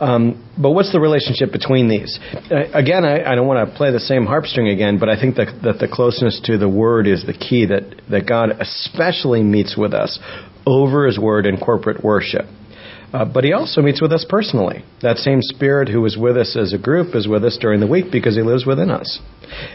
Um, 0.00 0.50
but 0.60 0.70
what's 0.70 0.92
the 0.92 1.00
relationship 1.00 1.52
between 1.52 1.88
these? 1.88 2.18
Uh, 2.50 2.64
again, 2.72 3.04
I, 3.04 3.32
I 3.32 3.34
don't 3.34 3.46
want 3.46 3.68
to 3.68 3.76
play 3.76 3.92
the 3.92 4.00
same 4.00 4.24
harp 4.24 4.46
string 4.46 4.68
again, 4.68 4.98
but 4.98 5.10
I 5.10 5.20
think 5.20 5.36
that, 5.36 5.60
that 5.62 5.78
the 5.78 5.86
closeness 5.86 6.40
to 6.44 6.56
the 6.56 6.68
Word 6.68 7.06
is 7.06 7.24
the 7.26 7.34
key, 7.34 7.66
that, 7.66 8.00
that 8.10 8.26
God 8.26 8.50
especially 8.60 9.42
meets 9.42 9.76
with 9.76 9.92
us 9.92 10.18
over 10.66 11.06
His 11.06 11.18
Word 11.18 11.44
in 11.44 11.58
corporate 11.58 12.02
worship. 12.02 12.46
Uh, 13.12 13.24
but 13.24 13.44
he 13.44 13.52
also 13.52 13.80
meets 13.82 14.02
with 14.02 14.10
us 14.10 14.26
personally. 14.28 14.84
That 15.00 15.18
same 15.18 15.40
Spirit 15.40 15.88
who 15.88 16.00
was 16.00 16.16
with 16.16 16.36
us 16.36 16.56
as 16.56 16.72
a 16.72 16.78
group 16.78 17.14
is 17.14 17.28
with 17.28 17.44
us 17.44 17.56
during 17.60 17.78
the 17.78 17.86
week 17.86 18.06
because 18.10 18.34
he 18.34 18.42
lives 18.42 18.66
within 18.66 18.90
us. 18.90 19.20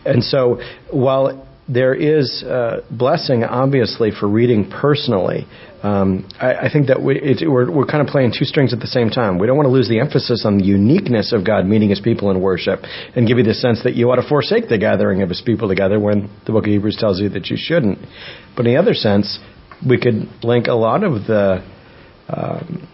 And 0.05 0.21
so, 0.21 0.59
while 0.91 1.47
there 1.71 1.93
is 1.93 2.43
uh, 2.43 2.81
blessing, 2.91 3.45
obviously, 3.45 4.11
for 4.11 4.27
reading 4.27 4.69
personally. 4.69 5.47
Um, 5.81 6.27
I, 6.39 6.67
I, 6.67 6.69
think 6.71 6.87
that 6.87 7.01
we, 7.01 7.37
we're, 7.47 7.71
we're 7.71 7.85
kind 7.85 8.05
of 8.05 8.07
playing 8.07 8.33
two 8.37 8.43
strings 8.43 8.73
at 8.73 8.79
the 8.79 8.87
same 8.87 9.09
time. 9.09 9.39
We 9.39 9.47
don't 9.47 9.55
want 9.55 9.67
to 9.67 9.71
lose 9.71 9.87
the 9.87 9.99
emphasis 9.99 10.43
on 10.45 10.57
the 10.57 10.65
uniqueness 10.65 11.31
of 11.31 11.45
God 11.45 11.65
meeting 11.65 11.89
His 11.89 12.01
people 12.01 12.29
in 12.29 12.41
worship, 12.41 12.81
and 13.15 13.25
give 13.25 13.37
you 13.37 13.45
the 13.45 13.53
sense 13.53 13.83
that 13.83 13.95
you 13.95 14.11
ought 14.11 14.17
to 14.17 14.27
forsake 14.27 14.67
the 14.67 14.77
gathering 14.77 15.21
of 15.21 15.29
His 15.29 15.41
people 15.41 15.69
together 15.69 15.97
when 15.97 16.29
the 16.45 16.51
Book 16.51 16.65
of 16.65 16.71
Hebrews 16.71 16.97
tells 16.99 17.21
you 17.21 17.29
that 17.29 17.47
you 17.47 17.55
shouldn't. 17.57 17.99
But 18.55 18.65
in 18.65 18.73
the 18.73 18.79
other 18.79 18.93
sense, 18.93 19.39
we 19.87 19.97
could 19.97 20.27
link 20.43 20.67
a 20.67 20.73
lot 20.73 21.05
of 21.05 21.25
the 21.25 21.65
um, 22.27 22.87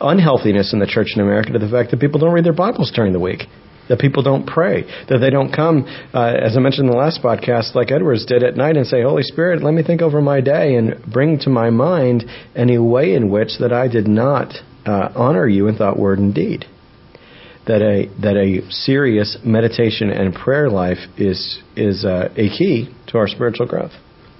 unhealthiness 0.00 0.72
in 0.72 0.78
the 0.78 0.86
church 0.86 1.08
in 1.14 1.20
America 1.20 1.52
to 1.52 1.58
the 1.58 1.68
fact 1.68 1.90
that 1.90 2.00
people 2.00 2.20
don't 2.20 2.32
read 2.32 2.44
their 2.44 2.54
Bibles 2.54 2.90
during 2.90 3.12
the 3.12 3.20
week 3.20 3.42
that 3.88 3.98
people 3.98 4.22
don't 4.22 4.46
pray, 4.46 4.82
that 5.08 5.18
they 5.18 5.30
don't 5.30 5.52
come, 5.52 5.84
uh, 6.14 6.34
as 6.40 6.56
I 6.56 6.60
mentioned 6.60 6.86
in 6.86 6.92
the 6.92 6.98
last 6.98 7.22
podcast, 7.22 7.74
like 7.74 7.90
Edwards 7.90 8.26
did 8.26 8.42
at 8.42 8.56
night 8.56 8.76
and 8.76 8.86
say, 8.86 9.02
Holy 9.02 9.22
Spirit, 9.22 9.62
let 9.62 9.74
me 9.74 9.82
think 9.82 10.02
over 10.02 10.20
my 10.20 10.40
day 10.40 10.74
and 10.76 11.02
bring 11.12 11.38
to 11.40 11.50
my 11.50 11.70
mind 11.70 12.24
any 12.54 12.78
way 12.78 13.14
in 13.14 13.30
which 13.30 13.58
that 13.60 13.72
I 13.72 13.88
did 13.88 14.06
not 14.06 14.54
uh, 14.86 15.10
honor 15.14 15.46
you 15.46 15.66
in 15.68 15.76
thought, 15.76 15.98
word, 15.98 16.18
and 16.18 16.34
deed. 16.34 16.64
That 17.66 17.82
a 17.82 18.08
that 18.22 18.36
a 18.36 18.70
serious 18.70 19.36
meditation 19.44 20.10
and 20.10 20.34
prayer 20.34 20.70
life 20.70 20.98
is 21.18 21.62
is 21.76 22.02
uh, 22.02 22.30
a 22.34 22.48
key 22.48 22.94
to 23.08 23.18
our 23.18 23.28
spiritual 23.28 23.66
growth. 23.66 23.92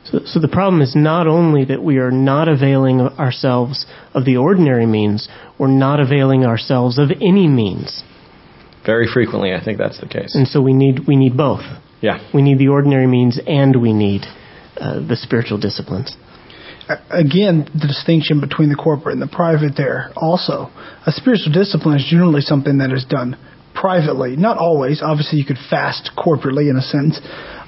So, 0.06 0.20
so 0.24 0.40
the 0.40 0.48
problem 0.48 0.80
is 0.80 0.96
not 0.96 1.26
only 1.26 1.66
that 1.66 1.82
we 1.82 1.98
are 1.98 2.10
not 2.10 2.48
availing 2.48 3.00
ourselves 3.00 3.84
of 4.14 4.24
the 4.24 4.38
ordinary 4.38 4.86
means, 4.86 5.28
we're 5.58 5.66
not 5.68 6.00
availing 6.00 6.46
ourselves 6.46 6.98
of 6.98 7.10
any 7.10 7.46
means. 7.46 8.02
Very 8.94 9.08
frequently, 9.16 9.50
I 9.52 9.60
think 9.62 9.76
that's 9.84 10.00
the 10.00 10.10
case. 10.16 10.32
And 10.38 10.46
so 10.52 10.56
we 10.68 10.72
need 10.82 10.96
we 11.10 11.16
need 11.24 11.34
both. 11.36 11.64
Yeah. 12.00 12.16
We 12.32 12.40
need 12.46 12.58
the 12.64 12.68
ordinary 12.68 13.06
means, 13.06 13.34
and 13.46 13.72
we 13.86 13.92
need 13.92 14.22
uh, 14.80 15.00
the 15.10 15.16
spiritual 15.26 15.58
disciplines. 15.58 16.16
Again, 17.10 17.68
the 17.82 17.88
distinction 17.94 18.40
between 18.40 18.70
the 18.70 18.80
corporate 18.86 19.12
and 19.16 19.20
the 19.20 19.34
private 19.42 19.74
there. 19.76 20.00
Also, 20.16 20.56
a 21.10 21.12
spiritual 21.20 21.52
discipline 21.52 21.96
is 22.00 22.06
generally 22.14 22.40
something 22.52 22.78
that 22.78 22.90
is 22.98 23.04
done 23.04 23.36
privately. 23.74 24.36
Not 24.36 24.56
always. 24.56 25.02
Obviously, 25.02 25.36
you 25.40 25.44
could 25.44 25.62
fast 25.68 26.04
corporately 26.16 26.70
in 26.72 26.76
a 26.76 26.86
sense, 26.96 27.20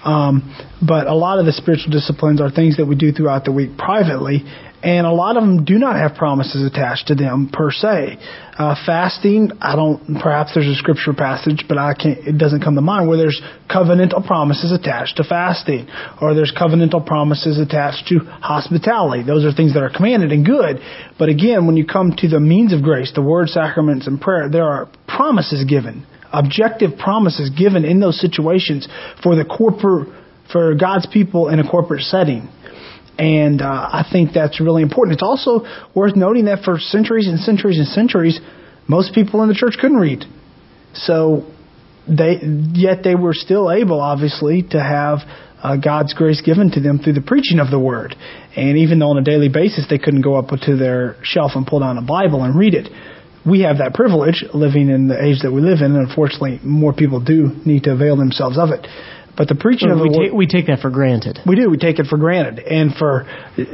Um, 0.05 0.35
but 0.81 1.07
a 1.07 1.15
lot 1.15 1.39
of 1.39 1.45
the 1.45 1.53
spiritual 1.53 1.93
disciplines 1.93 2.41
are 2.41 2.51
things 2.51 2.79
that 2.79 2.87
we 2.87 2.97
do 2.97 3.13
throughout 3.13 3.45
the 3.45 3.53
week 3.53 3.77
privately, 3.77 4.45
and 4.83 5.07
a 5.07 5.13
lot 5.13 5.37
of 5.37 5.43
them 5.43 5.65
do 5.65 5.79
not 5.79 5.97
have 5.97 6.17
promises 6.17 6.65
attached 6.65 7.09
to 7.09 7.15
them 7.15 7.51
per 7.53 7.71
se. 7.71 8.17
Uh, 8.57 8.75
fasting, 8.87 9.53
I 9.61 9.77
don't. 9.77 10.21
Perhaps 10.21 10.55
there's 10.55 10.69
a 10.69 10.75
scripture 10.75 11.13
passage, 11.13 11.65
but 11.69 11.77
I 11.77 11.93
can't. 11.93 12.19
It 12.27 12.39
doesn't 12.39 12.63
come 12.63 12.75
to 12.77 12.81
mind 12.81 13.09
where 13.09 13.19
there's 13.19 13.41
covenantal 13.69 14.27
promises 14.27 14.73
attached 14.73 15.17
to 15.19 15.25
fasting, 15.25 15.89
or 16.21 16.35
there's 16.35 16.53
covenantal 16.57 17.05
promises 17.05 17.59
attached 17.59 18.09
to 18.09 18.21
hospitality. 18.21 19.23
Those 19.23 19.45
are 19.45 19.53
things 19.53 19.75
that 19.75 19.83
are 19.83 19.91
commanded 19.91 20.33
and 20.33 20.45
good. 20.45 20.81
But 21.19 21.29
again, 21.29 21.67
when 21.67 21.77
you 21.77 21.87
come 21.87 22.15
to 22.17 22.29
the 22.29 22.41
means 22.41 22.73
of 22.73 22.83
grace, 22.83 23.13
the 23.15 23.23
word, 23.23 23.49
sacraments, 23.49 24.07
and 24.07 24.21
prayer, 24.21 24.49
there 24.51 24.65
are 24.65 24.89
promises 25.07 25.65
given, 25.65 26.07
objective 26.33 26.99
promises 26.99 27.51
given 27.51 27.85
in 27.85 28.01
those 28.01 28.19
situations 28.19 28.89
for 29.23 29.37
the 29.37 29.45
corporate, 29.45 30.09
for 30.51 30.75
God's 30.75 31.07
people 31.07 31.49
in 31.49 31.61
a 31.61 31.71
corporate 31.71 32.03
setting. 32.03 32.49
And 33.21 33.61
uh, 33.61 33.67
I 33.67 34.09
think 34.11 34.33
that's 34.33 34.63
really 34.63 34.81
important. 34.81 35.13
It's 35.13 35.23
also 35.23 35.67
worth 35.95 36.17
noting 36.17 36.47
that 36.47 36.65
for 36.65 36.79
centuries 36.79 37.29
and 37.29 37.39
centuries 37.39 37.77
and 37.77 37.87
centuries, 37.87 38.41
most 38.89 39.15
people 39.15 39.43
in 39.43 39.49
the 39.49 39.55
church 39.55 39.77
couldn't 39.79 39.99
read. 39.99 40.25
So 40.95 41.45
they 42.09 42.41
yet 42.73 43.05
they 43.05 43.15
were 43.15 43.35
still 43.35 43.71
able, 43.71 44.01
obviously, 44.01 44.63
to 44.71 44.81
have 44.81 45.19
uh, 45.63 45.77
God's 45.77 46.15
grace 46.15 46.41
given 46.41 46.71
to 46.71 46.81
them 46.81 46.99
through 46.99 47.13
the 47.13 47.21
preaching 47.21 47.59
of 47.59 47.71
the 47.71 47.79
Word. 47.79 48.17
And 48.57 48.79
even 48.79 48.99
though 48.99 49.11
on 49.11 49.19
a 49.19 49.23
daily 49.23 49.51
basis 49.51 49.85
they 49.91 49.99
couldn't 49.99 50.23
go 50.23 50.37
up 50.37 50.49
to 50.49 50.77
their 50.77 51.17
shelf 51.23 51.53
and 51.55 51.67
pull 51.67 51.81
down 51.81 51.99
a 51.99 52.03
Bible 52.03 52.43
and 52.43 52.59
read 52.59 52.73
it, 52.73 52.89
we 53.45 53.63
have 53.69 53.79
that 53.79 53.93
privilege 53.93 54.45
living 54.55 54.89
in 54.89 55.09
the 55.09 55.23
age 55.23 55.43
that 55.43 55.53
we 55.53 55.61
live 55.61 55.85
in. 55.85 55.93
And 55.95 56.09
unfortunately, 56.09 56.59
more 56.65 56.95
people 56.95 57.21
do 57.21 57.53
need 57.67 57.85
to 57.85 57.93
avail 57.93 58.17
themselves 58.17 58.57
of 58.57 58.71
it. 58.71 58.87
But 59.41 59.49
the 59.49 59.55
preaching 59.55 59.89
Well, 59.89 59.97
of 59.97 60.03
we, 60.03 60.09
the 60.11 60.19
take, 60.19 60.33
word, 60.33 60.37
we 60.37 60.47
take 60.47 60.67
that 60.67 60.81
for 60.81 60.91
granted. 60.91 61.39
we 61.47 61.57
do. 61.57 61.71
We 61.71 61.79
take 61.79 61.99
it 61.99 62.05
for 62.05 62.19
granted, 62.19 62.59
and 62.59 62.93
for 62.95 63.23
uh, 63.25 63.65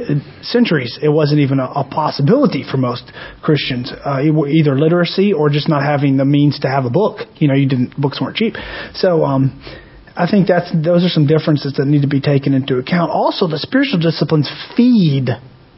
centuries, 0.41 0.97
it 1.01 1.09
wasn't 1.09 1.41
even 1.41 1.59
a, 1.59 1.65
a 1.65 1.83
possibility 1.83 2.63
for 2.63 2.77
most 2.77 3.11
Christians. 3.43 3.91
Uh, 3.91 4.21
either 4.47 4.79
literacy 4.79 5.33
or 5.33 5.49
just 5.49 5.67
not 5.67 5.83
having 5.83 6.15
the 6.15 6.23
means 6.23 6.57
to 6.61 6.69
have 6.69 6.85
a 6.85 6.89
book. 6.89 7.27
You 7.35 7.49
know, 7.49 7.53
you 7.53 7.67
didn't. 7.67 7.99
Books 7.99 8.21
weren't 8.21 8.37
cheap, 8.37 8.55
so. 8.93 9.25
Um, 9.25 9.61
I 10.15 10.25
think 10.31 10.47
that's 10.47 10.71
those 10.71 11.03
are 11.03 11.09
some 11.09 11.27
differences 11.27 11.73
that 11.73 11.85
need 11.85 12.03
to 12.03 12.07
be 12.07 12.21
taken 12.21 12.53
into 12.53 12.77
account. 12.77 13.11
Also, 13.11 13.45
the 13.45 13.59
spiritual 13.59 13.99
disciplines 13.99 14.49
feed 14.77 15.27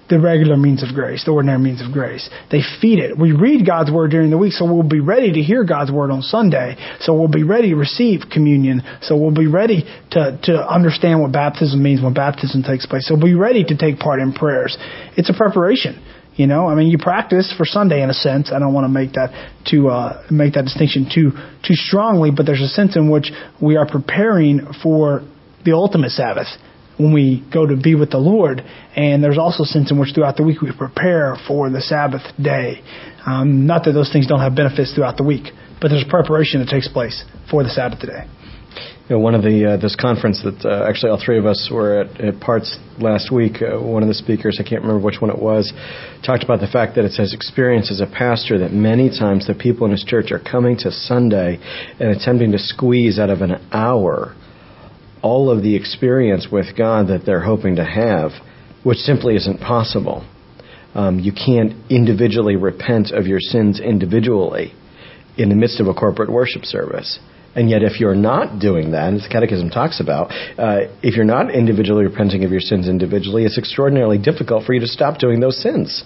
the 0.10 0.20
regular 0.20 0.58
means 0.58 0.82
of 0.82 0.94
grace, 0.96 1.24
the 1.24 1.32
ordinary 1.32 1.60
means 1.60 1.86
of 1.86 1.94
grace. 1.94 2.30
They 2.52 2.62
feed 2.82 2.98
it. 2.98 3.18
We 3.18 3.32
read 3.32 3.66
God's 3.66 3.92
word 3.92 4.10
during 4.10 4.32
the 4.32 4.38
week, 4.38 4.54
so 4.54 4.66
we'll 4.66 4.82
be 4.82 5.00
ready 5.00 5.32
to 5.34 5.42
hear 5.42 5.64
God's 5.64 5.92
word 5.92 6.10
on 6.10 6.24
Sunday. 6.24 6.76
So 7.02 7.14
we'll 7.14 7.28
be 7.28 7.44
ready 7.44 7.70
to 7.70 7.76
receive 7.76 8.22
communion. 8.32 8.82
So 9.02 9.16
we'll 9.16 9.34
be 9.34 9.48
ready 9.48 9.86
to, 10.12 10.40
to 10.44 10.68
understand 10.68 11.22
what 11.22 11.32
baptism 11.32 11.82
means 11.82 12.02
when 12.02 12.14
baptism 12.14 12.64
takes 12.64 12.88
place. 12.88 13.08
So 13.08 13.14
we'll 13.14 13.24
be 13.24 13.36
ready 13.36 13.64
to 13.64 13.78
take 13.78 14.00
part 14.00 14.20
in 14.20 14.34
prayers. 14.34 14.78
It's 15.16 15.30
a 15.30 15.34
preparation. 15.34 16.04
You 16.34 16.48
know, 16.48 16.68
I 16.68 16.74
mean, 16.74 16.88
you 16.88 16.98
practice 16.98 17.54
for 17.56 17.66
Sunday 17.66 18.02
in 18.02 18.10
a 18.10 18.14
sense. 18.14 18.50
I 18.52 18.60
don't 18.60 18.74
want 18.74 18.86
to 18.86 18.90
make 18.90 19.14
that 19.14 19.52
too 19.70 19.90
uh, 19.90 20.24
make 20.32 20.54
that 20.54 20.64
distinction 20.64 21.10
too 21.14 21.32
too 21.68 21.76
strongly, 21.76 22.32
but 22.32 22.46
there's 22.46 22.62
a 22.62 22.70
sense 22.70 22.96
in 22.96 23.12
which 23.12 23.30
we 23.62 23.76
are 23.76 23.86
preparing 23.86 24.66
for 24.82 25.22
the 25.66 25.74
ultimate 25.74 26.12
Sabbath 26.12 26.48
when 27.00 27.14
we 27.14 27.48
go 27.52 27.66
to 27.66 27.78
be 27.78 27.96
with 27.96 28.12
the 28.12 28.18
Lord. 28.18 28.62
And 28.96 29.24
there's 29.24 29.38
also 29.38 29.64
a 29.64 29.66
sense 29.66 29.90
in 29.90 29.98
which 29.98 30.14
throughout 30.14 30.36
the 30.36 30.44
week 30.44 30.62
we 30.62 30.72
prepare 30.78 31.38
for 31.48 31.70
the 31.70 31.82
Sabbath 31.82 32.24
day. 32.42 32.84
Um, 33.26 33.66
not 33.66 33.86
that 33.86 33.94
those 33.94 34.12
things 34.12 34.28
don't 34.28 34.42
have 34.42 34.56
benefits 34.56 34.94
throughout 34.94 35.18
the 35.18 35.24
week, 35.24 35.54
but 35.82 35.88
there's 35.90 36.06
preparation 36.08 36.60
that 36.60 36.70
takes 36.70 36.88
place 36.88 37.24
for 37.50 37.64
the 37.64 37.70
Sabbath 37.70 38.02
day. 38.02 38.28
You 39.08 39.16
know, 39.16 39.20
one 39.22 39.34
of 39.34 39.42
the 39.42 39.74
uh, 39.74 39.78
this 39.78 39.96
conference 39.96 40.44
that 40.44 40.64
uh, 40.64 40.88
actually 40.88 41.10
all 41.10 41.22
three 41.24 41.40
of 41.40 41.46
us 41.48 41.70
were 41.72 42.02
at, 42.02 42.22
at 42.22 42.40
parts 42.40 42.78
last 43.00 43.32
week. 43.32 43.58
Uh, 43.60 43.82
one 43.82 44.04
of 44.04 44.08
the 44.08 44.14
speakers, 44.14 44.60
I 44.60 44.70
can't 44.70 44.84
remember 44.84 45.04
which 45.04 45.20
one 45.20 45.32
it 45.32 45.42
was, 45.42 45.74
talked 46.24 46.44
about 46.44 46.60
the 46.60 46.68
fact 46.68 46.96
that 46.96 47.06
it's 47.06 47.18
his 47.18 47.34
experience 47.34 47.90
as 47.90 48.02
a 48.02 48.06
pastor 48.06 48.60
that 48.60 48.72
many 48.72 49.10
times 49.10 49.48
the 49.48 49.56
people 49.56 49.86
in 49.86 49.92
his 49.92 50.04
church 50.04 50.32
are 50.32 50.40
coming 50.40 50.78
to 50.86 50.92
Sunday 50.92 51.58
and 52.00 52.10
attempting 52.12 52.52
to 52.52 52.60
squeeze 52.60 53.18
out 53.18 53.32
of 53.32 53.42
an 53.42 53.58
hour 53.72 54.36
all 55.22 55.50
of 55.50 55.64
the 55.64 55.76
experience 55.76 56.48
with 56.52 56.78
God 56.78 57.08
that 57.08 57.26
they're 57.26 57.44
hoping 57.44 57.76
to 57.76 57.86
have, 57.86 58.32
which 58.84 58.98
simply 59.00 59.36
isn't 59.36 59.60
possible. 59.60 60.26
Um, 60.96 61.20
you 61.20 61.32
can't 61.32 61.74
individually 61.90 62.56
repent 62.56 63.12
of 63.12 63.28
your 63.28 63.40
sins 63.40 63.80
individually 63.80 64.74
in 65.38 65.50
the 65.50 65.56
midst 65.56 65.80
of 65.80 65.88
a 65.88 65.94
corporate 65.94 66.32
worship 66.32 66.66
service. 66.66 67.20
And 67.56 67.70
yet, 67.70 67.82
if 67.82 68.00
you're 68.00 68.16
not 68.16 68.60
doing 68.60 68.92
that, 68.92 69.14
as 69.14 69.24
the 69.24 69.30
Catechism 69.30 69.70
talks 69.72 70.00
about, 70.00 70.32
uh, 70.58 70.92
if 71.02 71.16
you're 71.16 71.26
not 71.26 71.54
individually 71.54 72.06
repenting 72.06 72.44
of 72.44 72.52
your 72.52 72.60
sins 72.60 72.88
individually, 72.88 73.44
it's 73.44 73.58
extraordinarily 73.58 74.18
difficult 74.18 74.66
for 74.66 74.74
you 74.74 74.80
to 74.82 74.88
stop 74.88 75.18
doing 75.18 75.40
those 75.40 75.62
sins. 75.62 76.04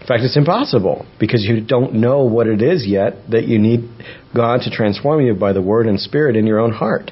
In 0.00 0.06
fact, 0.06 0.22
it's 0.22 0.36
impossible 0.36 1.06
because 1.18 1.44
you 1.44 1.60
don't 1.60 1.94
know 1.94 2.24
what 2.24 2.46
it 2.46 2.62
is 2.62 2.86
yet 2.86 3.30
that 3.30 3.44
you 3.44 3.58
need 3.58 3.88
God 4.34 4.62
to 4.62 4.70
transform 4.70 5.20
you 5.20 5.34
by 5.34 5.52
the 5.52 5.60
Word 5.60 5.86
and 5.86 6.00
Spirit 6.00 6.36
in 6.36 6.46
your 6.46 6.58
own 6.58 6.72
heart. 6.72 7.10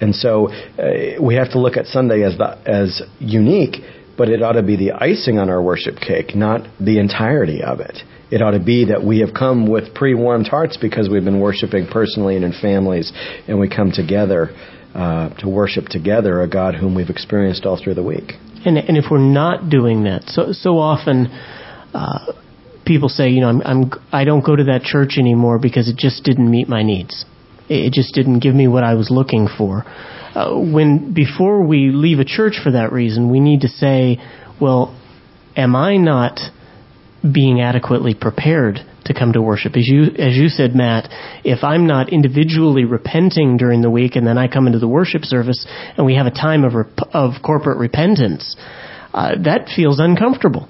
And 0.00 0.14
so 0.14 0.48
uh, 0.48 1.22
we 1.22 1.34
have 1.34 1.50
to 1.52 1.58
look 1.58 1.76
at 1.76 1.86
Sunday 1.86 2.22
as 2.22 2.38
the, 2.38 2.58
as 2.66 3.02
unique, 3.18 3.76
but 4.16 4.28
it 4.28 4.42
ought 4.42 4.52
to 4.52 4.62
be 4.62 4.76
the 4.76 4.92
icing 4.92 5.38
on 5.38 5.50
our 5.50 5.62
worship 5.62 5.96
cake, 5.96 6.34
not 6.34 6.66
the 6.80 6.98
entirety 6.98 7.62
of 7.62 7.80
it. 7.80 7.98
It 8.30 8.42
ought 8.42 8.52
to 8.52 8.64
be 8.64 8.86
that 8.86 9.02
we 9.04 9.20
have 9.20 9.34
come 9.34 9.68
with 9.68 9.94
pre-warmed 9.94 10.46
hearts 10.46 10.76
because 10.76 11.08
we've 11.08 11.24
been 11.24 11.40
worshiping 11.40 11.86
personally 11.90 12.36
and 12.36 12.44
in 12.44 12.52
families, 12.52 13.12
and 13.48 13.58
we 13.58 13.68
come 13.68 13.90
together 13.90 14.50
uh, 14.94 15.30
to 15.38 15.48
worship 15.48 15.86
together 15.86 16.40
a 16.40 16.48
God 16.48 16.74
whom 16.74 16.94
we've 16.94 17.10
experienced 17.10 17.66
all 17.66 17.80
through 17.82 17.94
the 17.94 18.02
week. 18.02 18.32
And, 18.64 18.76
and 18.76 18.96
if 18.96 19.06
we're 19.10 19.18
not 19.18 19.70
doing 19.70 20.04
that, 20.04 20.24
so 20.26 20.52
so 20.52 20.78
often 20.78 21.26
uh, 21.94 22.32
people 22.84 23.08
say, 23.08 23.30
you 23.30 23.40
know, 23.40 23.48
I'm, 23.48 23.62
I'm 23.62 23.90
I 24.12 24.24
don't 24.24 24.44
go 24.44 24.54
to 24.54 24.64
that 24.64 24.82
church 24.82 25.16
anymore 25.18 25.58
because 25.58 25.88
it 25.88 25.96
just 25.96 26.24
didn't 26.24 26.50
meet 26.50 26.68
my 26.68 26.82
needs. 26.82 27.24
It 27.70 27.92
just 27.92 28.14
didn't 28.14 28.40
give 28.40 28.54
me 28.54 28.68
what 28.68 28.84
I 28.84 28.94
was 28.94 29.10
looking 29.10 29.48
for. 29.56 29.84
Uh, 29.86 30.54
when 30.58 31.14
before 31.14 31.64
we 31.66 31.90
leave 31.90 32.18
a 32.18 32.24
church 32.24 32.60
for 32.62 32.72
that 32.72 32.92
reason, 32.92 33.30
we 33.30 33.40
need 33.40 33.62
to 33.62 33.68
say, 33.68 34.18
well, 34.60 34.96
am 35.56 35.74
I 35.74 35.96
not 35.96 36.38
being 37.22 37.60
adequately 37.60 38.14
prepared 38.14 38.80
to 39.04 39.14
come 39.14 39.32
to 39.32 39.42
worship. 39.42 39.76
As 39.76 39.86
you 39.86 40.04
as 40.04 40.36
you 40.36 40.48
said, 40.48 40.74
Matt, 40.74 41.08
if 41.44 41.64
I'm 41.64 41.86
not 41.86 42.12
individually 42.12 42.84
repenting 42.84 43.56
during 43.56 43.82
the 43.82 43.90
week 43.90 44.16
and 44.16 44.26
then 44.26 44.38
I 44.38 44.48
come 44.48 44.66
into 44.66 44.78
the 44.78 44.88
worship 44.88 45.24
service 45.24 45.66
and 45.96 46.06
we 46.06 46.14
have 46.16 46.26
a 46.26 46.30
time 46.30 46.64
of 46.64 46.74
rep- 46.74 47.08
of 47.12 47.42
corporate 47.44 47.78
repentance, 47.78 48.56
uh, 49.12 49.32
that 49.44 49.68
feels 49.74 49.98
uncomfortable. 49.98 50.68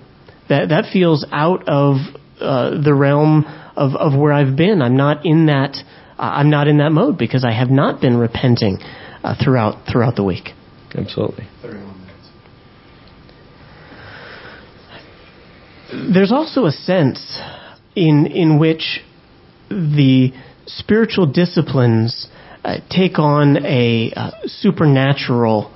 That 0.48 0.70
that 0.70 0.86
feels 0.92 1.26
out 1.30 1.68
of 1.68 1.96
uh, 2.40 2.82
the 2.82 2.94
realm 2.94 3.44
of 3.76 3.94
of 3.94 4.18
where 4.18 4.32
I've 4.32 4.56
been. 4.56 4.82
I'm 4.82 4.96
not 4.96 5.26
in 5.26 5.46
that. 5.46 5.76
I'm 6.20 6.50
not 6.50 6.68
in 6.68 6.78
that 6.78 6.92
mode 6.92 7.18
because 7.18 7.44
I 7.44 7.52
have 7.52 7.70
not 7.70 8.00
been 8.00 8.16
repenting 8.16 8.78
uh, 9.24 9.34
throughout 9.42 9.86
throughout 9.90 10.16
the 10.16 10.24
week. 10.24 10.50
Absolutely. 10.94 11.46
there's 15.92 16.32
also 16.32 16.66
a 16.66 16.72
sense 16.72 17.40
in 17.94 18.26
in 18.26 18.58
which 18.58 19.00
the 19.68 20.32
spiritual 20.66 21.26
disciplines 21.26 22.28
uh, 22.64 22.76
take 22.90 23.18
on 23.18 23.64
a 23.64 24.12
uh, 24.14 24.30
supernatural 24.46 25.74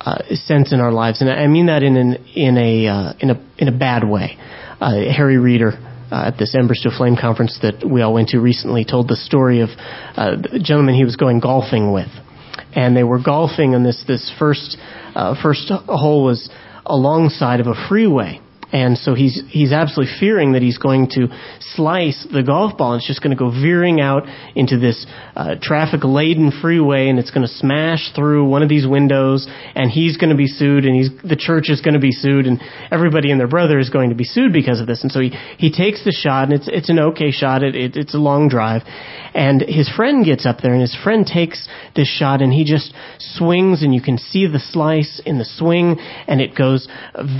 uh, 0.00 0.18
sense 0.34 0.72
in 0.72 0.80
our 0.80 0.92
lives, 0.92 1.20
and 1.20 1.30
I 1.30 1.46
mean 1.46 1.66
that 1.66 1.82
in 1.82 1.96
an, 1.96 2.14
in 2.34 2.56
a 2.56 2.86
uh, 2.86 3.12
in 3.20 3.30
a 3.30 3.46
in 3.58 3.68
a 3.68 3.76
bad 3.76 4.08
way. 4.08 4.38
Uh, 4.80 4.92
Harry 5.14 5.38
Reeder. 5.38 5.72
Uh, 6.10 6.26
at 6.28 6.38
this 6.38 6.54
Embers 6.54 6.80
to 6.84 6.90
Flame 6.96 7.16
conference 7.20 7.58
that 7.62 7.84
we 7.84 8.00
all 8.00 8.14
went 8.14 8.28
to 8.28 8.38
recently, 8.38 8.84
told 8.84 9.08
the 9.08 9.16
story 9.16 9.60
of 9.60 9.70
uh, 10.16 10.36
the 10.36 10.60
gentleman 10.62 10.94
he 10.94 11.02
was 11.02 11.16
going 11.16 11.40
golfing 11.40 11.92
with, 11.92 12.10
and 12.76 12.96
they 12.96 13.02
were 13.02 13.20
golfing, 13.20 13.74
and 13.74 13.84
this 13.84 14.04
this 14.06 14.32
first 14.38 14.76
uh, 15.16 15.34
first 15.42 15.68
hole 15.88 16.24
was 16.24 16.48
alongside 16.84 17.58
of 17.58 17.66
a 17.66 17.74
freeway, 17.88 18.40
and 18.76 18.98
so 18.98 19.14
he's 19.14 19.42
he's 19.48 19.72
absolutely 19.72 20.14
fearing 20.20 20.52
that 20.52 20.60
he's 20.60 20.76
going 20.76 21.08
to 21.12 21.28
slice 21.60 22.26
the 22.30 22.42
golf 22.42 22.76
ball. 22.76 22.92
And 22.92 23.00
it's 23.00 23.06
just 23.06 23.22
going 23.22 23.34
to 23.34 23.38
go 23.38 23.48
veering 23.48 24.02
out 24.02 24.24
into 24.54 24.78
this 24.78 25.06
uh, 25.34 25.54
traffic 25.62 26.04
laden 26.04 26.52
freeway 26.60 27.08
and 27.08 27.18
it's 27.18 27.30
going 27.30 27.46
to 27.46 27.52
smash 27.52 28.12
through 28.14 28.44
one 28.44 28.62
of 28.62 28.68
these 28.68 28.86
windows 28.86 29.48
and 29.74 29.90
he's 29.90 30.18
going 30.18 30.28
to 30.28 30.36
be 30.36 30.46
sued 30.46 30.84
and 30.84 30.94
he's 30.94 31.08
the 31.24 31.36
church 31.36 31.70
is 31.70 31.80
going 31.80 31.94
to 31.94 32.00
be 32.00 32.12
sued 32.12 32.46
and 32.46 32.60
everybody 32.90 33.30
and 33.30 33.40
their 33.40 33.48
brother 33.48 33.78
is 33.78 33.88
going 33.88 34.10
to 34.10 34.14
be 34.14 34.24
sued 34.24 34.52
because 34.52 34.78
of 34.78 34.86
this. 34.86 35.02
And 35.02 35.10
so 35.10 35.20
he 35.20 35.30
he 35.56 35.72
takes 35.72 36.04
the 36.04 36.12
shot 36.12 36.44
and 36.44 36.52
it's 36.52 36.68
it's 36.68 36.90
an 36.90 36.98
okay 36.98 37.30
shot. 37.30 37.62
It, 37.62 37.74
it 37.74 37.96
it's 37.96 38.14
a 38.14 38.18
long 38.18 38.50
drive. 38.50 38.82
And 39.34 39.62
his 39.62 39.88
friend 39.88 40.22
gets 40.22 40.44
up 40.44 40.58
there 40.60 40.72
and 40.72 40.82
his 40.82 40.96
friend 41.02 41.26
takes 41.26 41.66
this 41.94 42.08
shot 42.08 42.42
and 42.42 42.52
he 42.52 42.64
just 42.64 42.92
swings 43.38 43.82
and 43.82 43.94
you 43.94 44.02
can 44.02 44.18
see 44.18 44.46
the 44.46 44.60
slice 44.60 45.18
in 45.24 45.38
the 45.38 45.46
swing 45.46 45.96
and 46.28 46.42
it 46.42 46.54
goes 46.54 46.86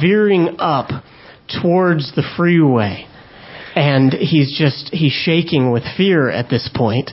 veering 0.01 0.57
up 0.61 1.05
towards 1.49 2.15
the 2.15 2.23
freeway. 2.37 3.07
and 3.77 4.15
he's 4.15 4.57
just 4.57 4.89
he's 4.93 5.13
shaking 5.13 5.71
with 5.71 5.83
fear 5.99 6.31
at 6.31 6.49
this 6.49 6.71
point. 6.75 7.11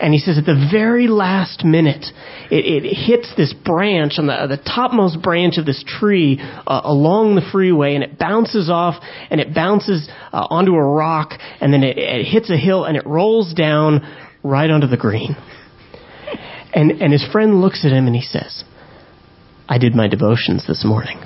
And 0.00 0.14
he 0.14 0.18
says 0.18 0.38
at 0.38 0.46
the 0.46 0.68
very 0.72 1.08
last 1.08 1.62
minute 1.62 2.06
it, 2.50 2.84
it 2.84 2.96
hits 2.96 3.34
this 3.36 3.52
branch 3.52 4.14
on 4.16 4.26
the, 4.26 4.46
the 4.48 4.56
topmost 4.56 5.20
branch 5.20 5.58
of 5.58 5.66
this 5.66 5.84
tree 5.86 6.40
uh, 6.40 6.80
along 6.84 7.34
the 7.34 7.46
freeway 7.52 7.94
and 7.94 8.02
it 8.02 8.18
bounces 8.18 8.70
off 8.70 8.94
and 9.30 9.42
it 9.42 9.54
bounces 9.54 10.08
uh, 10.32 10.46
onto 10.48 10.72
a 10.72 10.82
rock 10.82 11.32
and 11.60 11.70
then 11.70 11.82
it, 11.82 11.98
it 11.98 12.24
hits 12.24 12.48
a 12.48 12.56
hill 12.56 12.84
and 12.84 12.96
it 12.96 13.06
rolls 13.06 13.52
down 13.52 14.00
right 14.42 14.70
onto 14.70 14.86
the 14.86 14.96
green. 14.96 15.36
And 16.72 16.92
and 16.92 17.12
his 17.12 17.26
friend 17.30 17.60
looks 17.60 17.84
at 17.84 17.92
him 17.92 18.06
and 18.06 18.16
he 18.16 18.22
says 18.22 18.64
i 19.68 19.76
did 19.78 19.94
my 19.94 20.08
devotions 20.08 20.66
this 20.66 20.82
morning 20.84 21.18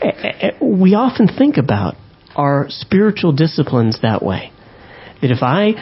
Eh, 0.00 0.06
eh, 0.06 0.32
eh, 0.40 0.50
we 0.60 0.94
often 0.94 1.28
think 1.28 1.56
about 1.56 1.94
our 2.36 2.66
spiritual 2.68 3.32
disciplines 3.32 3.98
that 4.02 4.22
way. 4.22 4.52
That 5.20 5.30
if 5.30 5.42
I, 5.42 5.72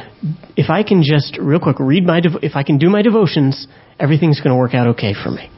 if 0.57 0.71
I 0.71 0.83
can 0.83 1.03
just 1.03 1.37
real 1.39 1.61
quick 1.61 1.77
read 1.79 2.05
my, 2.05 2.21
if 2.43 2.53
I 2.55 2.63
can 2.63 2.79
do 2.79 2.89
my 2.89 3.03
devotions, 3.03 3.67
everything's 4.01 4.41
going 4.41 4.55
to 4.55 4.59
work 4.59 4.75
out 4.75 4.87
okay 4.89 5.13
for 5.13 5.31
me. 5.31 5.51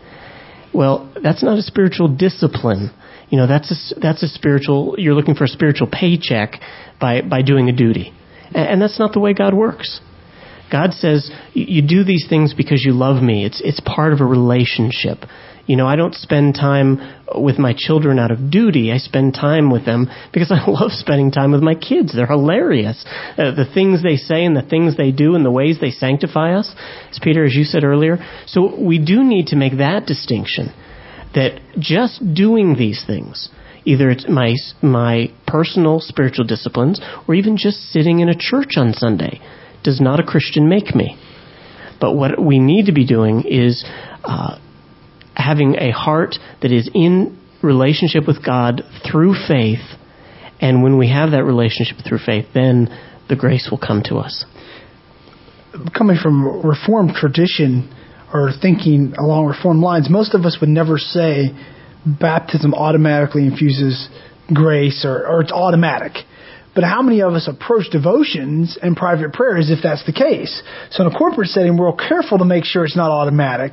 Well, 0.75 1.13
that's 1.23 1.43
not 1.43 1.59
a 1.59 1.63
spiritual 1.63 2.09
discipline. 2.09 2.91
You 3.31 3.39
know, 3.39 3.47
that's 3.47 3.71
a, 3.71 4.01
that's 4.01 4.23
a 4.23 4.29
spiritual, 4.29 4.97
you're 4.99 5.15
looking 5.15 5.35
for 5.35 5.45
a 5.45 5.49
spiritual 5.49 5.89
paycheck 5.91 6.61
by, 7.01 7.23
by 7.23 7.43
doing 7.43 7.69
a 7.69 7.73
duty. 7.73 8.13
And, 8.47 8.69
and 8.69 8.83
that's 8.83 8.99
not 8.99 9.13
the 9.13 9.21
way 9.21 9.35
God 9.35 9.55
works. 9.55 10.01
God 10.71 10.93
says, 10.93 11.31
you 11.55 11.83
do 11.87 12.05
these 12.05 12.27
things 12.29 12.55
because 12.55 12.83
you 12.85 12.93
love 12.93 13.23
me. 13.23 13.45
It's, 13.45 13.61
it's 13.65 13.81
part 13.81 14.13
of 14.13 14.21
a 14.21 14.25
relationship. 14.25 15.19
You 15.67 15.77
know, 15.77 15.87
I 15.87 15.97
don't 15.97 16.15
spend 16.15 16.55
time 16.55 16.99
with 17.37 17.59
my 17.59 17.75
children 17.77 18.19
out 18.19 18.31
of 18.31 18.51
duty. 18.51 18.91
I 18.91 18.97
spend 18.97 19.35
time 19.35 19.71
with 19.71 19.85
them 19.85 20.09
because 20.33 20.51
I 20.53 20.69
love 20.69 20.93
spending 20.93 21.31
time 21.31 21.53
with 21.53 21.63
my 21.63 21.75
kids. 21.75 22.15
They're 22.15 22.27
hilarious. 22.27 23.05
Uh, 23.37 23.53
the 23.55 23.71
things 23.73 24.03
they 24.03 24.17
say 24.17 24.45
and 24.45 24.57
the 24.57 24.63
things 24.63 24.97
they 24.97 25.13
do 25.13 25.35
and 25.35 25.45
the 25.45 25.51
ways 25.51 25.79
they 25.81 25.91
sanctify 25.91 26.55
us. 26.55 26.75
As 27.11 27.21
Peter, 27.23 27.45
as 27.45 27.55
you 27.55 27.65
said 27.65 27.85
earlier. 27.85 28.17
So 28.47 28.81
we 28.81 28.99
do 28.99 29.23
need 29.23 29.49
to 29.49 29.57
make 29.57 29.77
that 29.79 30.07
distinction 30.07 30.73
that 31.35 31.61
just 31.79 32.23
doing 32.35 32.77
these 32.77 33.05
things, 33.07 33.51
either 33.85 34.09
it's 34.09 34.27
my, 34.29 34.55
my 34.83 35.31
personal 35.47 36.01
spiritual 36.01 36.47
disciplines 36.47 37.01
or 37.29 37.35
even 37.35 37.59
just 37.59 37.77
sitting 37.93 38.21
in 38.21 38.31
a 38.31 38.35
church 38.35 38.73
on 38.77 38.95
Sunday, 38.95 39.41
does 39.85 40.01
not 40.01 40.21
a 40.21 40.23
Christian 40.23 40.69
make 40.69 40.95
me. 40.95 41.19
But 42.01 42.15
what 42.15 42.41
we 42.41 42.59
need 42.59 42.87
to 42.87 42.93
be 42.93 43.07
doing 43.07 43.45
is 43.47 43.85
uh, 44.25 44.59
having 45.35 45.77
a 45.77 45.91
heart 45.91 46.37
that 46.63 46.73
is 46.73 46.91
in 46.95 47.39
relationship 47.63 48.27
with 48.27 48.45
God 48.45 48.83
through 49.11 49.35
faith. 49.47 49.83
And 50.61 50.83
when 50.83 50.99
we 50.99 51.11
have 51.11 51.33
that 51.33 51.45
relationship 51.45 51.99
through 52.07 52.19
faith, 52.25 52.47
then 52.55 52.89
the 53.29 53.37
grace 53.37 53.69
will 53.71 53.79
come 53.79 54.03
to 54.07 54.17
us. 54.17 54.45
Coming 55.97 56.17
from 56.21 56.67
Reformed 56.67 57.13
tradition 57.15 57.95
or 58.33 58.51
thinking 58.61 59.15
along 59.19 59.47
Reformed 59.47 59.81
lines, 59.81 60.09
most 60.11 60.35
of 60.35 60.45
us 60.45 60.59
would 60.61 60.71
never 60.71 60.99
say 60.99 61.51
baptism 62.07 62.75
automatically 62.75 63.47
infuses 63.47 64.09
grace 64.53 65.05
or, 65.05 65.27
or 65.27 65.41
it's 65.41 65.53
automatic. 65.53 66.25
But 66.79 66.85
how 66.85 67.03
many 67.03 67.23
of 67.23 67.33
us 67.33 67.49
approach 67.49 67.91
devotions 67.91 68.79
and 68.81 68.97
private 68.97 69.33
prayer 69.33 69.57
as 69.57 69.69
if 69.69 69.81
that's 69.83 70.07
the 70.07 70.13
case? 70.13 70.63
So 70.93 71.05
in 71.05 71.13
a 71.13 71.19
corporate 71.19 71.49
setting, 71.49 71.77
we're 71.77 71.91
all 71.91 71.97
careful 71.97 72.39
to 72.39 72.45
make 72.45 72.63
sure 72.63 72.85
it's 72.85 72.95
not 72.95 73.11
automatic. 73.11 73.73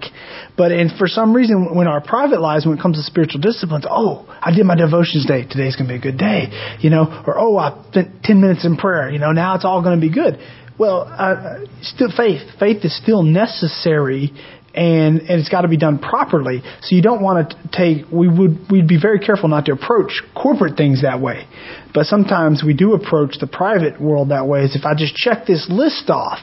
But 0.57 0.71
for 0.97 1.07
some 1.07 1.31
reason, 1.31 1.75
when 1.75 1.85
our 1.85 2.01
private 2.01 2.41
lives, 2.41 2.65
when 2.65 2.79
it 2.79 2.81
comes 2.81 2.97
to 2.97 3.03
spiritual 3.03 3.41
disciplines, 3.41 3.85
oh, 3.87 4.25
I 4.41 4.49
did 4.55 4.65
my 4.65 4.73
devotions 4.73 5.27
day. 5.27 5.43
Today's 5.43 5.75
going 5.75 5.87
to 5.87 5.93
be 5.93 5.99
a 5.99 6.01
good 6.01 6.17
day. 6.17 6.77
You 6.79 6.89
know, 6.89 7.23
or 7.27 7.37
oh, 7.37 7.55
I 7.57 7.79
spent 7.91 8.23
10 8.23 8.41
minutes 8.41 8.65
in 8.65 8.75
prayer. 8.75 9.11
You 9.11 9.19
know, 9.19 9.33
now 9.33 9.53
it's 9.53 9.65
all 9.65 9.83
going 9.83 10.01
to 10.01 10.01
be 10.01 10.11
good. 10.11 10.39
Well, 10.79 11.01
uh, 11.01 11.59
still 11.83 12.09
faith. 12.09 12.41
Faith 12.59 12.83
is 12.83 12.97
still 12.97 13.21
necessary 13.21 14.33
and 14.75 15.21
and 15.21 15.39
it's 15.39 15.49
got 15.49 15.61
to 15.61 15.67
be 15.67 15.77
done 15.77 15.99
properly. 15.99 16.61
So 16.81 16.95
you 16.95 17.01
don't 17.01 17.21
want 17.21 17.49
to 17.49 17.69
take 17.71 18.11
we 18.11 18.27
would 18.27 18.69
we'd 18.69 18.87
be 18.87 18.99
very 18.99 19.19
careful 19.19 19.49
not 19.49 19.65
to 19.65 19.73
approach 19.73 20.21
corporate 20.35 20.75
things 20.77 21.01
that 21.01 21.21
way. 21.21 21.47
But 21.93 22.05
sometimes 22.05 22.63
we 22.63 22.73
do 22.73 22.93
approach 22.93 23.37
the 23.39 23.47
private 23.47 23.99
world 23.99 24.29
that 24.29 24.47
way. 24.47 24.63
Is 24.63 24.75
if 24.75 24.85
I 24.85 24.93
just 24.95 25.15
check 25.15 25.45
this 25.45 25.67
list 25.69 26.09
off, 26.09 26.39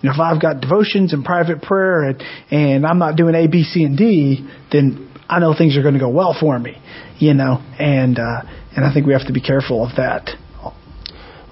you 0.00 0.08
know, 0.08 0.14
if 0.14 0.20
I've 0.20 0.40
got 0.40 0.60
devotions 0.60 1.12
and 1.12 1.24
private 1.24 1.60
prayer 1.60 2.02
and 2.02 2.22
and 2.50 2.86
I'm 2.86 2.98
not 2.98 3.16
doing 3.16 3.34
A, 3.34 3.48
B, 3.48 3.64
C, 3.64 3.82
and 3.82 3.98
D, 3.98 4.48
then 4.70 5.10
I 5.28 5.40
know 5.40 5.54
things 5.56 5.76
are 5.76 5.82
going 5.82 5.94
to 5.94 6.00
go 6.00 6.10
well 6.10 6.36
for 6.38 6.58
me. 6.58 6.80
You 7.18 7.34
know, 7.34 7.62
and 7.78 8.18
uh, 8.18 8.42
and 8.76 8.84
I 8.84 8.94
think 8.94 9.06
we 9.06 9.12
have 9.12 9.26
to 9.26 9.32
be 9.32 9.40
careful 9.40 9.84
of 9.84 9.96
that. 9.96 10.30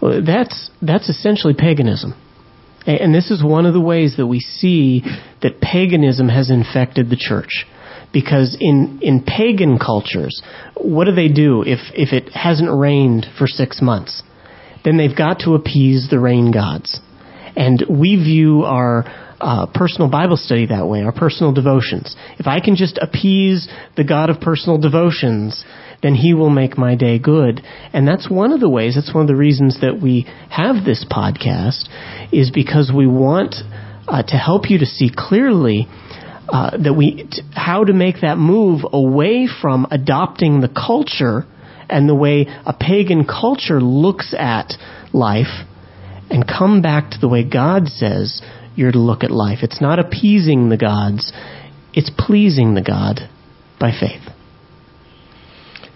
Well, 0.01 0.23
that's 0.25 0.71
that's 0.81 1.09
essentially 1.09 1.55
paganism. 1.55 2.15
And 2.87 3.15
this 3.15 3.31
is 3.31 3.45
one 3.45 3.67
of 3.67 3.75
the 3.75 3.81
ways 3.81 4.15
that 4.17 4.27
we 4.27 4.41
see 4.41 5.03
that 5.43 5.61
paganism 5.61 6.29
has 6.29 6.51
infected 6.51 7.11
the 7.11 7.17
church. 7.17 7.67
Because 8.13 8.57
in, 8.59 8.99
in 9.03 9.23
pagan 9.23 9.79
cultures, 9.79 10.43
what 10.77 11.05
do 11.05 11.15
they 11.15 11.29
do 11.29 11.63
if, 11.63 11.79
if 11.95 12.13
it 12.13 12.33
hasn't 12.33 12.71
rained 12.71 13.27
for 13.39 13.47
six 13.47 13.81
months? 13.81 14.23
Then 14.85 14.97
they've 14.97 15.17
got 15.17 15.41
to 15.41 15.55
appease 15.55 16.09
the 16.11 16.19
rain 16.19 16.51
gods. 16.51 17.01
And 17.55 17.85
we 17.89 18.17
view 18.17 18.63
our 18.63 19.05
uh, 19.41 19.67
personal 19.73 20.11
Bible 20.11 20.37
study 20.37 20.67
that 20.67 20.87
way, 20.87 21.03
our 21.03 21.13
personal 21.13 21.53
devotions. 21.53 22.17
If 22.39 22.47
I 22.47 22.61
can 22.61 22.77
just 22.77 22.99
appease 22.99 23.69
the 23.97 24.05
God 24.05 24.31
of 24.31 24.41
personal 24.41 24.79
devotions, 24.79 25.65
then 26.03 26.15
He 26.15 26.35
will 26.35 26.51
make 26.51 26.79
my 26.79 26.95
day 26.95 27.19
good. 27.19 27.63
And 27.93 28.07
that's 28.07 28.31
one 28.31 28.53
of 28.53 28.61
the 28.61 28.69
ways, 28.69 28.95
that's 28.95 29.15
one 29.15 29.23
of 29.23 29.29
the 29.29 29.37
reasons 29.37 29.81
that 29.81 30.01
we 30.01 30.27
have 30.51 30.85
this 30.85 31.05
podcast, 31.11 31.89
is 32.33 32.51
because 32.51 32.93
we 32.95 33.07
want 33.07 33.57
uh, 34.09 34.23
to 34.23 34.37
help 34.37 34.71
you 34.71 34.79
to 34.79 34.87
see 34.87 35.11
clearly 35.15 35.87
uh, 36.49 36.77
that 36.83 36.95
we 36.95 37.29
t- 37.31 37.43
how 37.55 37.85
to 37.85 37.93
make 37.93 38.23
that 38.23 38.37
move 38.37 38.81
away 38.93 39.47
from 39.61 39.87
adopting 39.91 40.61
the 40.61 40.69
culture 40.69 41.47
and 41.89 42.09
the 42.09 42.15
way 42.15 42.47
a 42.67 42.73
pagan 42.73 43.25
culture 43.25 43.81
looks 43.81 44.35
at 44.37 44.73
life 45.13 45.67
and 46.31 46.47
come 46.47 46.83
back 46.83 47.11
to 47.11 47.19
the 47.21 47.29
way 47.29 47.45
God 47.45 47.89
says 47.89 48.41
you're 48.75 48.93
to 48.93 48.99
look 48.99 49.25
at 49.25 49.31
life. 49.31 49.59
It's 49.63 49.81
not 49.81 49.99
appeasing 49.99 50.69
the 50.69 50.77
gods, 50.77 51.33
it's 51.93 52.11
pleasing 52.17 52.75
the 52.75 52.83
God 52.83 53.21
by 53.79 53.91
faith. 53.93 54.23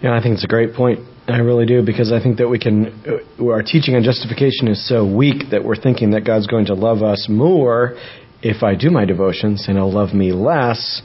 Yeah, 0.05 0.15
I 0.15 0.21
think 0.21 0.35
it's 0.35 0.43
a 0.43 0.47
great 0.47 0.75
point. 0.75 0.99
I 1.27 1.37
really 1.37 1.65
do 1.65 1.83
because 1.83 2.11
I 2.11 2.21
think 2.21 2.37
that 2.37 2.47
we 2.47 2.59
can. 2.59 2.93
Uh, 3.39 3.49
our 3.49 3.63
teaching 3.63 3.95
on 3.95 4.03
justification 4.03 4.67
is 4.67 4.87
so 4.87 5.03
weak 5.03 5.49
that 5.49 5.65
we're 5.65 5.81
thinking 5.81 6.11
that 6.11 6.23
God's 6.23 6.45
going 6.45 6.67
to 6.67 6.75
love 6.75 7.01
us 7.01 7.25
more 7.27 7.97
if 8.43 8.61
I 8.61 8.75
do 8.75 8.91
my 8.91 9.05
devotions, 9.05 9.65
and 9.67 9.77
He'll 9.77 9.91
love 9.91 10.13
me 10.13 10.31
less 10.31 11.01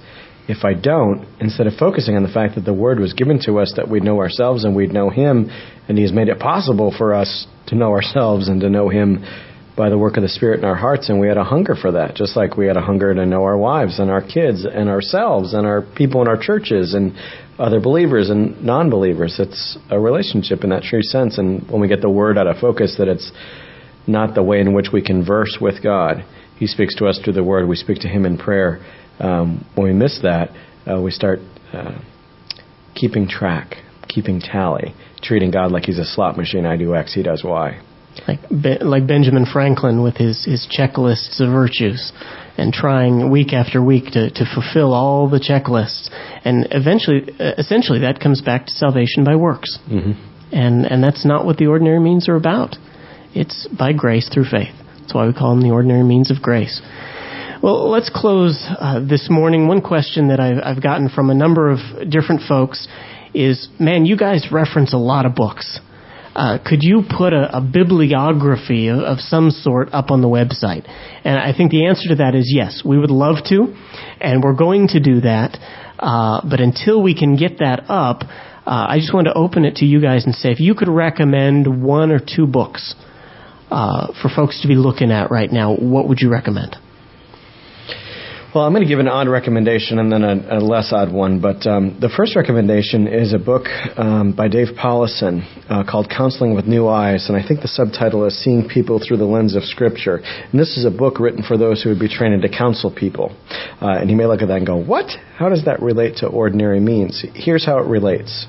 if 0.48 0.66
I 0.66 0.74
don't. 0.74 1.26
Instead 1.40 1.66
of 1.66 1.76
focusing 1.78 2.14
on 2.14 2.22
the 2.22 2.28
fact 2.28 2.56
that 2.56 2.66
the 2.66 2.74
Word 2.74 3.00
was 3.00 3.14
given 3.14 3.40
to 3.46 3.58
us 3.58 3.72
that 3.76 3.88
we'd 3.88 4.02
know 4.02 4.18
ourselves 4.18 4.64
and 4.64 4.76
we'd 4.76 4.92
know 4.92 5.08
Him, 5.08 5.48
and 5.88 5.96
He 5.96 6.02
has 6.02 6.12
made 6.12 6.28
it 6.28 6.38
possible 6.38 6.94
for 6.94 7.14
us 7.14 7.46
to 7.68 7.76
know 7.76 7.92
ourselves 7.92 8.48
and 8.48 8.60
to 8.60 8.68
know 8.68 8.90
Him 8.90 9.24
by 9.78 9.88
the 9.88 9.96
work 9.96 10.18
of 10.18 10.22
the 10.22 10.28
Spirit 10.28 10.58
in 10.58 10.66
our 10.66 10.76
hearts, 10.76 11.08
and 11.08 11.18
we 11.18 11.26
had 11.26 11.38
a 11.38 11.44
hunger 11.44 11.74
for 11.74 11.92
that, 11.92 12.16
just 12.16 12.36
like 12.36 12.58
we 12.58 12.66
had 12.66 12.76
a 12.76 12.82
hunger 12.82 13.14
to 13.14 13.24
know 13.24 13.44
our 13.44 13.56
wives 13.56 13.98
and 13.98 14.10
our 14.10 14.20
kids 14.20 14.66
and 14.66 14.90
ourselves 14.90 15.54
and 15.54 15.66
our 15.66 15.80
people 15.80 16.20
in 16.20 16.28
our 16.28 16.36
churches 16.36 16.92
and 16.92 17.14
other 17.60 17.80
believers 17.80 18.30
and 18.30 18.62
non 18.64 18.90
believers. 18.90 19.36
It's 19.38 19.78
a 19.90 19.98
relationship 19.98 20.64
in 20.64 20.70
that 20.70 20.82
true 20.82 21.02
sense, 21.02 21.38
and 21.38 21.68
when 21.70 21.80
we 21.80 21.88
get 21.88 22.00
the 22.00 22.10
word 22.10 22.38
out 22.38 22.46
of 22.46 22.56
focus, 22.58 22.96
that 22.98 23.08
it's 23.08 23.30
not 24.06 24.34
the 24.34 24.42
way 24.42 24.60
in 24.60 24.72
which 24.72 24.88
we 24.92 25.02
converse 25.02 25.58
with 25.60 25.82
God. 25.82 26.24
He 26.56 26.66
speaks 26.66 26.94
to 26.96 27.06
us 27.06 27.20
through 27.22 27.34
the 27.34 27.44
word, 27.44 27.68
we 27.68 27.76
speak 27.76 27.98
to 28.00 28.08
Him 28.08 28.24
in 28.24 28.38
prayer. 28.38 28.80
Um, 29.18 29.66
when 29.74 29.86
we 29.86 29.92
miss 29.92 30.20
that, 30.22 30.50
uh, 30.90 31.00
we 31.00 31.10
start 31.10 31.38
uh, 31.72 32.00
keeping 32.94 33.28
track, 33.28 33.76
keeping 34.08 34.40
tally, 34.40 34.94
treating 35.22 35.50
God 35.50 35.70
like 35.70 35.84
He's 35.84 35.98
a 35.98 36.04
slot 36.04 36.36
machine. 36.36 36.66
I 36.66 36.76
do 36.76 36.94
X, 36.94 37.14
He 37.14 37.22
does 37.22 37.42
Y 37.44 37.80
like 38.26 38.40
like 38.82 39.06
Benjamin 39.06 39.46
Franklin 39.46 40.02
with 40.02 40.16
his 40.16 40.44
his 40.44 40.66
checklists 40.66 41.40
of 41.40 41.52
virtues 41.52 42.12
and 42.60 42.72
trying 42.72 43.30
week 43.30 43.52
after 43.52 43.82
week 43.82 44.12
to 44.12 44.30
to 44.30 44.44
fulfill 44.54 44.92
all 44.92 45.28
the 45.28 45.40
checklists. 45.40 46.10
And 46.44 46.68
eventually 46.70 47.20
essentially 47.58 48.00
that 48.00 48.20
comes 48.20 48.40
back 48.42 48.66
to 48.66 48.72
salvation 48.72 49.24
by 49.24 49.36
works. 49.36 49.78
Mm-hmm. 49.90 50.12
and 50.52 50.84
and 50.86 51.02
that's 51.02 51.24
not 51.24 51.46
what 51.46 51.56
the 51.56 51.66
ordinary 51.66 52.00
means 52.00 52.28
are 52.28 52.36
about. 52.36 52.76
It's 53.34 53.68
by 53.68 53.92
grace 53.92 54.28
through 54.32 54.46
faith. 54.50 54.74
That's 55.00 55.14
why 55.14 55.26
we 55.26 55.32
call 55.32 55.54
them 55.54 55.62
the 55.62 55.70
ordinary 55.70 56.02
means 56.04 56.30
of 56.30 56.42
grace. 56.42 56.80
Well, 57.62 57.90
let's 57.90 58.10
close 58.12 58.64
uh, 58.68 59.00
this 59.00 59.28
morning. 59.28 59.68
One 59.68 59.82
question 59.82 60.28
that 60.28 60.40
I've, 60.40 60.58
I've 60.64 60.82
gotten 60.82 61.10
from 61.10 61.28
a 61.28 61.34
number 61.34 61.70
of 61.70 61.78
different 62.08 62.40
folks 62.48 62.88
is, 63.34 63.68
man, 63.78 64.06
you 64.06 64.16
guys 64.16 64.48
reference 64.50 64.94
a 64.94 64.96
lot 64.96 65.26
of 65.26 65.34
books 65.34 65.78
uh, 66.34 66.58
could 66.64 66.82
you 66.82 67.02
put 67.08 67.32
a, 67.32 67.56
a 67.56 67.60
bibliography 67.60 68.88
of, 68.88 68.98
of, 68.98 69.18
some 69.18 69.50
sort 69.50 69.88
up 69.92 70.10
on 70.10 70.22
the 70.22 70.28
website? 70.28 70.88
And 71.24 71.38
I 71.38 71.52
think 71.56 71.70
the 71.72 71.86
answer 71.86 72.08
to 72.10 72.16
that 72.16 72.34
is 72.34 72.52
yes. 72.54 72.82
We 72.84 72.98
would 72.98 73.10
love 73.10 73.36
to, 73.48 73.74
and 74.20 74.42
we're 74.42 74.54
going 74.54 74.88
to 74.88 75.00
do 75.00 75.22
that. 75.22 75.58
Uh, 75.98 76.40
but 76.48 76.60
until 76.60 77.02
we 77.02 77.18
can 77.18 77.36
get 77.36 77.58
that 77.58 77.84
up, 77.88 78.22
uh, 78.22 78.86
I 78.88 78.98
just 78.98 79.12
wanted 79.12 79.30
to 79.30 79.36
open 79.36 79.64
it 79.64 79.76
to 79.76 79.84
you 79.84 80.00
guys 80.00 80.24
and 80.24 80.34
say 80.34 80.50
if 80.50 80.60
you 80.60 80.74
could 80.74 80.88
recommend 80.88 81.82
one 81.82 82.12
or 82.12 82.20
two 82.20 82.46
books 82.46 82.94
uh, 83.70 84.12
for 84.22 84.28
folks 84.28 84.62
to 84.62 84.68
be 84.68 84.76
looking 84.76 85.10
at 85.10 85.30
right 85.30 85.50
now, 85.50 85.74
what 85.74 86.08
would 86.08 86.20
you 86.20 86.30
recommend? 86.30 86.76
Well, 88.52 88.64
I'm 88.64 88.72
going 88.72 88.82
to 88.82 88.88
give 88.88 88.98
an 88.98 89.06
odd 89.06 89.28
recommendation 89.28 90.00
and 90.00 90.10
then 90.10 90.24
a, 90.24 90.58
a 90.58 90.60
less 90.60 90.92
odd 90.92 91.12
one. 91.12 91.40
But 91.40 91.64
um, 91.68 91.96
the 92.00 92.08
first 92.08 92.34
recommendation 92.34 93.06
is 93.06 93.32
a 93.32 93.38
book 93.38 93.66
um, 93.96 94.32
by 94.32 94.48
Dave 94.48 94.74
Powlison 94.76 95.46
uh, 95.70 95.84
called 95.88 96.10
Counseling 96.10 96.56
with 96.56 96.64
New 96.64 96.88
Eyes. 96.88 97.28
And 97.28 97.38
I 97.38 97.46
think 97.46 97.60
the 97.60 97.68
subtitle 97.68 98.26
is 98.26 98.36
Seeing 98.42 98.68
People 98.68 98.98
Through 98.98 99.18
the 99.18 99.24
Lens 99.24 99.54
of 99.54 99.62
Scripture. 99.62 100.16
And 100.16 100.58
this 100.58 100.76
is 100.76 100.84
a 100.84 100.90
book 100.90 101.20
written 101.20 101.44
for 101.44 101.56
those 101.56 101.80
who 101.80 101.90
would 101.90 102.00
be 102.00 102.08
training 102.08 102.40
to 102.40 102.48
counsel 102.48 102.92
people. 102.92 103.36
Uh, 103.80 104.00
and 104.00 104.10
you 104.10 104.16
may 104.16 104.26
look 104.26 104.42
at 104.42 104.48
that 104.48 104.56
and 104.56 104.66
go, 104.66 104.82
What? 104.82 105.06
How 105.36 105.48
does 105.48 105.66
that 105.66 105.80
relate 105.80 106.16
to 106.16 106.26
ordinary 106.26 106.80
means? 106.80 107.24
Here's 107.34 107.64
how 107.64 107.78
it 107.78 107.86
relates 107.86 108.48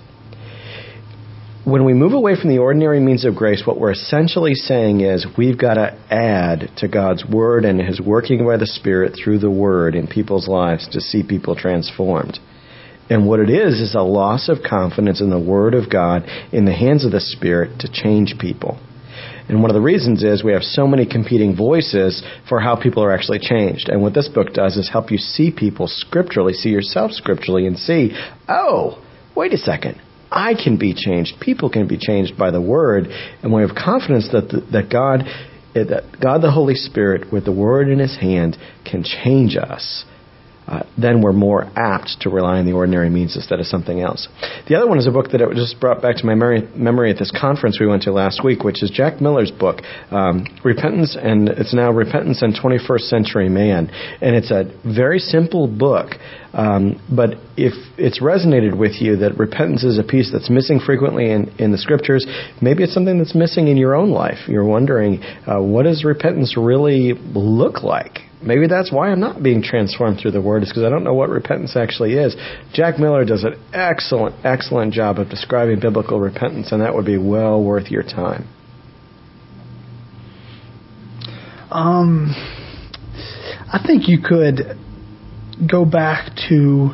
when 1.64 1.86
we 1.86 1.94
move 1.94 2.14
away 2.14 2.36
from 2.40 2.50
the 2.50 2.58
ordinary 2.58 3.00
means 3.00 3.24
of 3.24 3.36
grace, 3.36 3.64
what 3.66 3.80
we're 3.80 3.92
essentially 3.92 4.56
saying 4.56 5.02
is 5.02 5.28
we've 5.38 5.60
got 5.60 5.76
to 5.76 5.96
add 6.10 6.72
to 6.78 6.88
God's 6.88 7.24
Word 7.24 7.66
and 7.66 7.80
His 7.80 8.02
working 8.02 8.46
by 8.46 8.58
the 8.58 8.66
Spirit 8.66 9.14
through 9.14 9.40
the 9.40 9.52
Word 9.52 9.94
in 9.94 10.08
people's 10.08 10.48
lives 10.48 10.88
to 10.90 11.02
see 11.02 11.22
people 11.22 11.56
transformed. 11.56 12.40
And 13.12 13.28
what 13.28 13.40
it 13.40 13.50
is, 13.50 13.80
is 13.80 13.94
a 13.94 14.02
loss 14.02 14.50
of 14.50 14.64
confidence 14.68 15.22
in 15.22 15.30
the 15.30 15.40
Word 15.40 15.76
of 15.76 15.92
God 15.92 16.24
in 16.52 16.66
the 16.66 16.74
hands 16.74 17.06
of 17.06 17.12
the 17.12 17.20
Spirit 17.20 17.80
to 17.82 17.92
change 17.92 18.36
people. 18.40 18.80
And 19.48 19.62
one 19.62 19.70
of 19.70 19.76
the 19.76 19.82
reasons 19.82 20.24
is 20.24 20.44
we 20.44 20.54
have 20.54 20.64
so 20.64 20.88
many 20.88 21.06
competing 21.06 21.56
voices 21.56 22.24
for 22.50 22.60
how 22.60 22.76
people 22.76 23.04
are 23.04 23.12
actually 23.12 23.40
changed. 23.40 23.90
And 23.90 24.02
what 24.02 24.14
this 24.14 24.30
book 24.30 24.54
does 24.54 24.78
is 24.78 24.90
help 24.90 25.12
you 25.12 25.18
see 25.18 25.52
people 25.52 25.88
scripturally, 25.88 26.54
see 26.54 26.70
yourself 26.70 27.12
scripturally, 27.12 27.68
and 27.68 27.78
see, 27.78 28.16
oh, 28.48 29.04
wait 29.36 29.54
a 29.54 29.58
second. 29.58 30.02
I 30.32 30.54
can 30.54 30.78
be 30.78 30.94
changed. 30.94 31.34
People 31.42 31.70
can 31.70 31.88
be 31.88 31.98
changed 31.98 32.38
by 32.38 32.52
the 32.52 32.62
Word, 32.62 33.08
and 33.44 33.54
we 33.54 33.62
have 33.62 33.76
confidence 33.76 34.30
that 34.32 34.50
the, 34.50 34.62
that 34.72 34.90
God, 34.90 35.22
eh, 35.76 35.84
that 35.84 36.22
God 36.22 36.42
the 36.42 36.52
Holy 36.52 36.76
Spirit, 36.76 37.32
with 37.32 37.46
the 37.46 37.52
Word 37.52 37.90
in 37.90 38.00
His 38.00 38.18
hand, 38.18 38.58
can 38.90 39.04
change 39.04 39.58
us 39.58 40.06
uh, 40.72 40.84
then 40.98 41.22
we're 41.22 41.34
more 41.34 41.70
apt 41.76 42.22
to 42.22 42.30
rely 42.30 42.58
on 42.60 42.66
the 42.66 42.72
ordinary 42.72 43.10
means 43.10 43.36
instead 43.36 43.60
of 43.60 43.66
something 43.66 44.00
else. 44.00 44.30
The 44.70 44.76
other 44.76 44.88
one 44.88 44.98
is 44.98 45.06
a 45.06 45.12
book 45.12 45.32
that 45.32 45.42
I 45.42 45.54
just 45.54 45.82
brought 45.82 46.02
back 46.02 46.16
to 46.18 46.26
my 46.26 46.34
memory, 46.34 46.62
memory 46.76 47.12
at 47.12 47.20
this 47.20 47.30
conference 47.30 47.78
we 47.78 47.88
went 47.88 48.04
to 48.04 48.14
last 48.14 48.42
week, 48.42 48.64
which 48.64 48.82
is 48.82 48.90
Jack 48.90 49.20
Miller's 49.20 49.52
book, 49.52 49.82
um, 50.12 50.48
Repentance, 50.64 51.18
and 51.22 51.50
it's 51.50 51.74
now 51.74 51.92
Repentance 51.92 52.42
and 52.42 52.56
21st 52.56 53.02
Century 53.02 53.50
Man. 53.50 53.90
And 54.22 54.34
it's 54.34 54.50
a 54.50 54.64
very 54.86 55.20
simple 55.20 55.68
book, 55.68 56.12
um, 56.54 57.02
but 57.14 57.32
if 57.58 57.74
it's 57.98 58.22
resonated 58.22 58.78
with 58.78 59.02
you 59.02 59.18
that 59.18 59.38
repentance 59.38 59.84
is 59.84 60.00
a 60.00 60.04
piece 60.04 60.32
that's 60.32 60.50
missing 60.50 60.80
frequently 60.80 61.32
in, 61.32 61.50
in 61.60 61.74
the 61.74 61.78
scriptures, 61.78 62.26
maybe 62.62 62.84
it's 62.84 62.94
something 62.94 63.18
that's 63.18 63.36
missing 63.36 63.68
in 63.68 63.76
your 63.76 63.94
own 63.94 64.12
life. 64.12 64.48
You're 64.48 64.66
wondering, 64.66 65.22
uh, 65.22 65.62
what 65.62 65.84
does 65.84 66.06
repentance 66.06 66.56
really 66.56 67.12
look 67.14 67.84
like? 67.84 68.31
Maybe 68.44 68.68
that's 68.68 68.92
why 68.92 69.10
I'm 69.10 69.20
not 69.20 69.42
being 69.42 69.62
transformed 69.64 70.20
through 70.22 70.32
the 70.32 70.42
Word, 70.42 70.64
is 70.64 70.70
because 70.70 70.84
I 70.84 70.90
don't 70.90 71.04
know 71.04 71.14
what 71.14 71.30
repentance 71.30 71.76
actually 71.76 72.14
is. 72.14 72.36
Jack 72.74 73.00
Miller 73.00 73.26
does 73.26 73.44
an 73.44 73.56
excellent, 73.74 74.36
excellent 74.46 74.94
job 74.94 75.20
of 75.20 75.30
describing 75.30 75.80
biblical 75.80 76.20
repentance, 76.20 76.72
and 76.72 76.82
that 76.82 76.94
would 76.96 77.06
be 77.06 77.18
well 77.18 77.62
worth 77.64 77.90
your 77.92 78.04
time. 78.04 78.48
Um, 81.70 82.36
I 83.72 83.82
think 83.86 84.10
you 84.10 84.20
could 84.22 84.78
go 85.70 85.86
back 85.86 86.36
to 86.50 86.92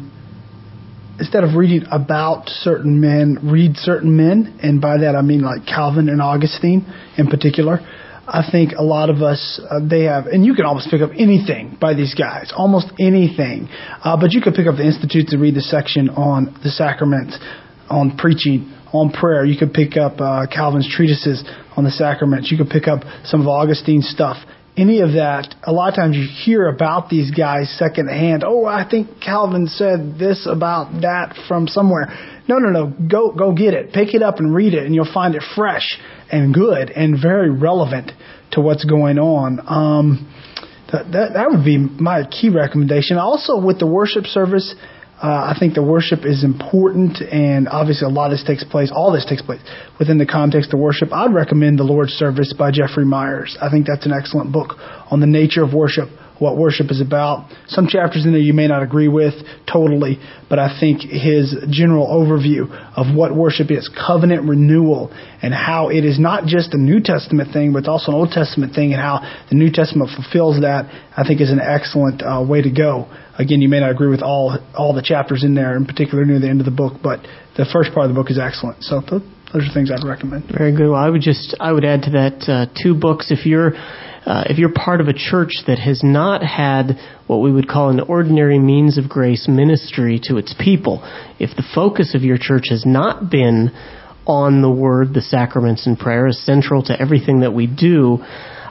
instead 1.20 1.44
of 1.44 1.56
reading 1.56 1.88
about 1.92 2.48
certain 2.48 3.02
men, 3.02 3.40
read 3.52 3.76
certain 3.78 4.16
men, 4.16 4.60
and 4.62 4.80
by 4.80 5.00
that 5.00 5.16
I 5.16 5.22
mean 5.22 5.42
like 5.42 5.66
Calvin 5.66 6.10
and 6.10 6.22
Augustine 6.22 6.86
in 7.18 7.28
particular. 7.28 7.80
I 8.28 8.44
think 8.52 8.74
a 8.74 8.84
lot 8.84 9.10
of 9.10 9.22
us 9.22 9.60
uh, 9.64 9.80
they 9.88 10.04
have, 10.04 10.26
and 10.26 10.46
you 10.46 10.54
can 10.54 10.66
almost 10.66 10.90
pick 10.92 11.02
up 11.02 11.12
anything 11.18 11.78
by 11.80 11.94
these 11.94 12.14
guys, 12.14 12.52
almost 12.54 12.92
anything. 13.00 13.70
Uh, 14.04 14.20
but 14.20 14.34
you 14.34 14.42
could 14.42 14.54
pick 14.54 14.68
up 14.68 14.76
the 14.76 14.86
Institutes 14.86 15.32
and 15.32 15.42
read 15.42 15.56
the 15.56 15.62
section 15.62 16.10
on 16.10 16.54
the 16.62 16.70
sacraments, 16.70 17.40
on 17.90 18.18
preaching, 18.18 18.74
on 18.92 19.12
prayer. 19.12 19.46
You 19.46 19.58
could 19.58 19.74
pick 19.74 19.96
up 19.96 20.20
uh, 20.20 20.46
Calvin's 20.54 20.90
treatises 20.94 21.44
on 21.78 21.86
the 21.86 21.92
sacraments. 21.92 22.52
You 22.52 22.58
could 22.58 22.70
pick 22.70 22.88
up 22.88 23.00
some 23.24 23.40
of 23.40 23.48
Augustine's 23.48 24.10
stuff. 24.10 24.38
Any 24.78 25.02
of 25.02 25.14
that, 25.14 25.56
a 25.64 25.72
lot 25.72 25.90
of 25.90 25.96
times 25.96 26.16
you 26.16 26.28
hear 26.46 26.68
about 26.68 27.10
these 27.10 27.32
guys 27.32 27.76
secondhand. 27.80 28.44
Oh, 28.46 28.66
I 28.66 28.88
think 28.88 29.20
Calvin 29.20 29.66
said 29.66 30.20
this 30.20 30.48
about 30.50 31.02
that 31.02 31.36
from 31.48 31.68
somewhere. 31.68 32.08
No, 32.48 32.60
no, 32.60 32.70
no. 32.70 32.94
Go, 33.10 33.32
go 33.32 33.54
get 33.54 33.74
it. 33.74 33.92
Pick 33.92 34.14
it 34.14 34.22
up 34.22 34.38
and 34.38 34.54
read 34.54 34.76
it, 34.76 34.86
and 34.86 34.94
you'll 34.94 35.12
find 35.12 35.34
it 35.34 35.42
fresh 35.56 35.98
and 36.32 36.54
good 36.54 36.92
and 36.92 37.20
very 37.20 37.50
relevant 37.50 38.12
to 38.52 38.62
what's 38.62 38.86
going 38.86 39.18
on. 39.18 39.60
Um, 39.66 40.32
that, 40.92 41.12
that, 41.12 41.34
that 41.34 41.50
would 41.50 41.66
be 41.66 41.78
my 41.78 42.24
key 42.30 42.50
recommendation. 42.50 43.18
Also, 43.18 43.60
with 43.60 43.80
the 43.80 43.88
worship 43.88 44.26
service, 44.26 44.76
uh, 45.22 45.52
I 45.52 45.56
think 45.58 45.74
the 45.74 45.82
worship 45.82 46.26
is 46.26 46.44
important, 46.44 47.22
and 47.22 47.68
obviously 47.68 48.06
a 48.06 48.10
lot 48.10 48.32
of 48.32 48.38
this 48.38 48.44
takes 48.46 48.64
place, 48.64 48.92
all 48.94 49.12
this 49.12 49.26
takes 49.26 49.42
place 49.42 49.62
within 49.98 50.20
the 50.20 50.28
context 50.28 50.74
of 50.74 50.80
worship. 50.80 51.12
I'd 51.12 51.34
recommend 51.34 51.80
The 51.80 51.84
Lord's 51.84 52.14
Service 52.14 52.54
by 52.54 52.70
Jeffrey 52.70 53.06
Meyers. 53.06 53.58
I 53.60 53.70
think 53.72 53.88
that's 53.88 54.06
an 54.06 54.14
excellent 54.14 54.52
book 54.52 54.78
on 55.10 55.20
the 55.20 55.26
nature 55.26 55.64
of 55.64 55.74
worship, 55.74 56.10
what 56.40 56.58
worship 56.58 56.92
is 56.92 57.02
about. 57.02 57.50
Some 57.68 57.88
chapters 57.88 58.26
in 58.26 58.32
there 58.32 58.42
you 58.42 58.54
may 58.54 58.68
not 58.68 58.84
agree 58.84 59.08
with 59.08 59.34
totally, 59.72 60.20
but 60.50 60.60
I 60.60 60.80
think 60.80 61.02
his 61.02 61.56
general 61.70 62.08
overview 62.08 62.70
of 62.96 63.16
what 63.16 63.36
worship 63.36 63.72
is, 63.72 63.90
covenant 63.90 64.48
renewal, 64.48 65.12
and 65.42 65.54
how 65.54 65.90
it 65.90 66.06
is 66.06 66.20
not 66.20 66.46
just 66.46 66.74
a 66.74 66.78
New 66.78 67.00
Testament 67.02 67.54
thing, 67.54 67.74
but 67.74 67.80
it's 67.80 67.88
also 67.88 68.12
an 68.12 68.18
Old 68.18 68.32
Testament 68.32 68.74
thing, 68.74 68.94
and 68.94 69.02
how 69.02 69.22
the 69.50 69.56
New 69.56 69.72
Testament 69.72 70.12
fulfills 70.16 70.62
that, 70.62 70.86
I 71.16 71.24
think 71.28 71.42
is 71.42 71.52
an 71.52 71.60
excellent 71.60 72.22
uh, 72.22 72.46
way 72.48 72.62
to 72.62 72.72
go. 72.72 73.08
Again, 73.38 73.62
you 73.62 73.70
may 73.70 73.80
not 73.80 73.92
agree 73.92 74.10
with 74.10 74.22
all 74.22 74.58
all 74.76 74.94
the 74.94 75.04
chapters 75.04 75.44
in 75.44 75.54
there, 75.54 75.76
in 75.76 75.86
particular 75.86 76.26
near 76.26 76.40
the 76.40 76.50
end 76.50 76.60
of 76.60 76.66
the 76.66 76.72
book, 76.72 77.02
but 77.04 77.20
the 77.56 77.66
first 77.72 77.94
part 77.94 78.10
of 78.10 78.16
the 78.16 78.20
book 78.20 78.32
is 78.32 78.40
excellent. 78.40 78.84
So 78.84 79.02
those 79.54 79.70
are 79.70 79.74
things 79.74 79.92
I'd 79.92 80.08
recommend. 80.08 80.52
Very 80.56 80.76
good. 80.76 80.90
Well, 80.90 81.00
I 81.00 81.10
would 81.10 81.22
just 81.22 81.56
I 81.60 81.72
would 81.72 81.86
add 81.86 82.04
to 82.04 82.12
that 82.12 82.50
uh, 82.50 82.82
two 82.82 82.94
books 82.94 83.32
if 83.32 83.46
you're 83.46 83.74
uh, 83.76 84.44
if 84.50 84.58
you're 84.58 84.74
part 84.74 85.00
of 85.00 85.08
a 85.08 85.14
church 85.14 85.64
that 85.68 85.80
has 85.80 86.02
not 86.04 86.44
had 86.44 87.00
what 87.28 87.38
we 87.38 87.52
would 87.52 87.68
call 87.68 87.90
an 87.90 88.02
ordinary 88.02 88.60
means 88.60 88.98
of 88.98 89.08
grace 89.08 89.48
ministry 89.48 90.20
to 90.24 90.38
its 90.38 90.54
people, 90.60 91.00
if 91.40 91.56
the 91.56 91.64
focus 91.74 92.14
of 92.14 92.24
your 92.24 92.38
church 92.38 92.66
has 92.70 92.86
not 92.86 93.32
been 93.32 93.72
on 94.26 94.62
the 94.62 94.70
word, 94.70 95.14
the 95.14 95.22
sacraments, 95.22 95.88
and 95.88 95.98
prayer 95.98 96.28
as 96.28 96.38
central 96.40 96.84
to 96.84 97.02
everything 97.02 97.40
that 97.40 97.54
we 97.54 97.68
do, 97.68 98.18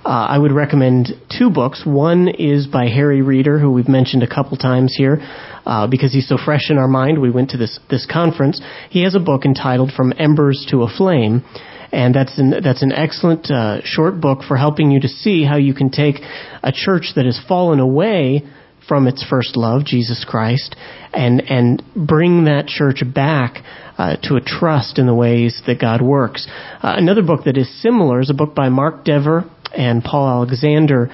uh, 0.04 0.08
I 0.28 0.36
would 0.38 0.52
recommend 0.52 1.08
two 1.36 1.48
books. 1.50 1.84
One 1.86 2.28
is 2.28 2.66
by 2.66 2.88
Harry 2.88 3.22
Reeder, 3.22 3.58
who 3.58 3.72
we've 3.72 3.88
mentioned 3.88 4.22
a 4.22 4.28
couple 4.28 4.58
times 4.58 4.94
here, 4.96 5.18
uh, 5.66 5.86
because 5.86 6.12
he's 6.12 6.28
so 6.28 6.38
fresh 6.42 6.70
in 6.70 6.78
our 6.78 6.88
mind. 6.88 7.20
We 7.20 7.30
went 7.30 7.50
to 7.50 7.56
this 7.56 7.78
this 7.90 8.06
conference. 8.10 8.60
He 8.90 9.02
has 9.02 9.14
a 9.14 9.20
book 9.20 9.44
entitled 9.44 9.92
"From 9.92 10.12
Embers 10.16 10.66
to 10.70 10.82
a 10.82 10.88
Flame." 10.88 11.44
and 11.92 12.14
that's 12.14 12.38
an 12.38 12.54
that's 12.62 12.82
an 12.82 12.92
excellent 12.92 13.50
uh, 13.50 13.80
short 13.84 14.20
book 14.20 14.40
for 14.46 14.56
helping 14.56 14.90
you 14.90 15.00
to 15.00 15.08
see 15.08 15.44
how 15.44 15.56
you 15.56 15.74
can 15.74 15.90
take 15.90 16.16
a 16.62 16.72
church 16.72 17.12
that 17.16 17.24
has 17.24 17.40
fallen 17.48 17.80
away 17.80 18.42
from 18.88 19.08
its 19.08 19.24
first 19.28 19.56
love, 19.56 19.84
Jesus 19.84 20.24
Christ, 20.28 20.76
and 21.12 21.40
and 21.42 21.82
bring 21.94 22.44
that 22.44 22.66
church 22.66 23.02
back 23.14 23.62
uh, 23.98 24.16
to 24.24 24.36
a 24.36 24.40
trust 24.40 24.98
in 24.98 25.06
the 25.06 25.14
ways 25.14 25.62
that 25.66 25.80
God 25.80 26.02
works. 26.02 26.46
Uh, 26.82 26.94
another 26.96 27.22
book 27.22 27.44
that 27.44 27.56
is 27.56 27.82
similar 27.82 28.20
is 28.20 28.30
a 28.30 28.34
book 28.34 28.54
by 28.54 28.68
Mark 28.68 29.04
Dever 29.04 29.50
and 29.76 30.02
Paul 30.04 30.28
Alexander 30.28 31.08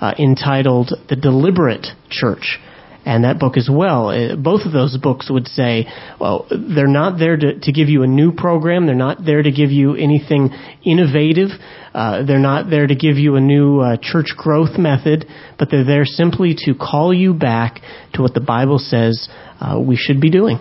uh, 0.00 0.14
entitled 0.18 0.92
"The 1.08 1.16
Deliberate 1.16 1.86
Church." 2.10 2.58
And 3.04 3.24
that 3.24 3.38
book 3.38 3.56
as 3.56 3.68
well. 3.70 4.08
Uh, 4.08 4.36
both 4.36 4.62
of 4.64 4.72
those 4.72 4.96
books 4.96 5.30
would 5.30 5.46
say, 5.46 5.86
well, 6.20 6.46
they're 6.50 6.86
not 6.86 7.18
there 7.18 7.36
to, 7.36 7.58
to 7.60 7.72
give 7.72 7.88
you 7.88 8.02
a 8.02 8.06
new 8.06 8.32
program. 8.32 8.86
They're 8.86 8.94
not 8.94 9.24
there 9.24 9.42
to 9.42 9.50
give 9.50 9.70
you 9.70 9.94
anything 9.94 10.50
innovative. 10.84 11.50
Uh, 11.92 12.24
they're 12.24 12.38
not 12.38 12.70
there 12.70 12.86
to 12.86 12.94
give 12.94 13.16
you 13.16 13.36
a 13.36 13.40
new 13.40 13.80
uh, 13.80 13.96
church 14.00 14.28
growth 14.36 14.78
method, 14.78 15.26
but 15.58 15.68
they're 15.70 15.84
there 15.84 16.04
simply 16.04 16.54
to 16.64 16.74
call 16.74 17.12
you 17.12 17.34
back 17.34 17.80
to 18.14 18.22
what 18.22 18.34
the 18.34 18.40
Bible 18.40 18.78
says 18.78 19.28
uh, 19.60 19.80
we 19.80 19.96
should 19.96 20.20
be 20.20 20.30
doing 20.30 20.58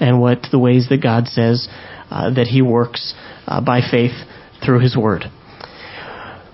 and 0.00 0.20
what 0.20 0.46
the 0.50 0.58
ways 0.58 0.86
that 0.90 1.02
God 1.02 1.26
says 1.26 1.68
uh, 2.10 2.32
that 2.34 2.46
He 2.46 2.62
works 2.62 3.14
uh, 3.46 3.60
by 3.64 3.80
faith 3.80 4.12
through 4.64 4.80
His 4.80 4.96
Word. 4.96 5.24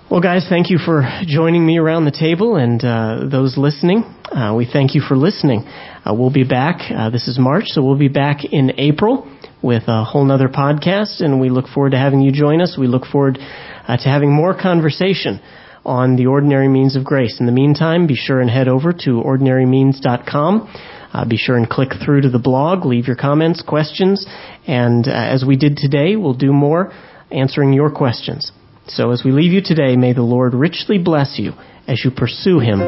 Well, 0.07 0.21
guys, 0.21 0.45
thank 0.47 0.69
you 0.69 0.77
for 0.77 1.01
joining 1.25 1.65
me 1.65 1.79
around 1.79 2.05
the 2.05 2.11
table 2.11 2.57
and 2.57 2.79
uh, 2.83 3.25
those 3.27 3.57
listening. 3.57 4.03
Uh, 4.25 4.53
we 4.55 4.69
thank 4.71 4.93
you 4.93 5.01
for 5.01 5.17
listening. 5.17 5.65
Uh, 5.65 6.13
we'll 6.13 6.31
be 6.31 6.43
back. 6.43 6.91
Uh, 6.95 7.09
this 7.09 7.27
is 7.27 7.39
March, 7.39 7.63
so 7.69 7.83
we'll 7.83 7.97
be 7.97 8.07
back 8.07 8.45
in 8.45 8.79
April 8.79 9.27
with 9.63 9.81
a 9.87 10.03
whole 10.03 10.23
nother 10.23 10.47
podcast, 10.47 11.21
and 11.21 11.41
we 11.41 11.49
look 11.49 11.67
forward 11.67 11.89
to 11.93 11.97
having 11.97 12.21
you 12.21 12.31
join 12.31 12.61
us. 12.61 12.77
We 12.79 12.85
look 12.85 13.05
forward 13.05 13.39
uh, 13.39 13.97
to 13.97 14.03
having 14.03 14.31
more 14.31 14.53
conversation 14.53 15.41
on 15.83 16.17
the 16.17 16.27
ordinary 16.27 16.67
means 16.67 16.95
of 16.95 17.03
grace. 17.03 17.39
In 17.39 17.47
the 17.47 17.51
meantime, 17.51 18.05
be 18.05 18.15
sure 18.15 18.39
and 18.39 18.49
head 18.49 18.67
over 18.67 18.93
to 18.93 19.23
ordinarymeans.com. 19.25 20.73
Uh, 21.13 21.25
be 21.27 21.37
sure 21.37 21.57
and 21.57 21.67
click 21.67 21.89
through 22.05 22.21
to 22.21 22.29
the 22.29 22.37
blog, 22.37 22.85
leave 22.85 23.07
your 23.07 23.15
comments, 23.15 23.63
questions, 23.63 24.27
and 24.67 25.07
as 25.07 25.43
we 25.43 25.57
did 25.57 25.77
today, 25.77 26.15
we'll 26.15 26.35
do 26.35 26.53
more 26.53 26.93
answering 27.31 27.73
your 27.73 27.89
questions. 27.89 28.51
So 28.87 29.11
as 29.11 29.23
we 29.23 29.31
leave 29.31 29.51
you 29.51 29.61
today, 29.61 29.95
may 29.95 30.13
the 30.13 30.21
Lord 30.21 30.53
richly 30.53 30.97
bless 30.97 31.39
you 31.39 31.53
as 31.87 32.03
you 32.03 32.11
pursue 32.11 32.59
Him 32.59 32.79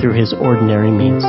through 0.00 0.14
His 0.18 0.34
ordinary 0.34 0.90
means. 0.90 1.24